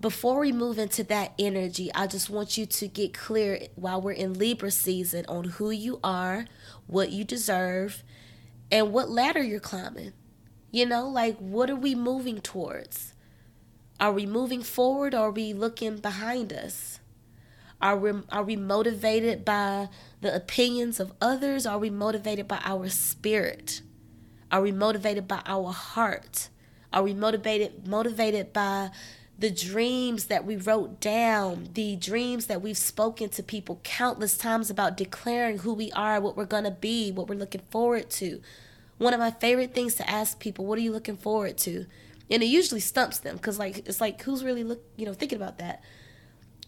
before 0.00 0.40
we 0.40 0.52
move 0.52 0.78
into 0.78 1.02
that 1.04 1.32
energy, 1.38 1.90
I 1.94 2.06
just 2.06 2.28
want 2.28 2.58
you 2.58 2.66
to 2.66 2.88
get 2.88 3.14
clear 3.14 3.68
while 3.74 4.02
we're 4.02 4.12
in 4.12 4.34
Libra 4.34 4.70
season 4.70 5.24
on 5.28 5.44
who 5.44 5.70
you 5.70 5.98
are, 6.04 6.44
what 6.86 7.10
you 7.10 7.24
deserve, 7.24 8.02
and 8.70 8.92
what 8.92 9.10
ladder 9.10 9.42
you're 9.42 9.60
climbing. 9.60 10.12
You 10.70 10.86
know, 10.86 11.08
like 11.08 11.38
what 11.38 11.70
are 11.70 11.76
we 11.76 11.94
moving 11.94 12.40
towards? 12.40 13.14
Are 14.00 14.12
we 14.12 14.26
moving 14.26 14.62
forward 14.62 15.14
or 15.14 15.28
are 15.28 15.30
we 15.30 15.52
looking 15.52 15.98
behind 15.98 16.52
us? 16.52 16.98
Are 17.80 17.96
we, 17.96 18.12
are 18.30 18.42
we 18.42 18.56
motivated 18.56 19.44
by 19.44 19.88
the 20.20 20.34
opinions 20.34 20.98
of 20.98 21.12
others? 21.20 21.66
Are 21.66 21.78
we 21.78 21.90
motivated 21.90 22.48
by 22.48 22.60
our 22.64 22.88
spirit? 22.88 23.82
Are 24.50 24.62
we 24.62 24.72
motivated 24.72 25.28
by 25.28 25.42
our 25.46 25.72
heart? 25.72 26.48
Are 26.92 27.02
we 27.02 27.12
motivated 27.12 27.88
motivated 27.88 28.52
by 28.52 28.90
the 29.38 29.50
dreams 29.50 30.26
that 30.26 30.44
we 30.44 30.56
wrote 30.56 31.00
down, 31.00 31.68
the 31.74 31.96
dreams 31.96 32.46
that 32.46 32.62
we've 32.62 32.78
spoken 32.78 33.28
to 33.30 33.42
people 33.42 33.80
countless 33.82 34.38
times 34.38 34.70
about 34.70 34.96
declaring 34.96 35.58
who 35.58 35.74
we 35.74 35.90
are, 35.92 36.20
what 36.20 36.36
we're 36.36 36.44
going 36.44 36.64
to 36.64 36.70
be, 36.70 37.10
what 37.10 37.28
we're 37.28 37.38
looking 37.38 37.62
forward 37.70 38.10
to. 38.10 38.40
One 38.98 39.12
of 39.12 39.18
my 39.18 39.32
favorite 39.32 39.74
things 39.74 39.96
to 39.96 40.08
ask 40.08 40.38
people, 40.38 40.66
what 40.66 40.78
are 40.78 40.82
you 40.82 40.92
looking 40.92 41.16
forward 41.16 41.58
to? 41.58 41.86
And 42.30 42.42
it 42.42 42.46
usually 42.46 42.80
stumps 42.80 43.18
them 43.18 43.36
because 43.36 43.58
like 43.58 43.88
it's 43.88 44.00
like 44.00 44.22
who's 44.22 44.44
really 44.44 44.64
look, 44.64 44.82
you 44.96 45.04
know, 45.04 45.14
thinking 45.14 45.36
about 45.36 45.58
that. 45.58 45.82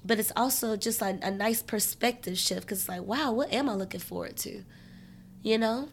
But 0.04 0.18
it's 0.18 0.32
also 0.36 0.76
just 0.76 1.00
a, 1.02 1.18
a 1.22 1.30
nice 1.30 1.62
perspective 1.62 2.36
shift 2.36 2.62
because 2.62 2.80
it's 2.80 2.88
like, 2.88 3.02
wow, 3.02 3.32
what 3.32 3.52
am 3.52 3.68
I 3.68 3.74
looking 3.74 4.00
forward 4.00 4.36
to? 4.38 4.64
You 5.42 5.58
know? 5.58 5.88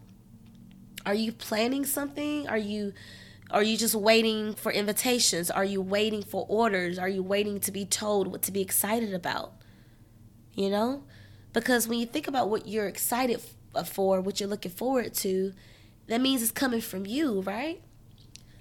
Are 1.05 1.13
you 1.13 1.31
planning 1.31 1.85
something? 1.85 2.47
Are 2.47 2.57
you 2.57 2.93
are 3.51 3.63
you 3.63 3.77
just 3.77 3.95
waiting 3.95 4.53
for 4.53 4.71
invitations? 4.71 5.51
Are 5.51 5.65
you 5.65 5.81
waiting 5.81 6.23
for 6.23 6.45
orders? 6.49 6.97
Are 6.97 7.09
you 7.09 7.21
waiting 7.21 7.59
to 7.61 7.71
be 7.71 7.85
told 7.85 8.27
what 8.27 8.41
to 8.43 8.51
be 8.51 8.61
excited 8.61 9.13
about? 9.13 9.53
You 10.55 10.69
know? 10.69 11.03
Because 11.53 11.87
when 11.87 11.99
you 11.99 12.05
think 12.05 12.27
about 12.27 12.49
what 12.49 12.67
you're 12.67 12.87
excited 12.87 13.41
uh, 13.75 13.83
for, 13.83 14.21
what 14.21 14.39
you're 14.39 14.49
looking 14.49 14.71
forward 14.71 15.13
to, 15.15 15.53
that 16.07 16.19
means 16.19 16.41
it's 16.41 16.51
coming 16.51 16.81
from 16.81 17.05
you, 17.05 17.41
right? 17.41 17.81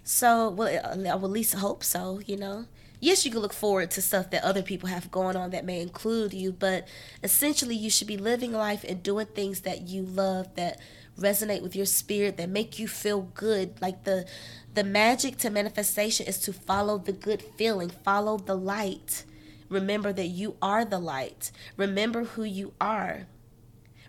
So, 0.04 0.50
well, 0.50 0.68
I 0.84 0.96
would 0.96 1.06
at 1.06 1.30
least 1.30 1.54
hope 1.54 1.82
so, 1.82 2.20
you 2.26 2.36
know? 2.36 2.66
Yes, 3.00 3.24
you 3.24 3.32
can 3.32 3.40
look 3.40 3.52
forward 3.52 3.90
to 3.92 4.02
stuff 4.02 4.30
that 4.30 4.44
other 4.44 4.62
people 4.62 4.88
have 4.88 5.10
going 5.10 5.34
on 5.34 5.50
that 5.50 5.64
may 5.64 5.80
include 5.80 6.32
you, 6.32 6.52
but 6.52 6.86
essentially, 7.24 7.74
you 7.74 7.90
should 7.90 8.06
be 8.06 8.16
living 8.16 8.52
life 8.52 8.84
and 8.84 9.02
doing 9.02 9.26
things 9.26 9.62
that 9.62 9.88
you 9.88 10.02
love, 10.02 10.54
that 10.54 10.78
resonate 11.18 11.62
with 11.62 11.74
your 11.74 11.86
spirit, 11.86 12.36
that 12.36 12.48
make 12.48 12.78
you 12.78 12.86
feel 12.86 13.22
good. 13.34 13.80
Like 13.82 14.04
the 14.04 14.26
the 14.74 14.84
magic 14.84 15.36
to 15.38 15.50
manifestation 15.50 16.26
is 16.26 16.38
to 16.38 16.52
follow 16.52 16.98
the 16.98 17.12
good 17.12 17.42
feeling, 17.42 17.90
follow 17.90 18.38
the 18.38 18.56
light. 18.56 19.24
Remember 19.68 20.12
that 20.12 20.28
you 20.28 20.56
are 20.62 20.84
the 20.84 20.98
light. 20.98 21.50
Remember 21.76 22.24
who 22.24 22.44
you 22.44 22.72
are. 22.80 23.26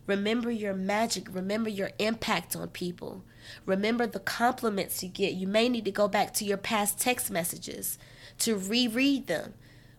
Remember 0.07 0.51
your 0.51 0.73
magic. 0.73 1.27
Remember 1.33 1.69
your 1.69 1.91
impact 1.99 2.55
on 2.55 2.67
people. 2.69 3.23
Remember 3.65 4.05
the 4.05 4.19
compliments 4.19 5.01
you 5.03 5.09
get. 5.09 5.33
You 5.33 5.47
may 5.47 5.69
need 5.69 5.85
to 5.85 5.91
go 5.91 6.07
back 6.07 6.33
to 6.35 6.45
your 6.45 6.57
past 6.57 6.99
text 6.99 7.31
messages 7.31 7.97
to 8.39 8.57
reread 8.57 9.27
them 9.27 9.53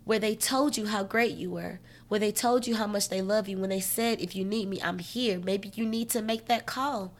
where 0.04 0.18
they 0.18 0.34
told 0.34 0.76
you 0.76 0.86
how 0.86 1.02
great 1.02 1.34
you 1.34 1.50
were, 1.50 1.80
where 2.08 2.20
they 2.20 2.32
told 2.32 2.66
you 2.66 2.76
how 2.76 2.86
much 2.86 3.08
they 3.08 3.22
love 3.22 3.48
you, 3.48 3.56
when 3.56 3.70
they 3.70 3.80
said, 3.80 4.20
if 4.20 4.36
you 4.36 4.44
need 4.44 4.68
me, 4.68 4.80
I'm 4.82 4.98
here. 4.98 5.38
Maybe 5.38 5.72
you 5.74 5.86
need 5.86 6.10
to 6.10 6.20
make 6.20 6.46
that 6.46 6.66
call. 6.66 7.14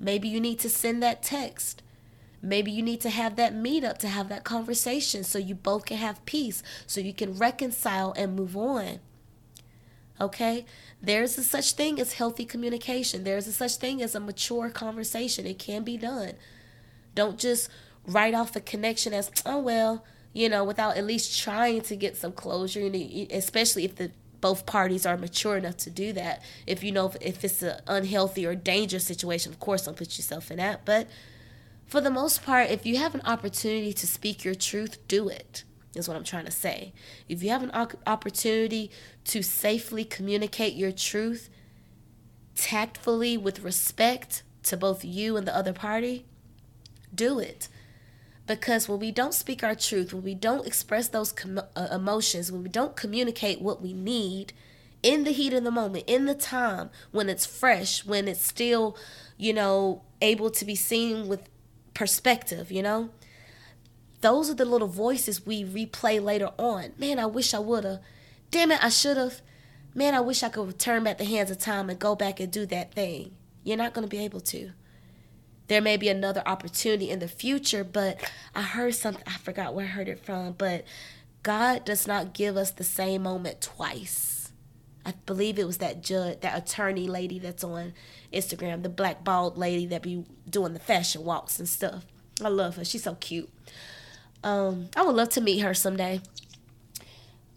Maybe 0.00 0.28
you 0.28 0.40
need 0.40 0.58
to 0.60 0.70
send 0.70 1.02
that 1.02 1.22
text. 1.22 1.82
Maybe 2.42 2.72
you 2.72 2.82
need 2.82 3.00
to 3.02 3.10
have 3.10 3.36
that 3.36 3.54
meetup 3.54 3.98
to 3.98 4.08
have 4.08 4.28
that 4.28 4.42
conversation 4.42 5.22
so 5.22 5.38
you 5.38 5.54
both 5.54 5.86
can 5.86 5.98
have 5.98 6.24
peace, 6.26 6.62
so 6.86 7.00
you 7.00 7.14
can 7.14 7.38
reconcile 7.38 8.12
and 8.16 8.34
move 8.34 8.56
on. 8.56 8.98
Okay? 10.20 10.66
There's 11.00 11.38
a 11.38 11.44
such 11.44 11.72
thing 11.72 12.00
as 12.00 12.14
healthy 12.14 12.44
communication. 12.44 13.24
There's 13.24 13.46
a 13.46 13.52
such 13.52 13.76
thing 13.76 14.02
as 14.02 14.14
a 14.14 14.20
mature 14.20 14.70
conversation. 14.70 15.46
It 15.46 15.58
can 15.58 15.84
be 15.84 15.96
done. 15.96 16.32
Don't 17.14 17.38
just 17.38 17.68
write 18.06 18.34
off 18.34 18.52
the 18.52 18.60
connection 18.60 19.14
as, 19.14 19.30
oh, 19.46 19.60
well, 19.60 20.04
you 20.32 20.48
know, 20.48 20.64
without 20.64 20.96
at 20.96 21.06
least 21.06 21.40
trying 21.40 21.82
to 21.82 21.94
get 21.96 22.16
some 22.16 22.32
closure, 22.32 22.90
especially 23.30 23.84
if 23.84 23.96
the 23.96 24.10
both 24.40 24.66
parties 24.66 25.06
are 25.06 25.16
mature 25.16 25.56
enough 25.56 25.76
to 25.78 25.90
do 25.90 26.12
that. 26.12 26.42
If 26.66 26.82
you 26.82 26.90
know 26.90 27.12
if 27.20 27.44
it's 27.44 27.62
an 27.62 27.76
unhealthy 27.86 28.44
or 28.44 28.54
dangerous 28.56 29.06
situation, 29.06 29.52
of 29.52 29.60
course, 29.60 29.84
don't 29.84 29.96
put 29.96 30.18
yourself 30.18 30.50
in 30.50 30.56
that. 30.56 30.84
But 30.84 31.06
for 31.86 32.00
the 32.00 32.10
most 32.10 32.42
part, 32.42 32.70
if 32.70 32.86
you 32.86 32.96
have 32.96 33.14
an 33.14 33.22
opportunity 33.24 33.92
to 33.92 34.06
speak 34.06 34.44
your 34.44 34.54
truth, 34.54 34.98
do 35.08 35.28
it. 35.28 35.64
Is 35.94 36.08
what 36.08 36.16
I'm 36.16 36.24
trying 36.24 36.46
to 36.46 36.50
say. 36.50 36.94
If 37.28 37.42
you 37.42 37.50
have 37.50 37.62
an 37.62 37.70
opportunity 38.06 38.90
to 39.24 39.42
safely 39.42 40.04
communicate 40.04 40.72
your 40.72 40.90
truth 40.90 41.50
tactfully 42.54 43.36
with 43.36 43.60
respect 43.60 44.42
to 44.62 44.76
both 44.76 45.04
you 45.04 45.36
and 45.36 45.46
the 45.46 45.54
other 45.54 45.74
party, 45.74 46.24
do 47.14 47.38
it. 47.38 47.68
Because 48.46 48.88
when 48.88 49.00
we 49.00 49.10
don't 49.10 49.34
speak 49.34 49.62
our 49.62 49.74
truth, 49.74 50.12
when 50.12 50.24
we 50.24 50.34
don't 50.34 50.66
express 50.66 51.08
those 51.08 51.30
com- 51.30 51.60
uh, 51.76 51.88
emotions, 51.92 52.50
when 52.50 52.62
we 52.62 52.68
don't 52.68 52.96
communicate 52.96 53.60
what 53.60 53.82
we 53.82 53.92
need 53.92 54.52
in 55.02 55.24
the 55.24 55.30
heat 55.30 55.52
of 55.52 55.64
the 55.64 55.70
moment, 55.70 56.04
in 56.06 56.26
the 56.26 56.34
time, 56.34 56.90
when 57.10 57.28
it's 57.28 57.46
fresh, 57.46 58.04
when 58.04 58.28
it's 58.28 58.44
still, 58.44 58.96
you 59.36 59.52
know, 59.52 60.02
able 60.20 60.50
to 60.50 60.64
be 60.64 60.74
seen 60.74 61.28
with 61.28 61.48
perspective, 61.94 62.70
you 62.72 62.82
know? 62.82 63.10
Those 64.20 64.50
are 64.50 64.54
the 64.54 64.64
little 64.64 64.88
voices 64.88 65.44
we 65.44 65.64
replay 65.64 66.22
later 66.22 66.50
on. 66.58 66.92
Man, 66.96 67.18
I 67.18 67.26
wish 67.26 67.54
I 67.54 67.58
would 67.58 67.84
have. 67.84 68.00
Damn 68.50 68.70
it, 68.70 68.84
I 68.84 68.88
should 68.88 69.16
have. 69.16 69.40
Man, 69.94 70.14
I 70.14 70.20
wish 70.20 70.42
I 70.42 70.48
could 70.48 70.66
return 70.66 71.04
back 71.04 71.18
the 71.18 71.24
hands 71.24 71.50
of 71.50 71.58
time 71.58 71.90
and 71.90 71.98
go 71.98 72.14
back 72.14 72.38
and 72.38 72.50
do 72.50 72.64
that 72.66 72.94
thing. 72.94 73.36
You're 73.64 73.76
not 73.76 73.94
going 73.94 74.08
to 74.08 74.10
be 74.10 74.24
able 74.24 74.40
to. 74.40 74.72
There 75.68 75.80
may 75.80 75.96
be 75.96 76.08
another 76.08 76.42
opportunity 76.46 77.10
in 77.10 77.18
the 77.18 77.28
future, 77.28 77.84
but 77.84 78.20
I 78.54 78.62
heard 78.62 78.94
something, 78.94 79.22
I 79.26 79.38
forgot 79.38 79.74
where 79.74 79.86
I 79.86 79.88
heard 79.88 80.08
it 80.08 80.24
from, 80.24 80.52
but 80.52 80.84
God 81.42 81.84
does 81.84 82.06
not 82.06 82.34
give 82.34 82.56
us 82.56 82.70
the 82.70 82.84
same 82.84 83.22
moment 83.22 83.60
twice. 83.60 84.41
I 85.04 85.14
believe 85.26 85.58
it 85.58 85.66
was 85.66 85.78
that 85.78 86.02
judge, 86.02 86.40
that 86.40 86.56
attorney 86.56 87.08
lady 87.08 87.38
that's 87.38 87.64
on 87.64 87.92
Instagram, 88.32 88.82
the 88.82 88.88
black 88.88 89.24
bald 89.24 89.58
lady 89.58 89.86
that 89.86 90.02
be 90.02 90.24
doing 90.48 90.74
the 90.74 90.80
fashion 90.80 91.24
walks 91.24 91.58
and 91.58 91.68
stuff. 91.68 92.04
I 92.42 92.48
love 92.48 92.76
her. 92.76 92.84
She's 92.84 93.02
so 93.02 93.14
cute. 93.16 93.50
Um, 94.44 94.88
I 94.96 95.02
would 95.02 95.14
love 95.16 95.30
to 95.30 95.40
meet 95.40 95.58
her 95.60 95.74
someday. 95.74 96.20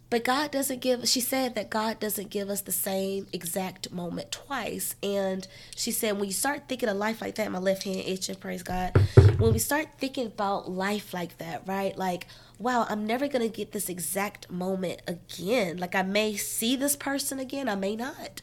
But 0.08 0.22
God 0.22 0.52
doesn't 0.52 0.80
give, 0.80 1.08
she 1.08 1.20
said 1.20 1.56
that 1.56 1.68
God 1.68 1.98
doesn't 1.98 2.30
give 2.30 2.48
us 2.48 2.60
the 2.60 2.72
same 2.72 3.26
exact 3.32 3.90
moment 3.90 4.30
twice. 4.30 4.94
And 5.02 5.46
she 5.74 5.90
said, 5.90 6.16
when 6.16 6.26
you 6.26 6.32
start 6.32 6.68
thinking 6.68 6.88
of 6.88 6.96
life 6.96 7.20
like 7.20 7.34
that, 7.36 7.50
my 7.50 7.58
left 7.58 7.82
hand 7.82 8.02
itching, 8.06 8.36
praise 8.36 8.62
God. 8.62 8.96
When 9.38 9.52
we 9.52 9.58
start 9.58 9.88
thinking 9.98 10.26
about 10.26 10.70
life 10.70 11.12
like 11.12 11.38
that, 11.38 11.66
right? 11.66 11.96
Like, 11.98 12.28
wow, 12.58 12.86
I'm 12.88 13.06
never 13.06 13.28
going 13.28 13.48
to 13.48 13.54
get 13.54 13.72
this 13.72 13.88
exact 13.88 14.50
moment 14.50 15.02
again. 15.06 15.76
Like, 15.76 15.94
I 15.94 16.02
may 16.02 16.36
see 16.36 16.76
this 16.76 16.96
person 16.96 17.38
again, 17.38 17.68
I 17.68 17.74
may 17.74 17.96
not. 17.96 18.40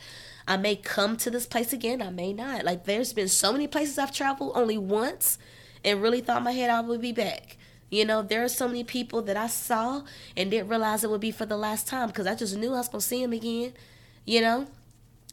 I 0.47 0.57
may 0.57 0.75
come 0.75 1.17
to 1.17 1.31
this 1.31 1.45
place 1.45 1.73
again, 1.73 2.01
I 2.01 2.09
may 2.09 2.33
not. 2.33 2.65
Like, 2.65 2.85
there's 2.85 3.13
been 3.13 3.29
so 3.29 3.51
many 3.51 3.67
places 3.67 3.97
I've 3.97 4.11
traveled 4.11 4.53
only 4.55 4.77
once 4.77 5.37
and 5.83 6.01
really 6.01 6.21
thought 6.21 6.43
my 6.43 6.51
head 6.51 6.69
I 6.69 6.81
would 6.81 7.01
be 7.01 7.11
back. 7.11 7.57
You 7.89 8.05
know, 8.05 8.21
there 8.21 8.43
are 8.43 8.49
so 8.49 8.67
many 8.67 8.83
people 8.83 9.21
that 9.23 9.37
I 9.37 9.47
saw 9.47 10.01
and 10.35 10.49
didn't 10.51 10.67
realize 10.67 11.03
it 11.03 11.09
would 11.09 11.21
be 11.21 11.31
for 11.31 11.45
the 11.45 11.57
last 11.57 11.87
time 11.87 12.07
because 12.07 12.27
I 12.27 12.35
just 12.35 12.57
knew 12.57 12.73
I 12.73 12.77
was 12.77 12.87
going 12.87 13.01
to 13.01 13.07
see 13.07 13.21
them 13.21 13.33
again, 13.33 13.73
you 14.25 14.41
know? 14.41 14.67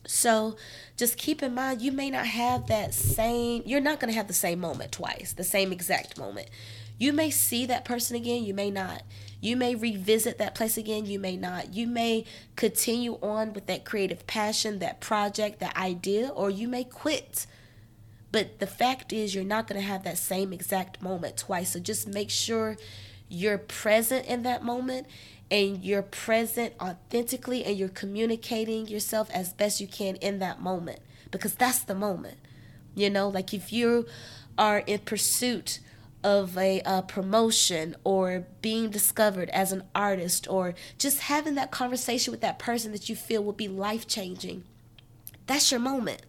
So 0.06 0.56
just 0.96 1.16
keep 1.16 1.42
in 1.42 1.54
mind, 1.54 1.82
you 1.82 1.92
may 1.92 2.10
not 2.10 2.26
have 2.26 2.66
that 2.68 2.94
same, 2.94 3.62
you're 3.66 3.80
not 3.80 4.00
going 4.00 4.12
to 4.12 4.16
have 4.16 4.28
the 4.28 4.34
same 4.34 4.60
moment 4.60 4.92
twice, 4.92 5.32
the 5.32 5.44
same 5.44 5.72
exact 5.72 6.18
moment. 6.18 6.48
You 7.00 7.12
may 7.12 7.30
see 7.30 7.66
that 7.66 7.84
person 7.84 8.14
again, 8.14 8.44
you 8.44 8.54
may 8.54 8.70
not. 8.70 9.02
You 9.40 9.56
may 9.56 9.74
revisit 9.74 10.38
that 10.38 10.54
place 10.54 10.76
again, 10.76 11.06
you 11.06 11.18
may 11.18 11.36
not. 11.36 11.74
You 11.74 11.88
may 11.88 12.26
continue 12.54 13.18
on 13.22 13.54
with 13.54 13.66
that 13.66 13.84
creative 13.84 14.26
passion, 14.28 14.78
that 14.78 15.00
project, 15.00 15.58
that 15.58 15.76
idea, 15.76 16.28
or 16.28 16.50
you 16.50 16.68
may 16.68 16.84
quit 16.84 17.46
but 18.32 18.60
the 18.60 18.66
fact 18.66 19.12
is, 19.12 19.34
you're 19.34 19.44
not 19.44 19.66
going 19.66 19.80
to 19.80 19.86
have 19.86 20.04
that 20.04 20.18
same 20.18 20.52
exact 20.52 21.02
moment 21.02 21.36
twice. 21.36 21.72
So 21.72 21.80
just 21.80 22.06
make 22.06 22.30
sure 22.30 22.76
you're 23.28 23.58
present 23.58 24.26
in 24.26 24.42
that 24.44 24.62
moment 24.62 25.06
and 25.50 25.82
you're 25.84 26.02
present 26.02 26.74
authentically 26.80 27.64
and 27.64 27.76
you're 27.76 27.88
communicating 27.88 28.86
yourself 28.86 29.28
as 29.30 29.52
best 29.52 29.80
you 29.80 29.88
can 29.88 30.16
in 30.16 30.38
that 30.38 30.60
moment 30.60 31.00
because 31.30 31.54
that's 31.54 31.80
the 31.80 31.94
moment. 31.94 32.38
You 32.94 33.10
know, 33.10 33.28
like 33.28 33.52
if 33.52 33.72
you 33.72 34.06
are 34.56 34.78
in 34.78 35.00
pursuit 35.00 35.80
of 36.22 36.56
a, 36.58 36.80
a, 36.84 37.02
promotion 37.02 37.96
or 38.04 38.46
being 38.60 38.90
discovered 38.90 39.48
as 39.50 39.72
an 39.72 39.82
artist 39.94 40.46
or 40.50 40.74
just 40.98 41.20
having 41.20 41.54
that 41.54 41.70
conversation 41.70 42.30
with 42.30 42.40
that 42.42 42.58
person 42.58 42.92
that 42.92 43.08
you 43.08 43.16
feel 43.16 43.42
will 43.42 43.52
be 43.52 43.68
life 43.68 44.06
changing, 44.06 44.64
that's 45.46 45.70
your 45.70 45.80
moment. 45.80 46.22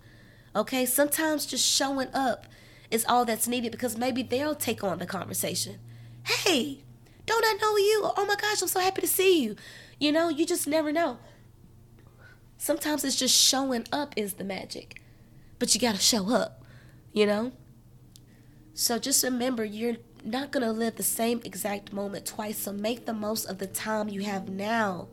Okay, 0.56 0.86
sometimes 0.86 1.46
just 1.46 1.66
showing 1.68 2.08
up 2.14 2.46
is 2.90 3.06
all 3.08 3.26
that's 3.26 3.48
needed 3.48 3.72
because 3.72 3.98
maybe 3.98 4.24
they'll 4.24 4.56
take 4.56 4.84
on 4.84 5.00
the 5.00 5.06
conversation. 5.06 5.80
Hey, 6.24 6.84
don't 7.26 7.46
I 7.46 7.58
know 7.62 7.78
you? 7.78 8.12
Oh 8.18 8.26
my 8.26 8.36
gosh, 8.36 8.62
I'm 8.62 8.68
so 8.68 8.80
happy 8.80 9.02
to 9.02 9.08
see 9.08 9.42
you. 9.44 9.56
You 10.00 10.12
know, 10.12 10.30
you 10.30 10.46
just 10.46 10.68
never 10.68 10.92
know. 10.92 11.18
Sometimes 12.58 13.04
it's 13.04 13.16
just 13.16 13.36
showing 13.36 13.88
up 13.92 14.14
is 14.16 14.34
the 14.34 14.44
magic, 14.44 15.02
but 15.58 15.74
you 15.74 15.82
got 15.82 15.96
to 15.96 16.02
show 16.02 16.34
up, 16.34 16.64
you 17.14 17.26
know? 17.26 17.52
So 18.82 18.98
just 18.98 19.24
remember, 19.24 19.64
you're 19.64 19.98
not 20.24 20.50
going 20.50 20.66
to 20.66 20.72
live 20.72 20.96
the 20.96 21.04
same 21.04 21.40
exact 21.46 21.94
moment 21.94 22.26
twice. 22.26 22.58
So 22.58 22.74
make 22.74 23.06
the 23.06 23.14
most 23.14 23.46
of 23.46 23.60
the 23.60 23.68
time 23.68 24.10
you 24.10 24.24
have 24.24 24.50
now. 24.50 25.08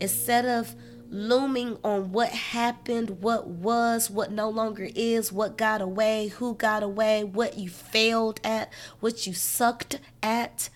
Instead 0.00 0.46
of 0.46 0.74
looming 1.10 1.76
on 1.84 2.12
what 2.12 2.30
happened, 2.30 3.20
what 3.20 3.46
was, 3.46 4.08
what 4.08 4.32
no 4.32 4.48
longer 4.48 4.88
is, 4.94 5.30
what 5.30 5.58
got 5.58 5.82
away, 5.82 6.28
who 6.28 6.54
got 6.54 6.82
away, 6.82 7.24
what 7.24 7.58
you 7.58 7.68
failed 7.68 8.40
at, 8.42 8.72
what 9.00 9.26
you 9.26 9.34
sucked 9.34 10.00
at. 10.22 10.70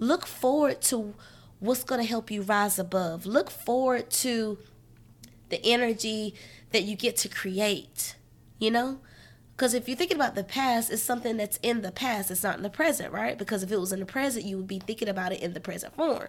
Look 0.00 0.26
forward 0.26 0.82
to 0.82 1.14
what's 1.60 1.84
going 1.84 2.00
to 2.00 2.08
help 2.08 2.32
you 2.32 2.42
rise 2.42 2.76
above. 2.76 3.24
Look 3.24 3.52
forward 3.52 4.10
to 4.10 4.58
the 5.48 5.64
energy 5.64 6.34
that 6.72 6.82
you 6.82 6.96
get 6.96 7.16
to 7.18 7.28
create, 7.28 8.16
you 8.58 8.72
know? 8.72 8.98
Because 9.60 9.74
if 9.74 9.86
you're 9.86 9.96
thinking 9.98 10.16
about 10.16 10.36
the 10.36 10.42
past, 10.42 10.90
it's 10.90 11.02
something 11.02 11.36
that's 11.36 11.58
in 11.62 11.82
the 11.82 11.92
past. 11.92 12.30
It's 12.30 12.42
not 12.42 12.56
in 12.56 12.62
the 12.62 12.70
present, 12.70 13.12
right? 13.12 13.36
Because 13.36 13.62
if 13.62 13.70
it 13.70 13.78
was 13.78 13.92
in 13.92 14.00
the 14.00 14.06
present, 14.06 14.46
you 14.46 14.56
would 14.56 14.66
be 14.66 14.78
thinking 14.78 15.06
about 15.06 15.32
it 15.32 15.42
in 15.42 15.52
the 15.52 15.60
present 15.60 15.94
form. 15.94 16.28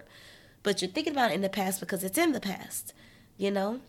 But 0.64 0.82
you're 0.82 0.92
thinking 0.92 1.14
about 1.14 1.32
it 1.32 1.36
in 1.36 1.42
the 1.42 1.48
past 1.48 1.80
because 1.80 2.04
it's 2.04 2.18
in 2.18 2.34
the 2.34 2.42
past 2.42 2.94
you 3.38 3.50
know? 3.50 3.80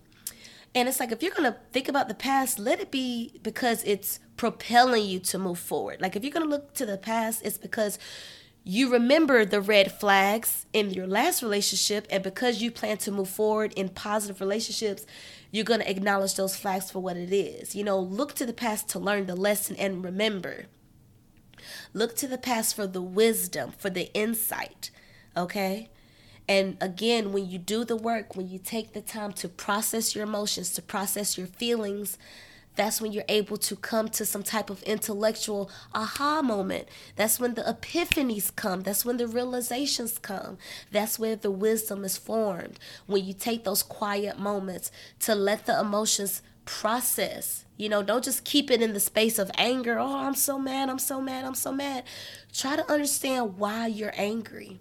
And 0.74 0.88
it's 0.88 1.00
like 1.00 1.12
if 1.12 1.22
you're 1.22 1.34
gonna 1.34 1.56
think 1.72 1.88
about 1.88 2.08
the 2.08 2.14
past, 2.14 2.58
let 2.58 2.80
it 2.80 2.90
be 2.90 3.38
because 3.42 3.82
it's 3.84 4.20
propelling 4.36 5.04
you 5.04 5.18
to 5.18 5.38
move 5.38 5.58
forward. 5.58 6.00
Like 6.00 6.16
if 6.16 6.22
you're 6.22 6.32
gonna 6.32 6.46
look 6.46 6.72
to 6.74 6.86
the 6.86 6.96
past, 6.96 7.42
it's 7.44 7.58
because 7.58 7.98
you 8.64 8.90
remember 8.90 9.44
the 9.44 9.60
red 9.60 9.92
flags 9.92 10.66
in 10.72 10.90
your 10.90 11.06
last 11.06 11.42
relationship, 11.42 12.06
and 12.10 12.22
because 12.22 12.62
you 12.62 12.70
plan 12.70 12.96
to 12.98 13.10
move 13.10 13.28
forward 13.28 13.72
in 13.74 13.90
positive 13.90 14.40
relationships, 14.40 15.04
you're 15.52 15.64
gonna 15.64 15.84
acknowledge 15.84 16.34
those 16.34 16.56
flags 16.56 16.90
for 16.90 16.98
what 16.98 17.16
it 17.16 17.32
is. 17.32 17.76
You 17.76 17.84
know, 17.84 18.00
look 18.00 18.34
to 18.34 18.46
the 18.46 18.52
past 18.52 18.88
to 18.88 18.98
learn 18.98 19.26
the 19.26 19.36
lesson 19.36 19.76
and 19.76 20.02
remember. 20.04 20.66
Look 21.94 22.16
to 22.16 22.26
the 22.26 22.38
past 22.38 22.74
for 22.74 22.86
the 22.86 23.02
wisdom, 23.02 23.72
for 23.76 23.90
the 23.90 24.12
insight, 24.14 24.90
okay? 25.36 25.90
And 26.48 26.76
again, 26.80 27.32
when 27.32 27.48
you 27.48 27.58
do 27.58 27.84
the 27.84 27.96
work, 27.96 28.34
when 28.34 28.48
you 28.48 28.58
take 28.58 28.94
the 28.94 29.02
time 29.02 29.32
to 29.34 29.48
process 29.48 30.14
your 30.14 30.24
emotions, 30.24 30.72
to 30.72 30.82
process 30.82 31.38
your 31.38 31.46
feelings, 31.46 32.18
that's 32.74 33.00
when 33.00 33.12
you're 33.12 33.24
able 33.28 33.56
to 33.58 33.76
come 33.76 34.08
to 34.10 34.24
some 34.24 34.42
type 34.42 34.70
of 34.70 34.82
intellectual 34.84 35.70
aha 35.94 36.42
moment. 36.42 36.88
That's 37.16 37.38
when 37.38 37.54
the 37.54 37.62
epiphanies 37.62 38.54
come. 38.54 38.80
That's 38.80 39.04
when 39.04 39.18
the 39.18 39.26
realizations 39.26 40.18
come. 40.18 40.58
That's 40.90 41.18
where 41.18 41.36
the 41.36 41.50
wisdom 41.50 42.04
is 42.04 42.16
formed. 42.16 42.78
When 43.06 43.24
you 43.24 43.34
take 43.34 43.64
those 43.64 43.82
quiet 43.82 44.38
moments 44.38 44.90
to 45.20 45.34
let 45.34 45.66
the 45.66 45.78
emotions 45.78 46.42
process. 46.64 47.64
You 47.76 47.88
know, 47.88 48.02
don't 48.02 48.24
just 48.24 48.44
keep 48.44 48.70
it 48.70 48.82
in 48.82 48.92
the 48.92 49.00
space 49.00 49.38
of 49.38 49.50
anger. 49.56 49.98
Oh, 49.98 50.16
I'm 50.16 50.34
so 50.34 50.58
mad. 50.58 50.88
I'm 50.88 50.98
so 50.98 51.20
mad. 51.20 51.44
I'm 51.44 51.54
so 51.54 51.72
mad. 51.72 52.04
Try 52.52 52.76
to 52.76 52.90
understand 52.90 53.58
why 53.58 53.86
you're 53.86 54.14
angry. 54.16 54.78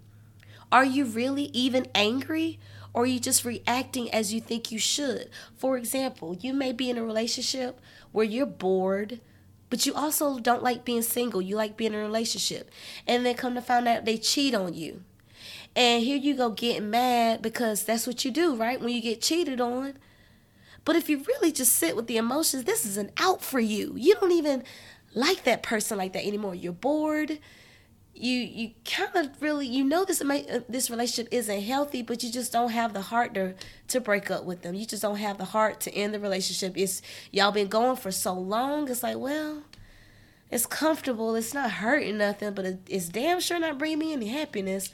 Are 0.70 0.84
you 0.84 1.04
really 1.04 1.50
even 1.52 1.86
angry? 1.94 2.58
Or 2.94 3.06
you 3.06 3.18
just 3.18 3.44
reacting 3.44 4.12
as 4.12 4.34
you 4.34 4.40
think 4.40 4.70
you 4.70 4.78
should? 4.78 5.30
For 5.56 5.76
example, 5.76 6.36
you 6.40 6.52
may 6.52 6.72
be 6.72 6.90
in 6.90 6.98
a 6.98 7.04
relationship 7.04 7.80
where 8.12 8.24
you're 8.24 8.46
bored, 8.46 9.20
but 9.70 9.86
you 9.86 9.94
also 9.94 10.38
don't 10.38 10.62
like 10.62 10.84
being 10.84 11.02
single. 11.02 11.40
You 11.40 11.56
like 11.56 11.76
being 11.76 11.94
in 11.94 11.98
a 11.98 12.02
relationship. 12.02 12.70
And 13.06 13.24
then 13.24 13.34
come 13.34 13.54
to 13.54 13.62
find 13.62 13.88
out 13.88 14.04
they 14.04 14.18
cheat 14.18 14.54
on 14.54 14.74
you. 14.74 15.02
And 15.74 16.02
here 16.02 16.18
you 16.18 16.34
go 16.34 16.50
getting 16.50 16.90
mad 16.90 17.40
because 17.40 17.84
that's 17.84 18.06
what 18.06 18.24
you 18.24 18.30
do, 18.30 18.54
right? 18.54 18.78
When 18.78 18.90
you 18.90 19.00
get 19.00 19.22
cheated 19.22 19.60
on. 19.60 19.94
But 20.84 20.96
if 20.96 21.08
you 21.08 21.24
really 21.26 21.52
just 21.52 21.72
sit 21.72 21.96
with 21.96 22.08
the 22.08 22.18
emotions, 22.18 22.64
this 22.64 22.84
is 22.84 22.98
an 22.98 23.10
out 23.16 23.40
for 23.42 23.60
you. 23.60 23.94
You 23.96 24.14
don't 24.16 24.32
even 24.32 24.64
like 25.14 25.44
that 25.44 25.62
person 25.62 25.96
like 25.96 26.12
that 26.12 26.26
anymore. 26.26 26.54
You're 26.54 26.72
bored 26.72 27.38
you 28.14 28.38
you 28.40 28.70
kind 28.84 29.14
of 29.16 29.40
really 29.40 29.66
you 29.66 29.82
know 29.84 30.04
this 30.04 30.20
uh, 30.20 30.60
this 30.68 30.90
relationship 30.90 31.32
isn't 31.32 31.62
healthy 31.62 32.02
but 32.02 32.22
you 32.22 32.30
just 32.30 32.52
don't 32.52 32.70
have 32.70 32.92
the 32.92 33.00
heart 33.00 33.34
to 33.34 33.54
to 33.88 34.00
break 34.00 34.30
up 34.30 34.44
with 34.44 34.62
them. 34.62 34.74
You 34.74 34.86
just 34.86 35.02
don't 35.02 35.16
have 35.16 35.38
the 35.38 35.46
heart 35.46 35.80
to 35.80 35.94
end 35.94 36.12
the 36.12 36.20
relationship. 36.20 36.76
It's 36.76 37.00
y'all 37.30 37.52
been 37.52 37.68
going 37.68 37.96
for 37.96 38.10
so 38.10 38.34
long 38.34 38.88
it's 38.90 39.02
like 39.02 39.16
well 39.16 39.62
it's 40.50 40.66
comfortable 40.66 41.34
it's 41.34 41.54
not 41.54 41.70
hurting 41.70 42.18
nothing 42.18 42.52
but 42.52 42.66
it's 42.86 43.08
damn 43.08 43.40
sure 43.40 43.58
not 43.58 43.78
bringing 43.78 43.98
me 43.98 44.12
any 44.12 44.28
happiness. 44.28 44.90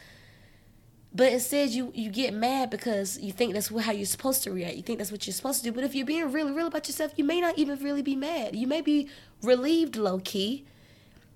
But 1.12 1.32
instead 1.32 1.70
you 1.70 1.90
you 1.94 2.10
get 2.10 2.32
mad 2.32 2.70
because 2.70 3.18
you 3.18 3.32
think 3.32 3.52
that's 3.52 3.68
how 3.68 3.92
you're 3.92 4.06
supposed 4.06 4.44
to 4.44 4.52
react. 4.52 4.76
You 4.76 4.82
think 4.82 4.98
that's 4.98 5.10
what 5.10 5.26
you're 5.26 5.34
supposed 5.34 5.64
to 5.64 5.70
do. 5.70 5.72
But 5.74 5.82
if 5.82 5.94
you're 5.94 6.06
being 6.06 6.30
really 6.30 6.52
real 6.52 6.68
about 6.68 6.86
yourself 6.86 7.12
you 7.16 7.24
may 7.24 7.40
not 7.40 7.58
even 7.58 7.82
really 7.82 8.02
be 8.02 8.14
mad. 8.14 8.54
You 8.54 8.68
may 8.68 8.80
be 8.80 9.08
relieved 9.42 9.96
low 9.96 10.20
key 10.20 10.66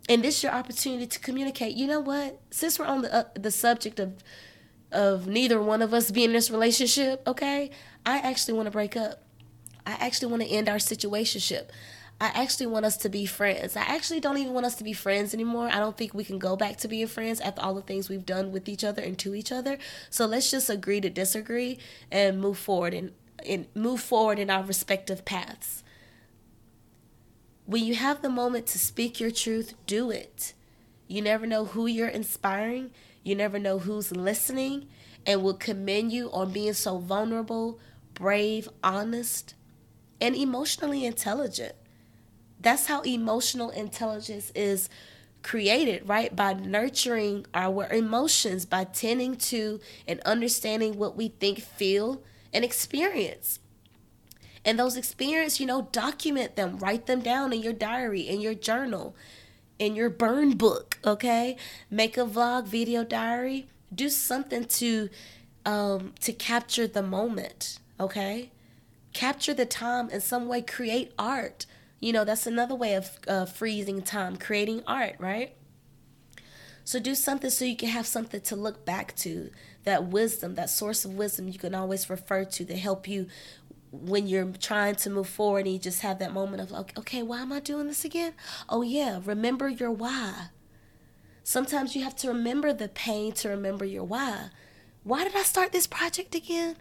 and 0.08 0.22
this 0.22 0.38
is 0.38 0.42
your 0.42 0.52
opportunity 0.52 1.06
to 1.06 1.18
communicate. 1.18 1.76
You 1.76 1.86
know 1.86 2.00
what? 2.00 2.40
Since 2.50 2.78
we're 2.78 2.86
on 2.86 3.02
the 3.02 3.14
uh, 3.14 3.24
the 3.34 3.50
subject 3.50 4.00
of 4.00 4.22
of 4.90 5.26
neither 5.26 5.60
one 5.60 5.82
of 5.82 5.94
us 5.94 6.10
being 6.10 6.30
in 6.30 6.32
this 6.34 6.50
relationship, 6.50 7.26
okay? 7.26 7.70
I 8.04 8.18
actually 8.18 8.54
want 8.54 8.66
to 8.66 8.70
break 8.70 8.96
up. 8.96 9.22
I 9.86 9.92
actually 9.92 10.30
want 10.30 10.42
to 10.42 10.48
end 10.48 10.68
our 10.68 10.76
situationship. 10.76 11.70
I 12.20 12.26
actually 12.26 12.66
want 12.66 12.84
us 12.84 12.96
to 12.98 13.08
be 13.08 13.26
friends. 13.26 13.74
I 13.74 13.80
actually 13.80 14.20
don't 14.20 14.38
even 14.38 14.52
want 14.52 14.64
us 14.64 14.76
to 14.76 14.84
be 14.84 14.92
friends 14.92 15.34
anymore. 15.34 15.68
I 15.72 15.80
don't 15.80 15.96
think 15.96 16.14
we 16.14 16.22
can 16.22 16.38
go 16.38 16.54
back 16.54 16.76
to 16.78 16.88
being 16.88 17.08
friends 17.08 17.40
after 17.40 17.60
all 17.60 17.74
the 17.74 17.82
things 17.82 18.08
we've 18.08 18.24
done 18.24 18.52
with 18.52 18.68
each 18.68 18.84
other 18.84 19.02
and 19.02 19.18
to 19.18 19.34
each 19.34 19.50
other. 19.50 19.76
So 20.08 20.26
let's 20.26 20.48
just 20.48 20.70
agree 20.70 21.00
to 21.00 21.10
disagree 21.10 21.78
and 22.12 22.40
move 22.40 22.58
forward 22.58 22.94
and, 22.94 23.10
and 23.44 23.66
move 23.74 24.00
forward 24.00 24.38
in 24.38 24.50
our 24.50 24.62
respective 24.62 25.24
paths. 25.24 25.82
When 27.72 27.86
you 27.86 27.94
have 27.94 28.20
the 28.20 28.28
moment 28.28 28.66
to 28.66 28.78
speak 28.78 29.18
your 29.18 29.30
truth, 29.30 29.72
do 29.86 30.10
it. 30.10 30.52
You 31.08 31.22
never 31.22 31.46
know 31.46 31.64
who 31.64 31.86
you're 31.86 32.06
inspiring, 32.06 32.90
you 33.22 33.34
never 33.34 33.58
know 33.58 33.78
who's 33.78 34.14
listening, 34.14 34.88
and 35.24 35.42
will 35.42 35.54
commend 35.54 36.12
you 36.12 36.30
on 36.32 36.52
being 36.52 36.74
so 36.74 36.98
vulnerable, 36.98 37.80
brave, 38.12 38.68
honest, 38.84 39.54
and 40.20 40.36
emotionally 40.36 41.06
intelligent. 41.06 41.72
That's 42.60 42.88
how 42.88 43.00
emotional 43.00 43.70
intelligence 43.70 44.52
is 44.54 44.90
created, 45.42 46.06
right? 46.06 46.36
By 46.36 46.52
nurturing 46.52 47.46
our 47.54 47.88
emotions, 47.90 48.66
by 48.66 48.84
tending 48.84 49.36
to 49.36 49.80
and 50.06 50.20
understanding 50.26 50.98
what 50.98 51.16
we 51.16 51.28
think, 51.28 51.60
feel, 51.60 52.22
and 52.52 52.66
experience. 52.66 53.60
And 54.64 54.78
those 54.78 54.96
experiences, 54.96 55.60
you 55.60 55.66
know, 55.66 55.88
document 55.92 56.56
them, 56.56 56.78
write 56.78 57.06
them 57.06 57.20
down 57.20 57.52
in 57.52 57.62
your 57.62 57.72
diary, 57.72 58.20
in 58.20 58.40
your 58.40 58.54
journal, 58.54 59.16
in 59.78 59.96
your 59.96 60.08
burn 60.08 60.56
book, 60.56 60.98
okay? 61.04 61.56
Make 61.90 62.16
a 62.16 62.20
vlog, 62.20 62.66
video 62.66 63.02
diary, 63.02 63.66
do 63.94 64.08
something 64.08 64.64
to 64.64 65.08
um 65.64 66.12
to 66.20 66.32
capture 66.32 66.86
the 66.86 67.02
moment, 67.02 67.78
okay? 67.98 68.50
Capture 69.12 69.54
the 69.54 69.66
time 69.66 70.08
in 70.10 70.20
some 70.20 70.46
way, 70.46 70.62
create 70.62 71.12
art. 71.18 71.66
You 72.00 72.12
know, 72.12 72.24
that's 72.24 72.46
another 72.46 72.74
way 72.74 72.94
of 72.94 73.10
uh, 73.28 73.44
freezing 73.46 74.02
time, 74.02 74.36
creating 74.36 74.82
art, 74.86 75.16
right? 75.18 75.54
So 76.84 76.98
do 76.98 77.14
something 77.14 77.50
so 77.50 77.64
you 77.64 77.76
can 77.76 77.90
have 77.90 78.06
something 78.06 78.40
to 78.40 78.56
look 78.56 78.84
back 78.84 79.14
to, 79.16 79.50
that 79.84 80.06
wisdom, 80.06 80.54
that 80.54 80.70
source 80.70 81.04
of 81.04 81.14
wisdom 81.14 81.48
you 81.48 81.58
can 81.58 81.74
always 81.74 82.10
refer 82.10 82.44
to 82.44 82.64
to 82.64 82.76
help 82.76 83.06
you 83.06 83.26
when 83.92 84.26
you're 84.26 84.52
trying 84.58 84.94
to 84.96 85.10
move 85.10 85.28
forward 85.28 85.66
and 85.66 85.74
you 85.74 85.78
just 85.78 86.00
have 86.00 86.18
that 86.18 86.32
moment 86.32 86.62
of 86.62 86.70
like, 86.70 86.98
okay, 86.98 87.22
why 87.22 87.42
am 87.42 87.52
I 87.52 87.60
doing 87.60 87.86
this 87.86 88.04
again? 88.04 88.32
Oh 88.68 88.82
yeah, 88.82 89.20
remember 89.24 89.68
your 89.68 89.90
why. 89.90 90.48
Sometimes 91.44 91.94
you 91.94 92.02
have 92.02 92.16
to 92.16 92.28
remember 92.28 92.72
the 92.72 92.88
pain 92.88 93.32
to 93.32 93.48
remember 93.48 93.84
your 93.84 94.04
why. 94.04 94.48
Why 95.04 95.24
did 95.24 95.36
I 95.36 95.42
start 95.42 95.72
this 95.72 95.86
project 95.86 96.34
again? 96.34 96.76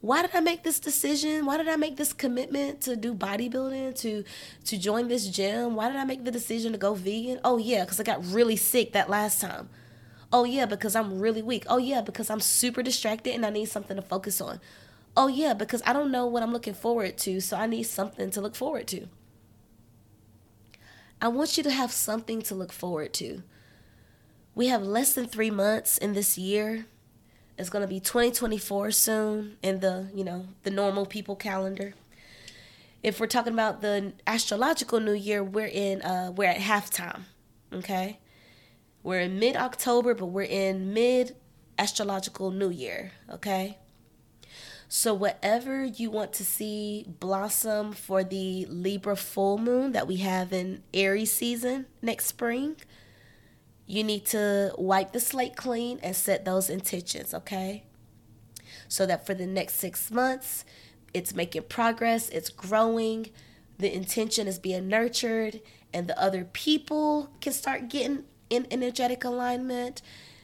Why 0.00 0.22
did 0.22 0.34
I 0.34 0.40
make 0.40 0.62
this 0.62 0.80
decision? 0.80 1.46
Why 1.46 1.56
did 1.56 1.68
I 1.68 1.76
make 1.76 1.96
this 1.96 2.12
commitment 2.12 2.80
to 2.82 2.96
do 2.96 3.14
bodybuilding, 3.14 3.98
to 4.00 4.24
to 4.64 4.78
join 4.78 5.08
this 5.08 5.28
gym? 5.28 5.74
Why 5.74 5.88
did 5.88 5.96
I 5.96 6.04
make 6.04 6.24
the 6.24 6.30
decision 6.30 6.72
to 6.72 6.78
go 6.78 6.94
vegan? 6.94 7.40
Oh 7.44 7.58
yeah, 7.58 7.84
cuz 7.84 8.00
I 8.00 8.02
got 8.02 8.24
really 8.24 8.56
sick 8.56 8.92
that 8.92 9.10
last 9.10 9.40
time. 9.40 9.68
Oh 10.32 10.44
yeah, 10.44 10.66
because 10.66 10.96
I'm 10.96 11.18
really 11.18 11.42
weak. 11.42 11.64
Oh 11.68 11.78
yeah, 11.78 12.00
because 12.00 12.30
I'm 12.30 12.40
super 12.40 12.82
distracted 12.82 13.34
and 13.34 13.44
I 13.46 13.50
need 13.50 13.66
something 13.66 13.96
to 13.96 14.02
focus 14.02 14.40
on. 14.40 14.60
Oh, 15.16 15.28
yeah, 15.28 15.54
because 15.54 15.82
I 15.86 15.92
don't 15.92 16.10
know 16.10 16.26
what 16.26 16.42
I'm 16.42 16.52
looking 16.52 16.74
forward 16.74 17.16
to, 17.18 17.40
so 17.40 17.56
I 17.56 17.66
need 17.66 17.84
something 17.84 18.30
to 18.30 18.40
look 18.40 18.54
forward 18.54 18.86
to. 18.88 19.06
I 21.20 21.28
want 21.28 21.56
you 21.56 21.62
to 21.62 21.70
have 21.70 21.90
something 21.90 22.42
to 22.42 22.54
look 22.54 22.72
forward 22.72 23.14
to. 23.14 23.42
We 24.54 24.66
have 24.66 24.82
less 24.82 25.14
than 25.14 25.26
three 25.26 25.50
months 25.50 25.96
in 25.96 26.12
this 26.12 26.36
year. 26.36 26.86
It's 27.56 27.70
going 27.70 27.82
to 27.82 27.88
be 27.88 28.00
2024 28.00 28.90
soon 28.90 29.56
in 29.62 29.80
the, 29.80 30.10
you 30.14 30.24
know, 30.24 30.48
the 30.62 30.70
normal 30.70 31.06
people 31.06 31.36
calendar. 31.36 31.94
If 33.02 33.18
we're 33.18 33.26
talking 33.26 33.54
about 33.54 33.80
the 33.80 34.12
astrological 34.26 35.00
new 35.00 35.12
year, 35.12 35.42
we're 35.42 35.66
in 35.66 36.02
uh 36.02 36.32
we're 36.34 36.50
at 36.50 36.58
halftime. 36.58 37.22
Okay? 37.72 38.18
We're 39.02 39.20
in 39.20 39.38
mid-October, 39.38 40.14
but 40.14 40.26
we're 40.26 40.42
in 40.42 40.92
mid 40.92 41.36
astrological 41.78 42.50
new 42.50 42.70
year, 42.70 43.12
okay? 43.30 43.78
So, 44.88 45.14
whatever 45.14 45.84
you 45.84 46.10
want 46.10 46.32
to 46.34 46.44
see 46.44 47.06
blossom 47.18 47.92
for 47.92 48.22
the 48.22 48.66
Libra 48.66 49.16
full 49.16 49.58
moon 49.58 49.92
that 49.92 50.06
we 50.06 50.18
have 50.18 50.52
in 50.52 50.82
Aries 50.94 51.32
season 51.32 51.86
next 52.00 52.26
spring, 52.26 52.76
you 53.86 54.04
need 54.04 54.26
to 54.26 54.72
wipe 54.78 55.12
the 55.12 55.20
slate 55.20 55.56
clean 55.56 55.98
and 56.02 56.14
set 56.14 56.44
those 56.44 56.70
intentions, 56.70 57.34
okay? 57.34 57.84
So 58.88 59.06
that 59.06 59.26
for 59.26 59.34
the 59.34 59.46
next 59.46 59.74
six 59.74 60.10
months, 60.10 60.64
it's 61.12 61.34
making 61.34 61.64
progress, 61.64 62.28
it's 62.28 62.50
growing, 62.50 63.30
the 63.78 63.92
intention 63.92 64.46
is 64.46 64.58
being 64.58 64.86
nurtured, 64.86 65.60
and 65.92 66.06
the 66.06 66.20
other 66.20 66.44
people 66.44 67.30
can 67.40 67.52
start 67.52 67.88
getting 67.88 68.24
in 68.50 68.66
energetic 68.70 69.24
alignment. 69.24 70.00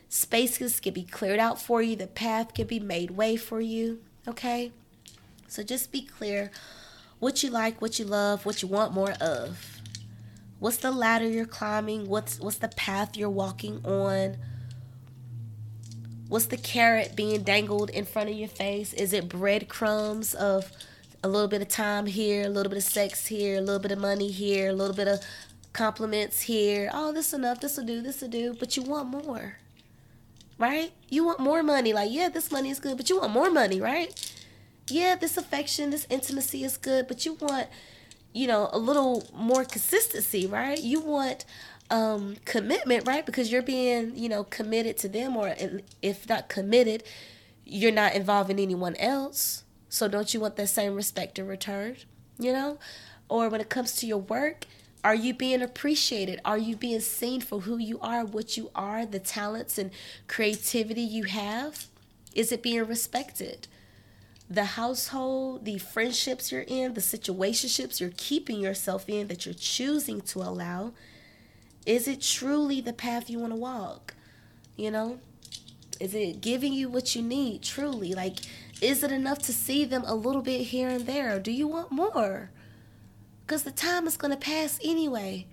Spaces 0.09 0.81
can 0.81 0.95
be 0.95 1.05
cleared 1.05 1.39
out 1.39 1.61
for 1.61 1.81
you, 1.81 1.95
the 1.95 2.09
path 2.09 2.55
can 2.55 2.67
be 2.67 2.81
made 2.81 3.13
way 3.13 3.37
for 3.37 3.61
you. 3.61 4.01
Okay? 4.27 4.73
So 5.49 5.63
just 5.63 5.93
be 5.93 6.03
clear 6.03 6.51
what 7.19 7.43
you 7.43 7.51
like, 7.51 7.81
what 7.81 7.99
you 7.99 8.05
love, 8.05 8.47
what 8.47 8.63
you 8.63 8.69
want 8.69 8.93
more 8.93 9.13
of. 9.21 9.81
What's 10.59 10.79
the 10.79 10.91
ladder 10.91 11.29
you're 11.29 11.45
climbing? 11.45 12.09
What's 12.09 12.39
what's 12.39 12.59
the 12.59 12.69
path 12.69 13.17
you're 13.17 13.29
walking 13.29 13.85
on? 13.85 14.37
What's 16.29 16.47
the 16.47 16.57
carrot 16.57 17.15
being 17.17 17.43
dangled 17.43 17.91
in 17.91 18.05
front 18.05 18.31
of 18.31 18.37
your 18.37 18.49
face? 18.49 18.93
Is 18.93 19.13
it 19.13 19.29
breadcrumbs 19.29 20.35
of 20.35 20.71
a 21.23 21.29
little 21.29 21.49
bit 21.49 21.63
of 21.63 21.69
time 21.69 22.07
here, 22.07 22.47
a 22.47 22.49
little 22.49 22.71
bit 22.71 22.79
of 22.79 22.85
sex 22.85 23.27
here, 23.27 23.59
a 23.59 23.61
little 23.61 23.81
bit 23.81 23.93
of 23.93 23.99
money 23.99 24.31
here, 24.31 24.71
a 24.71 24.73
little 24.73 24.97
bit 24.97 25.09
of 25.09 25.21
compliments 25.73 26.43
here. 26.43 26.91
Oh, 26.93 27.13
this 27.13 27.33
enough, 27.33 27.61
this 27.61 27.77
will 27.77 27.85
do, 27.85 28.03
this 28.03 28.21
will 28.21 28.29
do, 28.29 28.55
but 28.59 28.77
you 28.77 28.83
want 28.83 29.09
more 29.09 29.59
right? 30.63 30.93
You 31.09 31.25
want 31.25 31.41
more 31.41 31.65
money. 31.65 31.93
Like, 31.93 32.13
yeah, 32.13 32.29
this 32.29 32.53
money 32.53 32.71
is 32.71 32.79
good, 32.79 32.97
but 32.97 33.11
you 33.11 33.19
want 33.19 33.33
more 33.33 33.51
money, 33.51 33.81
right? 33.81 34.15
Yeah, 34.89 35.17
this 35.17 35.37
affection, 35.37 35.91
this 35.91 36.07
intimacy 36.09 36.63
is 36.63 36.77
good, 36.77 37.09
but 37.09 37.27
you 37.27 37.35
want, 37.35 37.67
you 38.33 38.47
know, 38.47 38.71
a 38.73 38.79
little 38.79 39.25
more 39.35 39.65
consistency, 39.65 40.47
right? 40.47 40.81
You 40.81 41.01
want 41.01 41.45
um 41.91 42.37
commitment, 42.45 43.09
right? 43.09 43.27
Because 43.27 43.51
you're 43.51 43.61
being, 43.61 44.17
you 44.17 44.29
know, 44.29 44.45
committed 44.45 44.97
to 44.99 45.09
them 45.09 45.37
or 45.37 45.53
if 46.01 46.29
not 46.29 46.49
committed, 46.49 47.03
you're 47.67 47.91
not 47.91 48.15
involving 48.15 48.61
anyone 48.61 48.95
else. 48.97 49.65
So 49.89 50.07
don't 50.07 50.33
you 50.33 50.39
want 50.39 50.55
that 50.57 50.69
same 50.69 50.95
respect 50.95 51.41
in 51.41 51.49
return, 51.49 51.97
you 52.39 52.53
know? 52.53 52.79
Or 53.29 53.49
when 53.49 53.61
it 53.61 53.69
comes 53.69 53.97
to 53.97 54.07
your 54.07 54.19
work, 54.19 54.67
are 55.05 55.15
you 55.15 55.35
being 55.35 55.63
appreciated? 55.63 56.41
Are 56.45 56.59
you 56.59 56.77
being 56.77 57.01
seen 57.01 57.41
for 57.41 57.61
who 57.61 57.77
you 57.79 57.99
are, 58.01 58.25
what 58.25 58.57
you 58.57 58.71
are, 58.75 59.05
the 59.05 59.19
talents 59.19 59.77
and 59.77 59.91
creativity 60.29 61.01
you 61.01 61.25
have? 61.25 61.87
Is 62.35 62.53
it 62.53 62.63
being 62.63 62.85
respected? 62.87 63.67
The 64.49 64.65
household, 64.65 65.65
the 65.65 65.79
friendships 65.79 66.53
you're 66.53 66.65
in, 66.69 66.95
the 66.95 67.01
situationships 67.01 68.01
you're 68.01 68.13
keeping 68.17 68.61
yourself 68.61 69.09
in 69.09 69.27
that 69.29 69.45
you're 69.45 69.55
choosing 69.55 70.21
to 70.23 70.41
allow, 70.41 70.93
is 71.85 72.07
it 72.07 72.21
truly 72.21 72.81
the 72.81 72.93
path 72.93 73.29
you 73.29 73.41
want 73.41 73.53
to 73.53 73.59
walk? 73.59 74.15
You 74.77 74.93
know? 74.93 75.19
Is 75.99 76.15
it 76.15 76.41
giving 76.41 76.73
you 76.73 76.89
what 76.89 77.17
you 77.17 77.23
need 77.23 77.63
truly? 77.63 78.15
Like, 78.15 78.39
is 78.81 79.03
it 79.03 79.11
enough 79.11 79.39
to 79.41 79.53
see 79.53 79.85
them 79.85 80.05
a 80.07 80.15
little 80.15 80.43
bit 80.43 80.63
here 80.63 80.89
and 80.89 81.07
there? 81.07 81.39
Do 81.39 81.51
you 81.51 81.67
want 81.67 81.91
more? 81.91 82.51
Because 83.53 83.65
the 83.65 83.71
time 83.71 84.07
is 84.07 84.17
going 84.17 84.31
to 84.31 84.39
pass 84.39 84.81
anyway. 84.83 85.47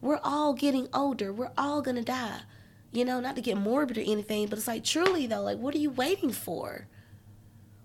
We're 0.00 0.20
all 0.24 0.54
getting 0.54 0.88
older. 0.94 1.34
We're 1.34 1.52
all 1.58 1.82
going 1.82 1.96
to 1.96 2.02
die. 2.02 2.40
You 2.92 3.04
know, 3.04 3.20
not 3.20 3.36
to 3.36 3.42
get 3.42 3.58
morbid 3.58 3.98
or 3.98 4.00
anything, 4.00 4.46
but 4.46 4.56
it's 4.56 4.66
like 4.66 4.84
truly 4.84 5.26
though, 5.26 5.42
like 5.42 5.58
what 5.58 5.74
are 5.74 5.78
you 5.78 5.90
waiting 5.90 6.32
for? 6.32 6.86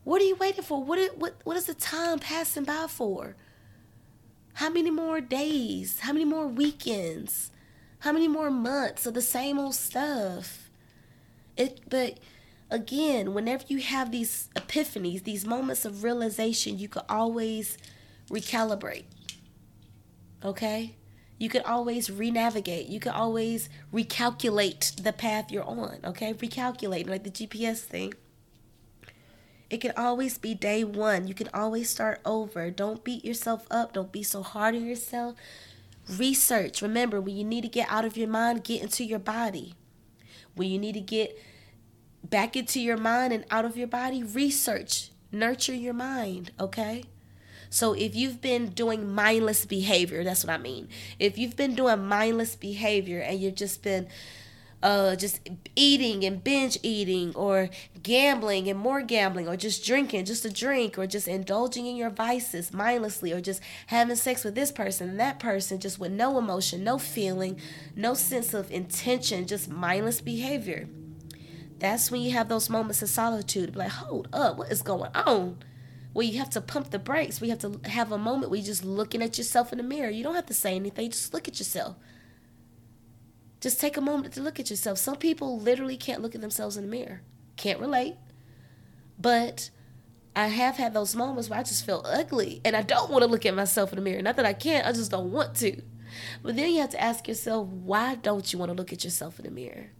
What 0.06 0.22
are 0.22 0.26
you 0.26 0.38
waiting 0.38 0.64
for? 0.64 0.82
What 0.82 1.00
is, 1.00 1.10
what 1.18 1.42
what 1.44 1.58
is 1.58 1.66
the 1.66 1.74
time 1.74 2.20
passing 2.20 2.64
by 2.64 2.88
for? 2.88 3.36
How 4.54 4.70
many 4.70 4.90
more 4.90 5.20
days? 5.20 6.00
How 6.00 6.14
many 6.14 6.24
more 6.24 6.48
weekends? 6.48 7.52
How 8.00 8.14
many 8.14 8.30
more 8.30 8.50
months 8.50 9.06
of 9.06 9.16
the 9.16 9.22
same 9.22 9.60
old 9.60 9.76
stuff? 9.76 10.70
It 11.58 11.82
but 11.90 12.22
again, 12.72 13.34
whenever 13.34 13.66
you 13.68 13.80
have 13.80 14.14
these 14.14 14.48
epiphanies, 14.56 15.26
these 15.26 15.46
moments 15.46 15.84
of 15.84 16.06
realization, 16.06 16.80
you 16.80 16.88
can 16.88 17.04
always 17.10 17.78
recalibrate. 18.30 19.04
Okay? 20.44 20.96
You 21.38 21.50
can 21.50 21.62
always 21.64 22.10
renavigate. 22.10 22.88
You 22.88 23.00
can 23.00 23.12
always 23.12 23.70
recalculate 23.94 25.04
the 25.04 25.14
path 25.14 25.52
you're 25.52 25.64
on. 25.64 26.00
Okay? 26.04 26.34
Recalculate, 26.34 27.08
like 27.08 27.24
the 27.24 27.30
GPS 27.30 27.80
thing. 27.80 28.14
It 29.70 29.82
can 29.82 29.92
always 29.98 30.38
be 30.38 30.54
day 30.54 30.84
one. 30.84 31.28
You 31.28 31.34
can 31.34 31.50
always 31.54 31.90
start 31.90 32.22
over. 32.26 32.72
Don't 32.72 33.04
beat 33.04 33.26
yourself 33.26 33.68
up. 33.70 33.94
Don't 33.94 34.12
be 34.12 34.24
so 34.24 34.42
hard 34.42 34.76
on 34.76 34.86
yourself. 34.86 35.36
Research. 36.10 36.82
Remember, 36.82 37.20
when 37.20 37.36
you 37.36 37.44
need 37.44 37.64
to 37.64 37.68
get 37.68 37.90
out 37.90 38.06
of 38.06 38.16
your 38.16 38.30
mind, 38.30 38.64
get 38.64 38.82
into 38.82 39.04
your 39.04 39.20
body. 39.20 39.76
When 40.56 40.70
you 40.70 40.80
need 40.80 40.94
to 40.94 41.02
get 41.02 41.38
back 42.24 42.56
into 42.56 42.80
your 42.80 42.98
mind 42.98 43.34
and 43.34 43.46
out 43.52 43.66
of 43.66 43.78
your 43.78 43.88
body, 43.88 44.24
research, 44.24 45.12
nurture 45.32 45.74
your 45.74 45.94
mind, 45.94 46.52
okay? 46.60 47.04
So 47.70 47.94
if 47.94 48.16
you've 48.16 48.42
been 48.42 48.70
doing 48.70 49.14
mindless 49.14 49.66
behavior, 49.66 50.24
that's 50.24 50.44
what 50.44 50.54
I 50.54 50.58
mean. 50.58 50.88
If 51.20 51.38
you've 51.38 51.56
been 51.56 51.76
doing 51.76 52.06
mindless 52.06 52.56
behavior 52.56 53.20
and 53.20 53.40
you've 53.40 53.56
just 53.56 53.84
been 53.84 54.08
uh 54.84 55.16
just 55.16 55.40
eating 55.76 56.24
and 56.24 56.44
binge 56.44 56.78
eating 56.84 57.34
or 57.34 57.68
gambling 58.04 58.70
and 58.70 58.78
more 58.78 59.02
gambling 59.02 59.48
or 59.48 59.58
just 59.58 59.84
drinking 59.84 60.24
just 60.24 60.46
a 60.46 60.52
drink 60.52 61.00
or 61.00 61.08
just 61.08 61.28
indulging 61.28 61.88
in 61.88 61.96
your 61.96 62.12
vices 62.12 62.72
mindlessly 62.72 63.34
or 63.34 63.42
just 63.42 63.60
having 63.88 64.16
sex 64.16 64.44
with 64.44 64.54
this 64.54 64.72
person 64.72 65.10
and 65.10 65.20
that 65.20 65.40
person 65.40 65.80
just 65.80 65.98
with 65.98 66.12
no 66.12 66.38
emotion 66.38 66.84
no 66.84 67.00
feeling 67.00 67.60
no 67.96 68.14
sense 68.14 68.54
of 68.54 68.70
intention 68.70 69.48
just 69.48 69.68
mindless 69.68 70.22
behavior 70.22 70.88
that's 71.80 72.10
when 72.10 72.22
you 72.22 72.32
have 72.32 72.50
those 72.50 72.70
moments 72.70 73.02
of 73.02 73.10
solitude. 73.10 73.76
Like, 73.76 73.92
hold 73.92 74.28
up, 74.34 74.58
what 74.58 74.72
is 74.72 74.82
going 74.82 75.12
on? 75.14 75.58
Well, 76.18 76.26
you 76.26 76.40
have 76.40 76.50
to 76.50 76.62
pump 76.62 76.90
the 76.90 76.98
brakes. 76.98 77.40
We 77.40 77.50
have 77.50 77.60
to 77.60 77.80
have 77.86 78.12
a 78.12 78.18
moment 78.18 78.50
where 78.50 78.58
you're 78.58 78.66
just 78.66 78.84
looking 78.84 79.22
at 79.22 79.38
yourself 79.38 79.72
in 79.72 79.78
the 79.78 79.84
mirror. 79.84 80.10
You 80.10 80.24
don't 80.24 80.34
have 80.34 80.48
to 80.48 80.54
say 80.56 80.76
anything, 80.76 81.12
just 81.12 81.32
look 81.32 81.48
at 81.48 81.60
yourself. 81.60 81.96
Just 83.62 83.80
take 83.80 83.98
a 83.98 84.02
moment 84.02 84.34
to 84.34 84.42
look 84.42 84.60
at 84.60 84.72
yourself. 84.72 84.98
Some 84.98 85.18
people 85.18 85.60
literally 85.60 85.96
can't 85.96 86.24
look 86.24 86.34
at 86.34 86.42
themselves 86.42 86.76
in 86.76 86.86
the 86.86 86.90
mirror. 86.90 87.22
Can't 87.56 87.80
relate. 87.80 88.16
But 89.20 89.70
I 90.36 90.48
have 90.48 90.78
had 90.78 90.96
those 90.96 91.16
moments 91.16 91.52
where 91.52 91.60
I 91.60 91.62
just 91.62 91.86
feel 91.86 92.02
ugly 92.04 92.62
and 92.66 92.76
I 92.76 92.82
don't 92.82 93.12
want 93.12 93.22
to 93.22 93.30
look 93.30 93.46
at 93.46 93.54
myself 93.54 93.92
in 93.94 93.98
the 93.98 94.02
mirror. 94.02 94.24
Not 94.24 94.38
that 94.38 94.46
I 94.48 94.54
can't, 94.54 94.88
I 94.88 94.94
just 94.94 95.12
don't 95.12 95.32
want 95.32 95.56
to. 95.58 95.84
But 96.42 96.56
then 96.56 96.72
you 96.74 96.82
have 96.82 96.90
to 96.90 97.00
ask 97.00 97.28
yourself, 97.28 97.68
why 97.68 98.16
don't 98.16 98.52
you 98.52 98.58
want 98.58 98.72
to 98.72 98.76
look 98.76 98.92
at 98.92 99.04
yourself 99.04 99.38
in 99.38 99.46
the 99.46 99.52
mirror? 99.52 99.92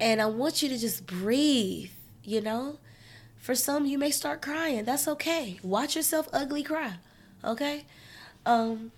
And 0.00 0.20
I 0.20 0.26
want 0.26 0.64
you 0.64 0.68
to 0.68 0.76
just 0.76 1.06
breathe, 1.06 1.92
you 2.24 2.40
know? 2.40 2.80
For 3.44 3.54
some, 3.54 3.84
you 3.84 3.98
may 3.98 4.10
start 4.10 4.40
crying. 4.40 4.86
That's 4.86 5.06
okay. 5.06 5.58
Watch 5.62 5.96
yourself 5.96 6.30
ugly 6.32 6.62
cry, 6.62 6.94
okay? 7.44 7.84
Um, 8.46 8.90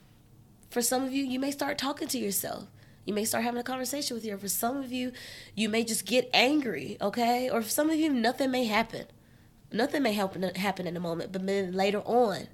for 0.70 0.80
some 0.82 1.03
of 1.03 1.12
you, 1.12 1.24
you 1.24 1.40
may 1.40 1.51
start 1.51 1.78
talking 1.78 2.07
to 2.07 2.16
yourself. 2.16 2.68
You 3.05 3.12
may 3.12 3.24
start 3.24 3.42
having 3.42 3.59
a 3.59 3.64
conversation 3.64 4.14
with 4.14 4.24
you. 4.24 4.38
For 4.38 4.47
some 4.47 4.76
of 4.76 4.92
you, 4.92 5.11
you 5.57 5.68
may 5.68 5.82
just 5.82 6.07
get 6.07 6.30
angry, 6.32 6.97
okay? 7.01 7.51
Or 7.51 7.61
for 7.61 7.68
some 7.68 7.90
of 7.90 7.97
you, 7.97 8.09
nothing 8.09 8.53
may 8.53 8.66
happen. 8.66 9.07
Nothing 9.72 10.05
may 10.05 10.12
happen 10.12 10.44
happen 10.55 10.86
in 10.86 10.97
a 10.97 11.01
moment, 11.01 11.32
but 11.32 11.44
then 11.44 11.72
later 11.72 12.03
on, 12.03 12.47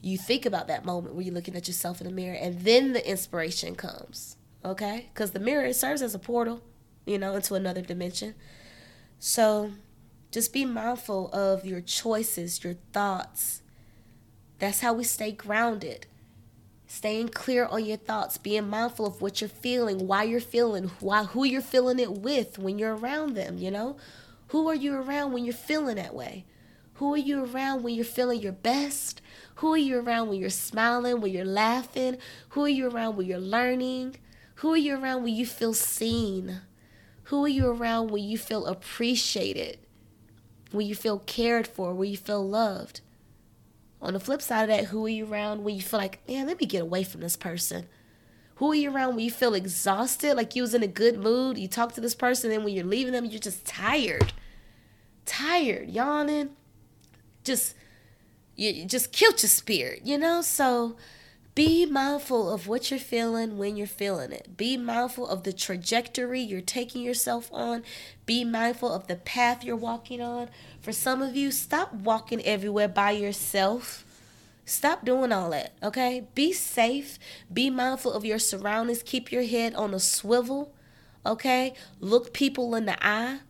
you 0.00 0.18
think 0.18 0.44
about 0.44 0.66
that 0.66 0.84
moment 0.84 1.14
where 1.14 1.22
you're 1.22 1.32
looking 1.32 1.54
at 1.54 1.68
yourself 1.68 2.00
in 2.00 2.08
the 2.08 2.12
mirror, 2.12 2.34
and 2.34 2.62
then 2.62 2.94
the 2.94 3.08
inspiration 3.08 3.76
comes, 3.76 4.38
okay? 4.64 5.06
Because 5.14 5.30
the 5.30 5.38
mirror 5.38 5.72
serves 5.72 6.02
as 6.02 6.16
a 6.16 6.18
portal 6.18 6.62
you 7.06 7.16
know, 7.16 7.36
into 7.36 7.54
another 7.54 7.80
dimension. 7.80 8.34
So 9.20 9.70
just 10.32 10.52
be 10.52 10.64
mindful 10.64 11.30
of 11.32 11.66
your 11.66 11.82
choices, 11.82 12.64
your 12.64 12.76
thoughts. 12.92 13.60
That's 14.58 14.80
how 14.80 14.94
we 14.94 15.04
stay 15.04 15.30
grounded. 15.30 16.06
Staying 16.86 17.28
clear 17.28 17.66
on 17.66 17.84
your 17.84 17.98
thoughts, 17.98 18.38
being 18.38 18.68
mindful 18.68 19.06
of 19.06 19.20
what 19.20 19.40
you're 19.40 19.48
feeling, 19.48 20.06
why 20.06 20.24
you're 20.24 20.40
feeling, 20.40 20.90
why 21.00 21.24
who 21.24 21.44
you're 21.44 21.60
feeling 21.60 21.98
it 21.98 22.12
with 22.12 22.58
when 22.58 22.78
you're 22.78 22.96
around 22.96 23.34
them, 23.34 23.58
you 23.58 23.70
know? 23.70 23.98
Who 24.48 24.68
are 24.68 24.74
you 24.74 24.94
around 24.94 25.32
when 25.32 25.44
you're 25.44 25.54
feeling 25.54 25.96
that 25.96 26.14
way? 26.14 26.46
Who 26.94 27.12
are 27.12 27.18
you 27.18 27.44
around 27.44 27.82
when 27.82 27.94
you're 27.94 28.04
feeling 28.04 28.40
your 28.40 28.52
best? 28.52 29.20
Who 29.56 29.74
are 29.74 29.78
you 29.78 30.00
around 30.00 30.28
when 30.28 30.38
you're 30.38 30.50
smiling, 30.50 31.20
when 31.20 31.32
you're 31.32 31.44
laughing? 31.44 32.16
Who 32.50 32.64
are 32.64 32.68
you 32.68 32.88
around 32.88 33.16
when 33.16 33.26
you're 33.26 33.38
learning? 33.38 34.16
Who 34.56 34.72
are 34.72 34.78
you 34.78 34.96
around 34.96 35.24
when 35.24 35.34
you 35.34 35.44
feel 35.44 35.74
seen? 35.74 36.60
Who 37.24 37.44
are 37.44 37.48
you 37.48 37.66
around 37.66 38.10
when 38.10 38.24
you 38.24 38.38
feel 38.38 38.66
appreciated? 38.66 39.78
When 40.72 40.86
you 40.86 40.94
feel 40.94 41.18
cared 41.20 41.66
for? 41.66 41.94
When 41.94 42.10
you 42.10 42.16
feel 42.16 42.46
loved? 42.46 43.00
On 44.00 44.14
the 44.14 44.20
flip 44.20 44.42
side 44.42 44.62
of 44.62 44.68
that, 44.68 44.86
who 44.86 45.06
are 45.06 45.10
you 45.10 45.26
around 45.26 45.62
when 45.62 45.76
you 45.76 45.82
feel 45.82 46.00
like, 46.00 46.26
man, 46.28 46.46
let 46.46 46.58
me 46.58 46.66
get 46.66 46.82
away 46.82 47.04
from 47.04 47.20
this 47.20 47.36
person? 47.36 47.86
Who 48.56 48.72
are 48.72 48.74
you 48.74 48.90
around 48.90 49.16
when 49.16 49.24
you 49.24 49.30
feel 49.30 49.54
exhausted, 49.54 50.34
like 50.34 50.56
you 50.56 50.62
was 50.62 50.74
in 50.74 50.82
a 50.82 50.88
good 50.88 51.18
mood? 51.18 51.58
You 51.58 51.68
talk 51.68 51.92
to 51.94 52.00
this 52.00 52.14
person, 52.14 52.50
and 52.50 52.64
when 52.64 52.74
you're 52.74 52.84
leaving 52.84 53.12
them, 53.12 53.24
you're 53.24 53.40
just 53.40 53.64
tired. 53.64 54.32
Tired, 55.24 55.88
yawning. 55.88 56.50
Just 57.44 57.74
you 58.56 58.84
just 58.84 59.12
killed 59.12 59.42
your 59.42 59.48
spirit, 59.48 60.02
you 60.04 60.18
know? 60.18 60.42
So 60.42 60.96
be 61.54 61.84
mindful 61.84 62.50
of 62.50 62.66
what 62.66 62.90
you're 62.90 62.98
feeling 62.98 63.58
when 63.58 63.76
you're 63.76 63.86
feeling 63.86 64.32
it. 64.32 64.56
Be 64.56 64.78
mindful 64.78 65.28
of 65.28 65.42
the 65.42 65.52
trajectory 65.52 66.40
you're 66.40 66.62
taking 66.62 67.02
yourself 67.02 67.50
on. 67.52 67.82
Be 68.24 68.42
mindful 68.42 68.90
of 68.90 69.06
the 69.06 69.16
path 69.16 69.62
you're 69.62 69.76
walking 69.76 70.22
on. 70.22 70.48
For 70.80 70.92
some 70.92 71.20
of 71.20 71.36
you, 71.36 71.50
stop 71.50 71.92
walking 71.92 72.42
everywhere 72.42 72.88
by 72.88 73.10
yourself. 73.10 74.06
Stop 74.64 75.04
doing 75.04 75.30
all 75.30 75.50
that, 75.50 75.74
okay? 75.82 76.26
Be 76.34 76.52
safe. 76.54 77.18
Be 77.52 77.68
mindful 77.68 78.14
of 78.14 78.24
your 78.24 78.38
surroundings. 78.38 79.02
Keep 79.02 79.30
your 79.30 79.42
head 79.42 79.74
on 79.74 79.92
a 79.92 80.00
swivel, 80.00 80.72
okay? 81.26 81.74
Look 82.00 82.32
people 82.32 82.74
in 82.74 82.86
the 82.86 82.96
eye, 83.06 83.40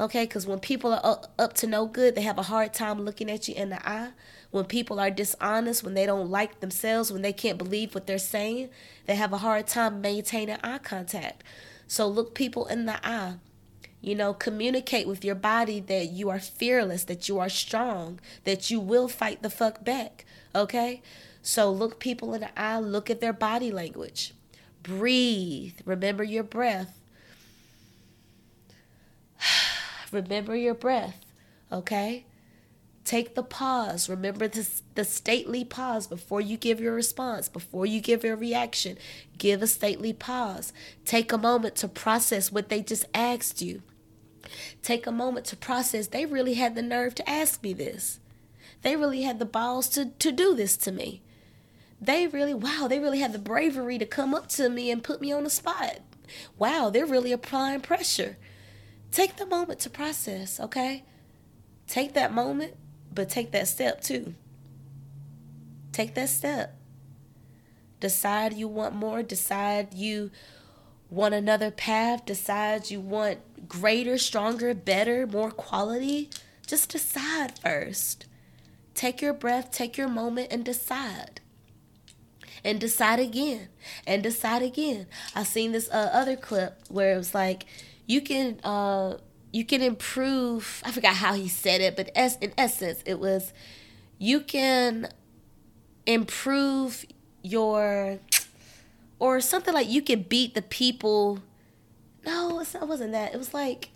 okay? 0.00 0.24
Because 0.24 0.48
when 0.48 0.58
people 0.58 0.92
are 0.94 1.20
up 1.38 1.52
to 1.54 1.68
no 1.68 1.86
good, 1.86 2.16
they 2.16 2.22
have 2.22 2.38
a 2.38 2.44
hard 2.44 2.74
time 2.74 3.02
looking 3.02 3.30
at 3.30 3.46
you 3.48 3.54
in 3.54 3.68
the 3.68 3.88
eye 3.88 4.10
when 4.52 4.66
people 4.66 5.00
are 5.00 5.10
dishonest, 5.10 5.82
when 5.82 5.94
they 5.94 6.06
don't 6.06 6.30
like 6.30 6.60
themselves, 6.60 7.10
when 7.10 7.22
they 7.22 7.32
can't 7.32 7.58
believe 7.58 7.94
what 7.94 8.06
they're 8.06 8.18
saying, 8.18 8.68
they 9.06 9.16
have 9.16 9.32
a 9.32 9.38
hard 9.38 9.66
time 9.66 10.00
maintaining 10.00 10.58
eye 10.62 10.78
contact. 10.78 11.42
So 11.88 12.06
look 12.06 12.34
people 12.34 12.66
in 12.66 12.86
the 12.86 13.04
eye. 13.06 13.36
You 14.02 14.14
know, 14.14 14.34
communicate 14.34 15.08
with 15.08 15.24
your 15.24 15.34
body 15.34 15.80
that 15.80 16.10
you 16.10 16.28
are 16.28 16.38
fearless, 16.38 17.04
that 17.04 17.28
you 17.28 17.38
are 17.38 17.48
strong, 17.48 18.20
that 18.44 18.70
you 18.70 18.78
will 18.78 19.08
fight 19.08 19.42
the 19.42 19.50
fuck 19.50 19.84
back. 19.84 20.26
Okay? 20.54 21.02
So 21.40 21.70
look 21.70 21.98
people 21.98 22.34
in 22.34 22.42
the 22.42 22.60
eye, 22.60 22.78
look 22.78 23.08
at 23.08 23.20
their 23.20 23.32
body 23.32 23.70
language. 23.70 24.34
Breathe. 24.82 25.74
Remember 25.86 26.24
your 26.24 26.42
breath. 26.42 26.98
Remember 30.12 30.54
your 30.54 30.74
breath. 30.74 31.24
Okay? 31.70 32.26
Take 33.04 33.34
the 33.34 33.42
pause. 33.42 34.08
Remember 34.08 34.46
this, 34.46 34.82
the 34.94 35.04
stately 35.04 35.64
pause 35.64 36.06
before 36.06 36.40
you 36.40 36.56
give 36.56 36.80
your 36.80 36.94
response, 36.94 37.48
before 37.48 37.84
you 37.84 38.00
give 38.00 38.22
your 38.22 38.36
reaction. 38.36 38.96
Give 39.38 39.60
a 39.60 39.66
stately 39.66 40.12
pause. 40.12 40.72
Take 41.04 41.32
a 41.32 41.38
moment 41.38 41.74
to 41.76 41.88
process 41.88 42.52
what 42.52 42.68
they 42.68 42.80
just 42.80 43.04
asked 43.12 43.60
you. 43.60 43.82
Take 44.82 45.06
a 45.06 45.12
moment 45.12 45.46
to 45.46 45.56
process 45.56 46.06
they 46.06 46.26
really 46.26 46.54
had 46.54 46.74
the 46.74 46.82
nerve 46.82 47.14
to 47.16 47.28
ask 47.28 47.62
me 47.62 47.72
this. 47.72 48.20
They 48.82 48.96
really 48.96 49.22
had 49.22 49.38
the 49.38 49.44
balls 49.44 49.88
to, 49.90 50.06
to 50.06 50.30
do 50.32 50.54
this 50.54 50.76
to 50.78 50.92
me. 50.92 51.22
They 52.00 52.26
really, 52.26 52.54
wow, 52.54 52.86
they 52.88 52.98
really 52.98 53.20
had 53.20 53.32
the 53.32 53.38
bravery 53.38 53.98
to 53.98 54.06
come 54.06 54.34
up 54.34 54.48
to 54.50 54.68
me 54.68 54.90
and 54.90 55.04
put 55.04 55.20
me 55.20 55.32
on 55.32 55.44
the 55.44 55.50
spot. 55.50 55.98
Wow, 56.58 56.90
they're 56.90 57.06
really 57.06 57.32
applying 57.32 57.80
pressure. 57.80 58.36
Take 59.10 59.36
the 59.36 59.46
moment 59.46 59.80
to 59.80 59.90
process, 59.90 60.58
okay? 60.58 61.04
Take 61.86 62.14
that 62.14 62.32
moment 62.32 62.74
but 63.14 63.28
take 63.28 63.52
that 63.52 63.68
step 63.68 64.00
too. 64.00 64.34
Take 65.92 66.14
that 66.14 66.28
step. 66.28 66.76
Decide 68.00 68.54
you 68.54 68.66
want 68.66 68.94
more. 68.94 69.22
Decide 69.22 69.94
you 69.94 70.30
want 71.10 71.34
another 71.34 71.70
path. 71.70 72.24
Decide 72.24 72.90
you 72.90 73.00
want 73.00 73.68
greater, 73.68 74.18
stronger, 74.18 74.74
better, 74.74 75.26
more 75.26 75.50
quality. 75.50 76.30
Just 76.66 76.90
decide 76.90 77.58
first. 77.58 78.26
Take 78.94 79.22
your 79.22 79.32
breath, 79.32 79.70
take 79.70 79.96
your 79.96 80.08
moment, 80.08 80.48
and 80.50 80.64
decide. 80.64 81.40
And 82.64 82.80
decide 82.80 83.20
again. 83.20 83.68
And 84.06 84.22
decide 84.22 84.62
again. 84.62 85.06
I 85.34 85.42
seen 85.42 85.72
this 85.72 85.88
uh, 85.90 86.10
other 86.12 86.36
clip 86.36 86.80
where 86.88 87.14
it 87.14 87.16
was 87.16 87.34
like, 87.34 87.66
you 88.06 88.20
can 88.20 88.60
uh, 88.64 89.18
you 89.52 89.64
can 89.64 89.82
improve 89.82 90.82
i 90.84 90.90
forgot 90.90 91.16
how 91.16 91.34
he 91.34 91.48
said 91.48 91.80
it 91.80 91.94
but 91.96 92.10
as 92.16 92.36
in 92.36 92.52
essence 92.56 93.02
it 93.06 93.18
was 93.18 93.52
you 94.18 94.40
can 94.40 95.08
improve 96.06 97.04
your 97.42 98.18
or 99.18 99.40
something 99.40 99.72
like 99.72 99.88
you 99.88 100.02
can 100.02 100.22
beat 100.22 100.54
the 100.54 100.62
people. 100.62 101.38
No, 102.26 102.60
it 102.60 102.74
wasn't 102.82 103.12
that. 103.12 103.32
It 103.32 103.38
was 103.38 103.54
like 103.54 103.90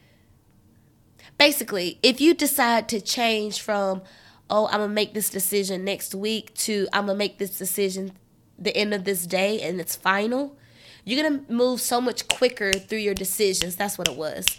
basically 1.36 1.98
if 2.02 2.20
you 2.20 2.32
decide 2.32 2.88
to 2.88 2.98
change 2.98 3.60
from 3.60 4.00
oh 4.48 4.66
i'm 4.68 4.80
gonna 4.80 4.88
make 4.88 5.12
this 5.12 5.28
decision 5.28 5.84
next 5.84 6.14
week 6.14 6.54
to 6.54 6.88
i'm 6.94 7.04
gonna 7.04 7.18
make 7.18 7.36
this 7.36 7.58
decision 7.58 8.10
the 8.58 8.74
end 8.74 8.94
of 8.94 9.04
this 9.04 9.26
day 9.26 9.60
and 9.60 9.78
it's 9.78 9.94
final 9.94 10.56
you're 11.04 11.22
gonna 11.22 11.42
move 11.50 11.78
so 11.78 12.00
much 12.00 12.26
quicker 12.28 12.72
through 12.72 12.96
your 12.96 13.12
decisions 13.12 13.76
that's 13.76 13.98
what 13.98 14.08
it 14.08 14.16
was 14.16 14.56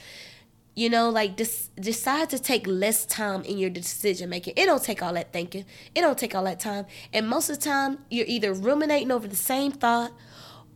you 0.78 0.91
know 0.91 1.09
like 1.09 1.36
dis- 1.36 1.71
decide 1.80 2.30
to 2.30 2.38
take 2.38 2.67
less 2.67 3.03
time 3.03 3.41
in 3.41 3.57
your 3.57 3.71
decision 3.71 4.30
making. 4.30 4.53
It 4.55 4.67
don't 4.67 4.84
take 4.84 5.01
all 5.01 5.13
that 5.13 5.34
thinking. 5.34 5.65
It 5.95 6.01
don't 6.01 6.19
take 6.19 6.36
all 6.36 6.43
that 6.43 6.59
time. 6.59 6.86
And 7.11 7.28
most 7.28 7.49
of 7.49 7.59
the 7.59 7.65
time 7.65 7.97
you're 8.11 8.28
either 8.28 8.53
ruminating 8.53 9.11
over 9.11 9.28
the 9.28 9.36
same 9.36 9.71
thought 9.71 10.11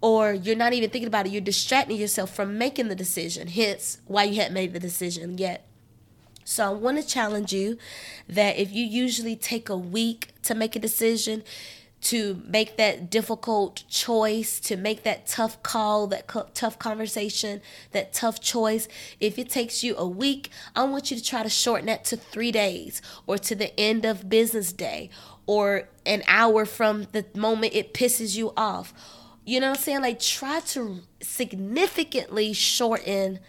or 0.02 0.34
you're 0.34 0.56
not 0.56 0.74
even 0.74 0.90
thinking 0.90 1.08
about 1.08 1.28
it. 1.28 1.32
You're 1.32 1.42
distracting 1.42 1.98
yourself 1.98 2.34
from 2.34 2.58
making 2.58 2.88
the 2.88 2.96
decision 2.96 3.48
hence 3.48 4.00
why 4.08 4.24
you 4.24 4.38
hadn't 4.38 4.56
made 4.56 4.74
the 4.74 4.80
decision 4.80 5.38
yet. 5.38 5.68
So 6.46 6.66
I 6.66 6.70
want 6.74 7.00
to 7.00 7.08
challenge 7.08 7.54
you 7.54 7.78
that 8.28 8.58
if 8.58 8.72
you 8.72 8.84
usually 8.84 9.36
take 9.36 9.70
a 9.70 9.78
week 9.78 10.30
to 10.42 10.56
make 10.56 10.76
a 10.76 10.80
decision, 10.80 11.44
to 12.02 12.42
make 12.48 12.78
that 12.78 13.10
difficult 13.10 13.84
choice, 13.88 14.60
to 14.60 14.76
make 14.76 15.04
that 15.04 15.28
tough 15.28 15.62
call, 15.62 16.08
that 16.08 16.28
co- 16.28 16.48
tough 16.54 16.80
conversation, 16.80 17.62
that 17.92 18.12
tough 18.12 18.42
choice. 18.42 18.88
If 19.20 19.38
it 19.38 19.50
takes 19.50 19.84
you 19.84 19.96
a 19.98 20.08
week, 20.08 20.50
I 20.76 20.84
want 20.84 21.12
you 21.12 21.18
to 21.18 21.24
try 21.24 21.44
to 21.44 21.50
shorten 21.50 21.86
that 21.86 22.04
to 22.06 22.18
three 22.18 22.52
days 22.52 23.02
or 23.28 23.38
to 23.38 23.56
the 23.56 23.80
end 23.80 24.06
of 24.06 24.30
business 24.30 24.74
day 24.74 25.10
or 25.46 25.90
an 26.06 26.24
hour 26.28 26.66
from 26.66 27.08
the 27.12 27.26
moment 27.36 27.74
it 27.76 27.94
pisses 27.94 28.36
you 28.36 28.52
off. 28.58 28.94
You 29.46 29.60
know 29.60 29.70
what 29.70 29.78
I'm 29.78 29.84
saying? 29.84 30.02
Like, 30.02 30.20
try 30.20 30.60
to 30.60 31.02
significantly 31.22 32.54
shorten 32.54 33.40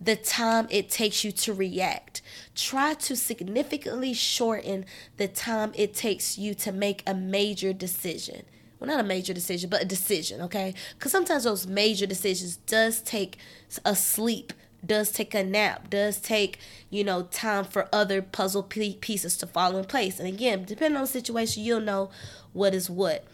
the 0.00 0.16
time 0.16 0.66
it 0.70 0.88
takes 0.90 1.24
you 1.24 1.32
to 1.32 1.52
react. 1.52 2.22
Try 2.54 2.94
to 2.94 3.16
significantly 3.16 4.14
shorten 4.14 4.84
the 5.16 5.28
time 5.28 5.72
it 5.74 5.94
takes 5.94 6.38
you 6.38 6.54
to 6.54 6.72
make 6.72 7.02
a 7.06 7.14
major 7.14 7.72
decision. 7.72 8.42
Well, 8.78 8.88
not 8.88 9.00
a 9.00 9.04
major 9.04 9.34
decision, 9.34 9.70
but 9.70 9.82
a 9.82 9.86
decision, 9.86 10.40
okay? 10.42 10.72
Because 10.94 11.10
sometimes 11.10 11.44
those 11.44 11.66
major 11.66 12.06
decisions 12.06 12.58
does 12.58 13.00
take 13.00 13.38
a 13.84 13.96
sleep, 13.96 14.52
does 14.86 15.10
take 15.10 15.34
a 15.34 15.42
nap, 15.42 15.90
does 15.90 16.20
take, 16.20 16.60
you 16.88 17.02
know, 17.02 17.22
time 17.24 17.64
for 17.64 17.88
other 17.92 18.22
puzzle 18.22 18.62
pieces 18.62 19.36
to 19.38 19.48
fall 19.48 19.76
in 19.76 19.84
place. 19.84 20.20
And 20.20 20.28
again, 20.28 20.64
depending 20.64 20.96
on 20.96 21.02
the 21.02 21.08
situation, 21.08 21.64
you'll 21.64 21.80
know 21.80 22.10
what 22.52 22.72
is 22.72 22.88
what. 22.88 23.24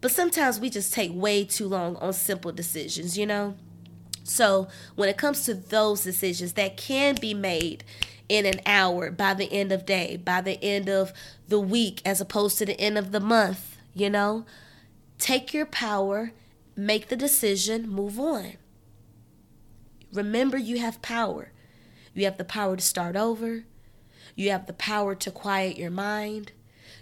But 0.00 0.12
sometimes 0.12 0.60
we 0.60 0.70
just 0.70 0.92
take 0.92 1.10
way 1.12 1.44
too 1.44 1.66
long 1.66 1.96
on 1.96 2.12
simple 2.12 2.52
decisions, 2.52 3.18
you 3.18 3.26
know? 3.26 3.56
So, 4.24 4.68
when 4.94 5.08
it 5.08 5.16
comes 5.16 5.44
to 5.44 5.54
those 5.54 6.04
decisions 6.04 6.52
that 6.54 6.76
can 6.76 7.16
be 7.20 7.34
made 7.34 7.84
in 8.28 8.46
an 8.46 8.60
hour 8.64 9.10
by 9.10 9.34
the 9.34 9.52
end 9.52 9.72
of 9.72 9.84
day, 9.84 10.16
by 10.16 10.40
the 10.40 10.62
end 10.62 10.88
of 10.88 11.12
the 11.48 11.60
week 11.60 12.00
as 12.04 12.20
opposed 12.20 12.58
to 12.58 12.66
the 12.66 12.80
end 12.80 12.96
of 12.96 13.12
the 13.12 13.20
month, 13.20 13.76
you 13.94 14.08
know, 14.08 14.46
take 15.18 15.52
your 15.52 15.66
power, 15.66 16.32
make 16.76 17.08
the 17.08 17.16
decision, 17.16 17.88
move 17.88 18.18
on. 18.18 18.54
Remember 20.12 20.56
you 20.56 20.78
have 20.78 21.02
power. 21.02 21.52
You 22.14 22.24
have 22.24 22.38
the 22.38 22.44
power 22.44 22.76
to 22.76 22.82
start 22.82 23.16
over. 23.16 23.64
You 24.34 24.50
have 24.50 24.66
the 24.66 24.72
power 24.72 25.14
to 25.14 25.30
quiet 25.30 25.76
your 25.76 25.90
mind. 25.90 26.52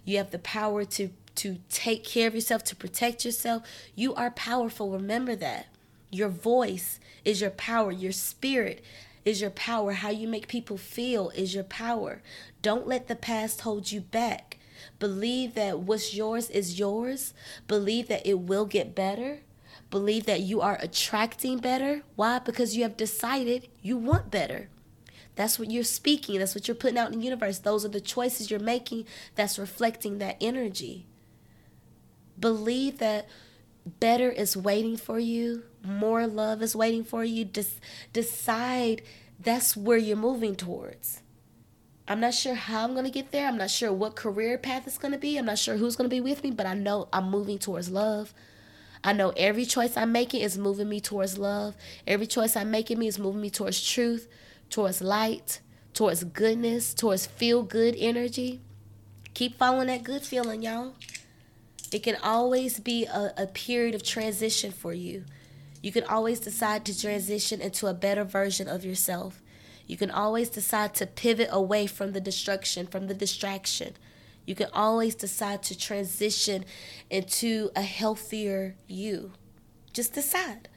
You 0.05 0.17
have 0.19 0.31
the 0.31 0.39
power 0.39 0.85
to 0.85 1.11
to 1.37 1.59
take 1.71 2.05
care 2.05 2.27
of 2.27 2.35
yourself, 2.35 2.65
to 2.65 2.77
protect 2.77 3.25
yourself. 3.25 3.63
You 3.95 4.15
are 4.15 4.31
powerful. 4.31 4.91
Remember 4.91 5.35
that. 5.37 5.67
Your 6.11 6.29
voice 6.29 6.99
is 7.25 7.41
your 7.41 7.51
power. 7.51 7.93
Your 7.93 8.13
spirit 8.13 8.85
is 9.25 9.41
your 9.41 9.51
power. 9.51 9.93
How 9.93 10.11
you 10.11 10.27
make 10.27 10.49
people 10.49 10.77
feel 10.77 11.31
is 11.31 11.55
your 11.55 11.65
power. 11.65 12.23
Don't 12.63 12.87
let 12.87 13.09
the 13.09 13.17
past 13.17 13.63
hold 13.63 13.93
you 13.93 14.01
back. 14.01 14.59
Believe 14.99 15.55
that 15.55 15.81
what's 15.81 16.15
yours 16.15 16.51
is 16.51 16.79
yours. 16.79 17.35
Believe 17.69 18.09
that 18.09 18.27
it 18.27 18.41
will 18.41 18.65
get 18.65 18.95
better. 18.95 19.41
Believe 19.91 20.27
that 20.27 20.41
you 20.41 20.61
are 20.61 20.79
attracting 20.81 21.59
better. 21.59 22.03
Why? 22.17 22.39
Because 22.39 22.77
you 22.77 22.83
have 22.83 22.97
decided 22.97 23.69
you 23.83 23.97
want 23.97 24.31
better. 24.31 24.69
That's 25.37 25.59
what 25.59 25.71
you're 25.71 25.85
speaking. 25.85 26.39
That's 26.39 26.55
what 26.55 26.69
you're 26.69 26.75
putting 26.75 26.99
out 26.99 27.13
in 27.13 27.19
the 27.19 27.25
universe. 27.25 27.59
Those 27.59 27.85
are 27.85 27.89
the 27.89 28.01
choices 28.01 28.51
you're 28.51 28.61
making 28.61 29.07
that's 29.35 29.59
reflecting 29.59 30.19
that 30.19 30.37
energy. 30.41 31.07
Believe 32.39 32.99
that 32.99 33.29
better 33.99 34.31
is 34.31 34.57
waiting 34.57 34.97
for 34.97 35.19
you 35.19 35.65
more 35.83 36.27
love 36.27 36.63
is 36.63 36.77
waiting 36.77 37.05
for 37.05 37.25
you. 37.25 37.45
Just 37.45 37.81
decide 38.13 39.03
that's 39.39 39.77
where 39.77 39.99
you're 39.99 40.17
moving 40.17 40.55
towards. 40.55 41.23
I'm 42.07 42.21
not 42.21 42.35
sure 42.35 42.55
how 42.55 42.85
I'm 42.85 42.93
going 42.93 43.05
to 43.05 43.11
get 43.11 43.31
there. 43.31 43.47
I'm 43.47 43.57
not 43.57 43.71
sure 43.71 43.93
what 43.93 44.17
career 44.17 44.59
path 44.59 44.87
it's 44.87 44.99
going 44.99 45.13
to 45.13 45.19
be. 45.19 45.37
I'm 45.37 45.47
not 45.47 45.59
sure 45.59 45.77
who's 45.77 45.95
going 45.95 46.11
to 46.11 46.15
be 46.15 46.21
with 46.21 46.43
me, 46.43 46.51
but 46.51 46.67
I 46.67 46.75
know 46.75 47.09
I'm 47.13 47.31
moving 47.31 47.59
towards 47.59 47.89
love. 47.89 48.35
I 49.03 49.13
know 49.13 49.33
every 49.37 49.65
choice 49.65 49.97
I'm 49.97 50.13
making 50.13 50.43
is 50.43 50.59
moving 50.59 50.89
me 50.89 51.01
towards 51.01 51.39
love. 51.39 51.77
Every 52.07 52.27
choice 52.27 52.57
I'm 52.57 52.71
making 52.71 52.99
me 52.99 53.07
is 53.07 53.19
moving 53.19 53.41
me 53.41 53.49
towards 53.49 53.83
truth, 53.83 54.29
towards 54.69 55.01
light, 55.01 55.61
towards 55.95 56.25
goodness, 56.25 56.93
towards 56.95 57.27
feel 57.27 57.63
good 57.63 57.95
energy. 57.97 58.61
Keep 59.33 59.57
following 59.57 59.87
that 59.87 60.03
good 60.03 60.23
feeling, 60.23 60.63
y'all. 60.63 60.95
It 61.93 62.03
can 62.03 62.17
always 62.23 62.79
be 62.79 63.07
a, 63.07 63.33
a 63.37 63.47
period 63.47 63.95
of 63.95 64.03
transition 64.03 64.71
for 64.73 64.93
you. 64.93 65.25
You 65.83 65.93
can 65.93 66.05
always 66.05 66.41
decide 66.41 66.85
to 66.87 66.99
transition 66.99 67.61
into 67.61 67.87
a 67.87 67.95
better 67.95 68.25
version 68.25 68.69
of 68.69 68.85
yourself. 68.85 69.43
You 69.87 69.97
can 69.97 70.11
always 70.11 70.49
decide 70.49 70.95
to 70.95 71.07
pivot 71.07 71.49
away 71.51 71.87
from 71.87 72.13
the 72.13 72.21
destruction, 72.21 72.87
from 72.87 73.07
the 73.07 73.15
distraction. 73.15 73.95
You 74.47 74.55
can 74.55 74.69
always 74.73 75.15
decide 75.15 75.63
to 75.65 75.79
transition 75.79 76.65
into 77.09 77.71
a 77.75 77.83
healthier 77.83 78.77
you. 78.87 79.33
Just 79.93 80.13
decide. 80.13 80.69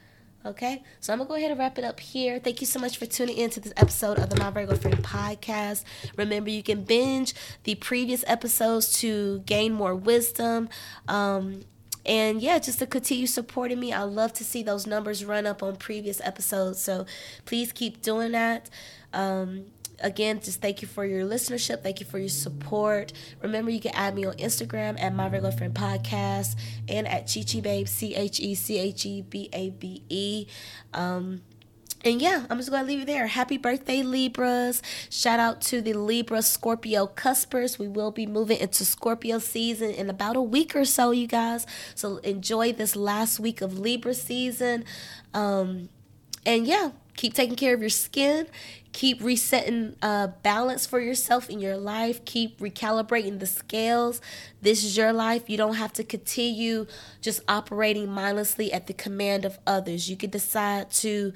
Okay, 0.45 0.84
so 0.99 1.14
I'm 1.14 1.20
gonna 1.20 1.30
go 1.30 1.36
ahead 1.36 1.51
and 1.51 1.60
wrap 1.60 1.78
it 1.78 1.86
up 1.86 2.01
here. 2.01 2.38
Thank 2.38 2.60
you 2.60 2.68
so 2.68 2.78
much 2.78 2.97
for 2.97 3.06
tuning 3.06 3.38
in 3.38 3.49
to 3.51 3.62
this 3.62 3.72
episode 3.78 4.20
of 4.20 4.30
the 4.30 4.36
My 4.36 4.49
Virgo 4.49 4.76
Friend 4.76 4.97
podcast. 4.97 5.86
Remember, 6.18 6.49
you 6.49 6.62
can 6.62 6.84
binge 6.84 7.34
the 7.64 7.76
previous 7.76 8.26
episodes 8.28 8.91
to 8.99 9.39
gain 9.45 9.72
more 9.72 9.95
wisdom. 9.95 10.68
Um, 11.08 11.62
and 12.06 12.41
yeah, 12.41 12.60
just 12.60 12.80
to 12.80 12.88
continue 12.88 13.28
supporting 13.28 13.80
me. 13.80 13.93
I 13.93 14.04
love 14.04 14.34
to 14.34 14.43
see 14.43 14.64
those 14.64 14.86
numbers 14.86 15.24
run 15.24 15.45
up 15.45 15.64
on 15.64 15.76
previous 15.78 16.20
episodes. 16.22 16.80
So 16.80 17.06
please 17.45 17.72
keep 17.72 18.01
doing 18.01 18.34
that. 18.34 18.70
Um, 19.14 19.66
again, 19.99 20.41
just 20.41 20.62
thank 20.62 20.82
you 20.82 20.88
for 20.88 21.06
your 21.06 21.26
listenership. 21.26 21.82
Thank 21.82 21.99
you 21.99 22.06
for 22.06 22.20
your 22.20 22.30
support. 22.30 23.14
Remember, 23.41 23.72
you 23.72 23.80
can 23.80 23.93
add 23.95 24.16
me 24.16 24.26
on 24.26 24.34
Instagram 24.36 25.01
at 25.01 25.16
My 25.16 25.30
Virgo 25.30 25.51
Friend 25.51 25.74
Podcast 25.74 26.56
and 26.89 27.08
at 27.08 27.26
Cheche 27.26 27.62
Babe, 27.62 27.88
C 27.88 28.16
H 28.16 28.39
E 28.39 28.56
C 28.56 28.78
H 28.78 29.06
E 29.06 29.22
B 29.22 29.49
A 29.54 29.70
B 29.70 30.04
E. 30.10 30.47
Um, 30.93 31.41
and 32.04 32.22
yeah, 32.22 32.45
I'm 32.49 32.58
just 32.58 32.70
to 32.70 32.84
leave 32.84 33.01
it 33.01 33.06
there. 33.06 33.28
Happy 33.28 33.58
birthday, 33.58 34.04
Libras. 34.04 34.82
Shout 35.10 35.39
out 35.39 35.62
to 35.62 35.82
the 35.82 35.93
Libra 35.93 36.41
Scorpio 36.41 37.08
cuspers. 37.08 37.80
We 37.80 37.88
will 37.88 38.12
be 38.12 38.26
moving 38.26 38.60
into 38.60 38.84
Scorpio 38.84 39.39
season 39.39 39.91
in 39.91 40.10
about 40.10 40.36
a 40.36 40.41
week 40.41 40.76
or 40.76 40.84
so, 40.84 41.12
you 41.12 41.28
guys. 41.28 41.66
So 41.95 42.18
enjoy 42.18 42.74
this 42.74 42.95
last 42.95 43.39
week 43.39 43.62
of 43.62 43.80
Libra 43.80 44.14
season. 44.14 44.84
Um, 45.34 45.88
and 46.45 46.68
yeah, 46.68 46.91
keep 47.16 47.34
taking 47.34 47.56
care 47.56 47.74
of 47.74 47.80
your 47.80 47.89
skin. 47.89 48.47
Keep 48.91 49.24
resetting 49.24 49.95
uh, 50.01 50.28
balance 50.43 50.86
for 50.86 50.99
yourself 50.99 51.49
in 51.49 51.60
your 51.60 51.78
life. 51.78 52.26
Keep 52.26 52.60
recalibrating 52.60 53.39
the 53.39 53.47
scales. 53.47 54.22
This 54.62 54.84
is 54.84 54.97
your 54.97 55.14
life. 55.14 55.49
You 55.49 55.58
don't 55.58 55.76
have 55.76 55.93
to 55.93 56.04
continue 56.04 56.86
just 57.22 57.41
operating 57.47 58.10
mindlessly 58.10 58.74
at 58.74 58.88
the 58.88 58.93
command 58.93 59.45
of 59.45 59.58
others. 59.66 60.10
You 60.10 60.18
can 60.18 60.30
decide 60.30 60.91
to 60.91 61.34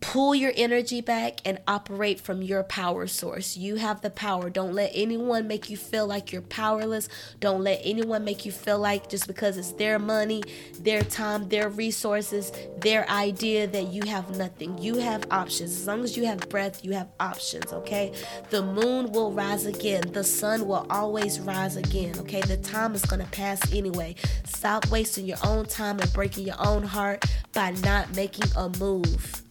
pull 0.00 0.34
your 0.34 0.52
energy 0.56 1.00
back 1.00 1.40
and 1.44 1.58
operate 1.66 2.20
from 2.20 2.42
your 2.42 2.62
power 2.62 3.06
source. 3.06 3.56
You 3.56 3.76
have 3.76 4.00
the 4.00 4.10
power. 4.10 4.50
Don't 4.50 4.72
let 4.74 4.90
anyone 4.94 5.48
make 5.48 5.70
you 5.70 5.76
feel 5.76 6.06
like 6.06 6.32
you're 6.32 6.42
powerless. 6.42 7.08
Don't 7.40 7.62
let 7.62 7.80
anyone 7.82 8.24
make 8.24 8.46
you 8.46 8.52
feel 8.52 8.78
like 8.78 9.08
just 9.08 9.26
because 9.26 9.56
it's 9.56 9.72
their 9.72 9.98
money, 9.98 10.42
their 10.80 11.02
time, 11.02 11.48
their 11.48 11.68
resources, 11.68 12.52
their 12.78 13.08
idea 13.10 13.66
that 13.66 13.88
you 13.88 14.02
have 14.06 14.36
nothing. 14.36 14.78
You 14.78 14.96
have 14.96 15.24
options. 15.30 15.72
As 15.72 15.86
long 15.86 16.04
as 16.04 16.16
you 16.16 16.26
have 16.26 16.48
breath, 16.48 16.84
you 16.84 16.92
have 16.92 17.08
options, 17.18 17.72
okay? 17.72 18.12
The 18.50 18.62
moon 18.62 19.12
will 19.12 19.32
rise 19.32 19.66
again. 19.66 20.12
The 20.12 20.24
sun 20.24 20.66
will 20.66 20.86
always 20.90 21.40
rise 21.40 21.76
again, 21.76 22.18
okay? 22.20 22.40
The 22.42 22.56
time 22.58 22.94
is 22.94 23.04
going 23.04 23.24
to 23.24 23.30
pass 23.30 23.60
anyway. 23.72 24.14
Stop 24.44 24.88
wasting 24.90 25.26
your 25.26 25.38
own 25.44 25.66
time 25.66 25.98
and 25.98 26.12
breaking 26.12 26.46
your 26.46 26.56
own 26.64 26.82
heart 26.82 27.24
by 27.52 27.70
not 27.82 28.14
making 28.14 28.50
a 28.56 28.68
move. 28.78 29.42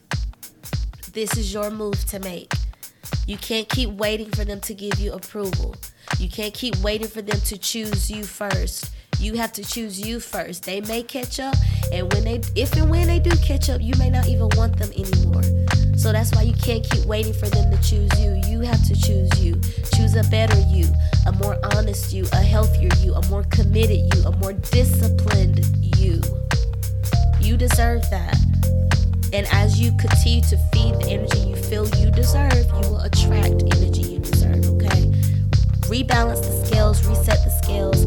This 1.18 1.36
is 1.36 1.52
your 1.52 1.72
move 1.72 2.06
to 2.10 2.20
make. 2.20 2.54
You 3.26 3.38
can't 3.38 3.68
keep 3.68 3.90
waiting 3.90 4.30
for 4.30 4.46
them 4.46 4.62
to 4.62 4.76
give 4.76 5.00
you 5.00 5.14
approval. 5.14 5.76
You 6.20 6.30
can't 6.30 6.54
keep 6.54 6.78
waiting 6.84 7.08
for 7.08 7.24
them 7.24 7.42
to 7.42 7.58
choose 7.58 8.12
you 8.12 8.24
first. 8.24 8.92
You 9.18 9.34
have 9.34 9.52
to 9.54 9.64
choose 9.64 10.00
you 10.00 10.20
first. 10.20 10.66
They 10.66 10.80
may 10.82 11.02
catch 11.02 11.40
up, 11.40 11.56
and 11.92 12.14
when 12.14 12.24
they, 12.24 12.42
if 12.56 12.72
and 12.74 12.92
when 12.92 13.08
they 13.08 13.18
do 13.18 13.32
catch 13.38 13.68
up, 13.68 13.82
you 13.82 13.96
may 13.98 14.12
not 14.12 14.28
even 14.28 14.48
want 14.56 14.78
them 14.78 14.92
anymore. 14.92 15.42
So 15.98 16.12
that's 16.12 16.32
why 16.36 16.44
you 16.44 16.54
can't 16.54 16.88
keep 16.88 17.04
waiting 17.08 17.34
for 17.34 17.50
them 17.50 17.72
to 17.72 17.78
choose 17.78 18.12
you. 18.20 18.40
You 18.46 18.60
have 18.60 18.84
to 18.86 18.94
choose 18.94 19.44
you. 19.44 19.60
Choose 19.96 20.16
a 20.16 20.24
better 20.30 20.60
you, 20.70 20.86
a 21.26 21.32
more 21.32 21.58
honest 21.76 22.14
you, 22.14 22.28
a 22.34 22.44
healthier 22.44 22.92
you, 23.00 23.16
a 23.16 23.28
more 23.28 23.44
committed 23.46 24.02
you, 24.14 24.24
a 24.24 24.38
more 24.38 24.54
disciplined 24.54 25.66
you. 25.98 26.22
You 27.42 27.58
deserve 27.58 28.08
that. 28.12 28.38
And 29.34 29.46
as 29.52 29.80
you 29.80 29.92
continue 29.98 30.42
to 30.44 30.58
feed 30.72 30.96
the 30.96 31.08
energy 31.10 31.40
you 31.50 31.56
feel 31.56 31.88
you 32.00 32.10
deserve, 32.12 32.54
you 32.54 32.90
will 32.90 33.02
attract 33.02 33.62
energy 33.76 34.02
you 34.02 34.20
deserve, 34.20 34.66
okay? 34.76 35.12
Rebalance 35.88 36.42
the 36.42 36.66
scales, 36.66 37.06
reset 37.06 37.44
the 37.44 37.50
scales, 37.50 38.06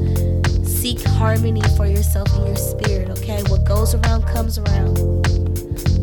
seek 0.66 1.02
harmony 1.02 1.62
for 1.76 1.86
yourself 1.86 2.32
and 2.36 2.46
your 2.46 2.56
spirit, 2.56 3.10
okay? 3.10 3.42
What 3.48 3.64
goes 3.64 3.94
around 3.94 4.22
comes 4.26 4.58
around. 4.58 4.96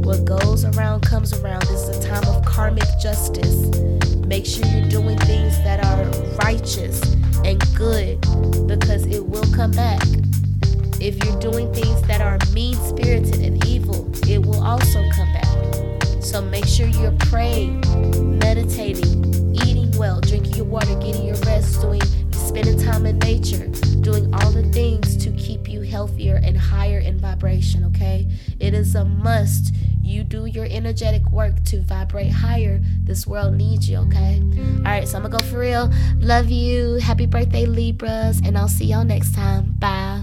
What 0.05 0.23
goes 0.23 0.63
around 0.65 1.01
comes 1.01 1.33
around. 1.33 1.63
This 1.63 1.89
is 1.89 1.97
a 1.97 2.07
time 2.07 2.23
of 2.27 2.45
karmic 2.45 2.87
justice. 3.01 3.67
Make 4.27 4.45
sure 4.45 4.65
you're 4.67 4.87
doing 4.87 5.17
things 5.17 5.57
that 5.63 5.83
are 5.83 6.05
righteous 6.43 7.01
and 7.43 7.59
good 7.75 8.21
because 8.67 9.05
it 9.07 9.25
will 9.25 9.51
come 9.55 9.71
back. 9.71 10.01
If 10.99 11.23
you're 11.23 11.39
doing 11.39 11.73
things 11.73 12.01
that 12.03 12.21
are 12.21 12.37
mean 12.53 12.75
spirited 12.75 13.41
and 13.41 13.63
will 14.47 14.63
also 14.63 15.03
come 15.11 15.31
back. 15.33 16.23
So 16.23 16.41
make 16.41 16.65
sure 16.65 16.87
you're 16.87 17.15
praying, 17.19 17.81
meditating, 18.39 19.53
eating 19.53 19.91
well, 19.97 20.19
drinking 20.21 20.55
your 20.55 20.65
water, 20.65 20.95
getting 20.95 21.25
your 21.25 21.35
rest, 21.45 21.81
doing 21.81 22.01
spending 22.31 22.79
time 22.79 23.05
in 23.05 23.19
nature, 23.19 23.67
doing 24.01 24.33
all 24.33 24.51
the 24.51 24.63
things 24.71 25.17
to 25.17 25.31
keep 25.31 25.69
you 25.69 25.81
healthier 25.81 26.39
and 26.43 26.57
higher 26.57 26.99
in 26.99 27.19
vibration, 27.19 27.83
okay? 27.85 28.27
It 28.59 28.73
is 28.73 28.95
a 28.95 29.05
must. 29.05 29.73
You 30.01 30.23
do 30.23 30.45
your 30.45 30.65
energetic 30.69 31.29
work 31.31 31.61
to 31.65 31.81
vibrate 31.81 32.31
higher. 32.31 32.79
This 33.03 33.27
world 33.27 33.55
needs 33.55 33.89
you, 33.89 33.97
okay? 33.97 34.41
All 34.77 34.83
right, 34.83 35.07
so 35.07 35.17
I'm 35.17 35.23
gonna 35.23 35.37
go 35.37 35.45
for 35.45 35.59
real. 35.59 35.91
Love 36.19 36.49
you. 36.49 36.95
Happy 36.95 37.25
birthday, 37.25 37.65
Libras, 37.65 38.41
and 38.43 38.57
I'll 38.57 38.69
see 38.69 38.85
y'all 38.85 39.03
next 39.03 39.35
time. 39.35 39.75
Bye. 39.79 40.16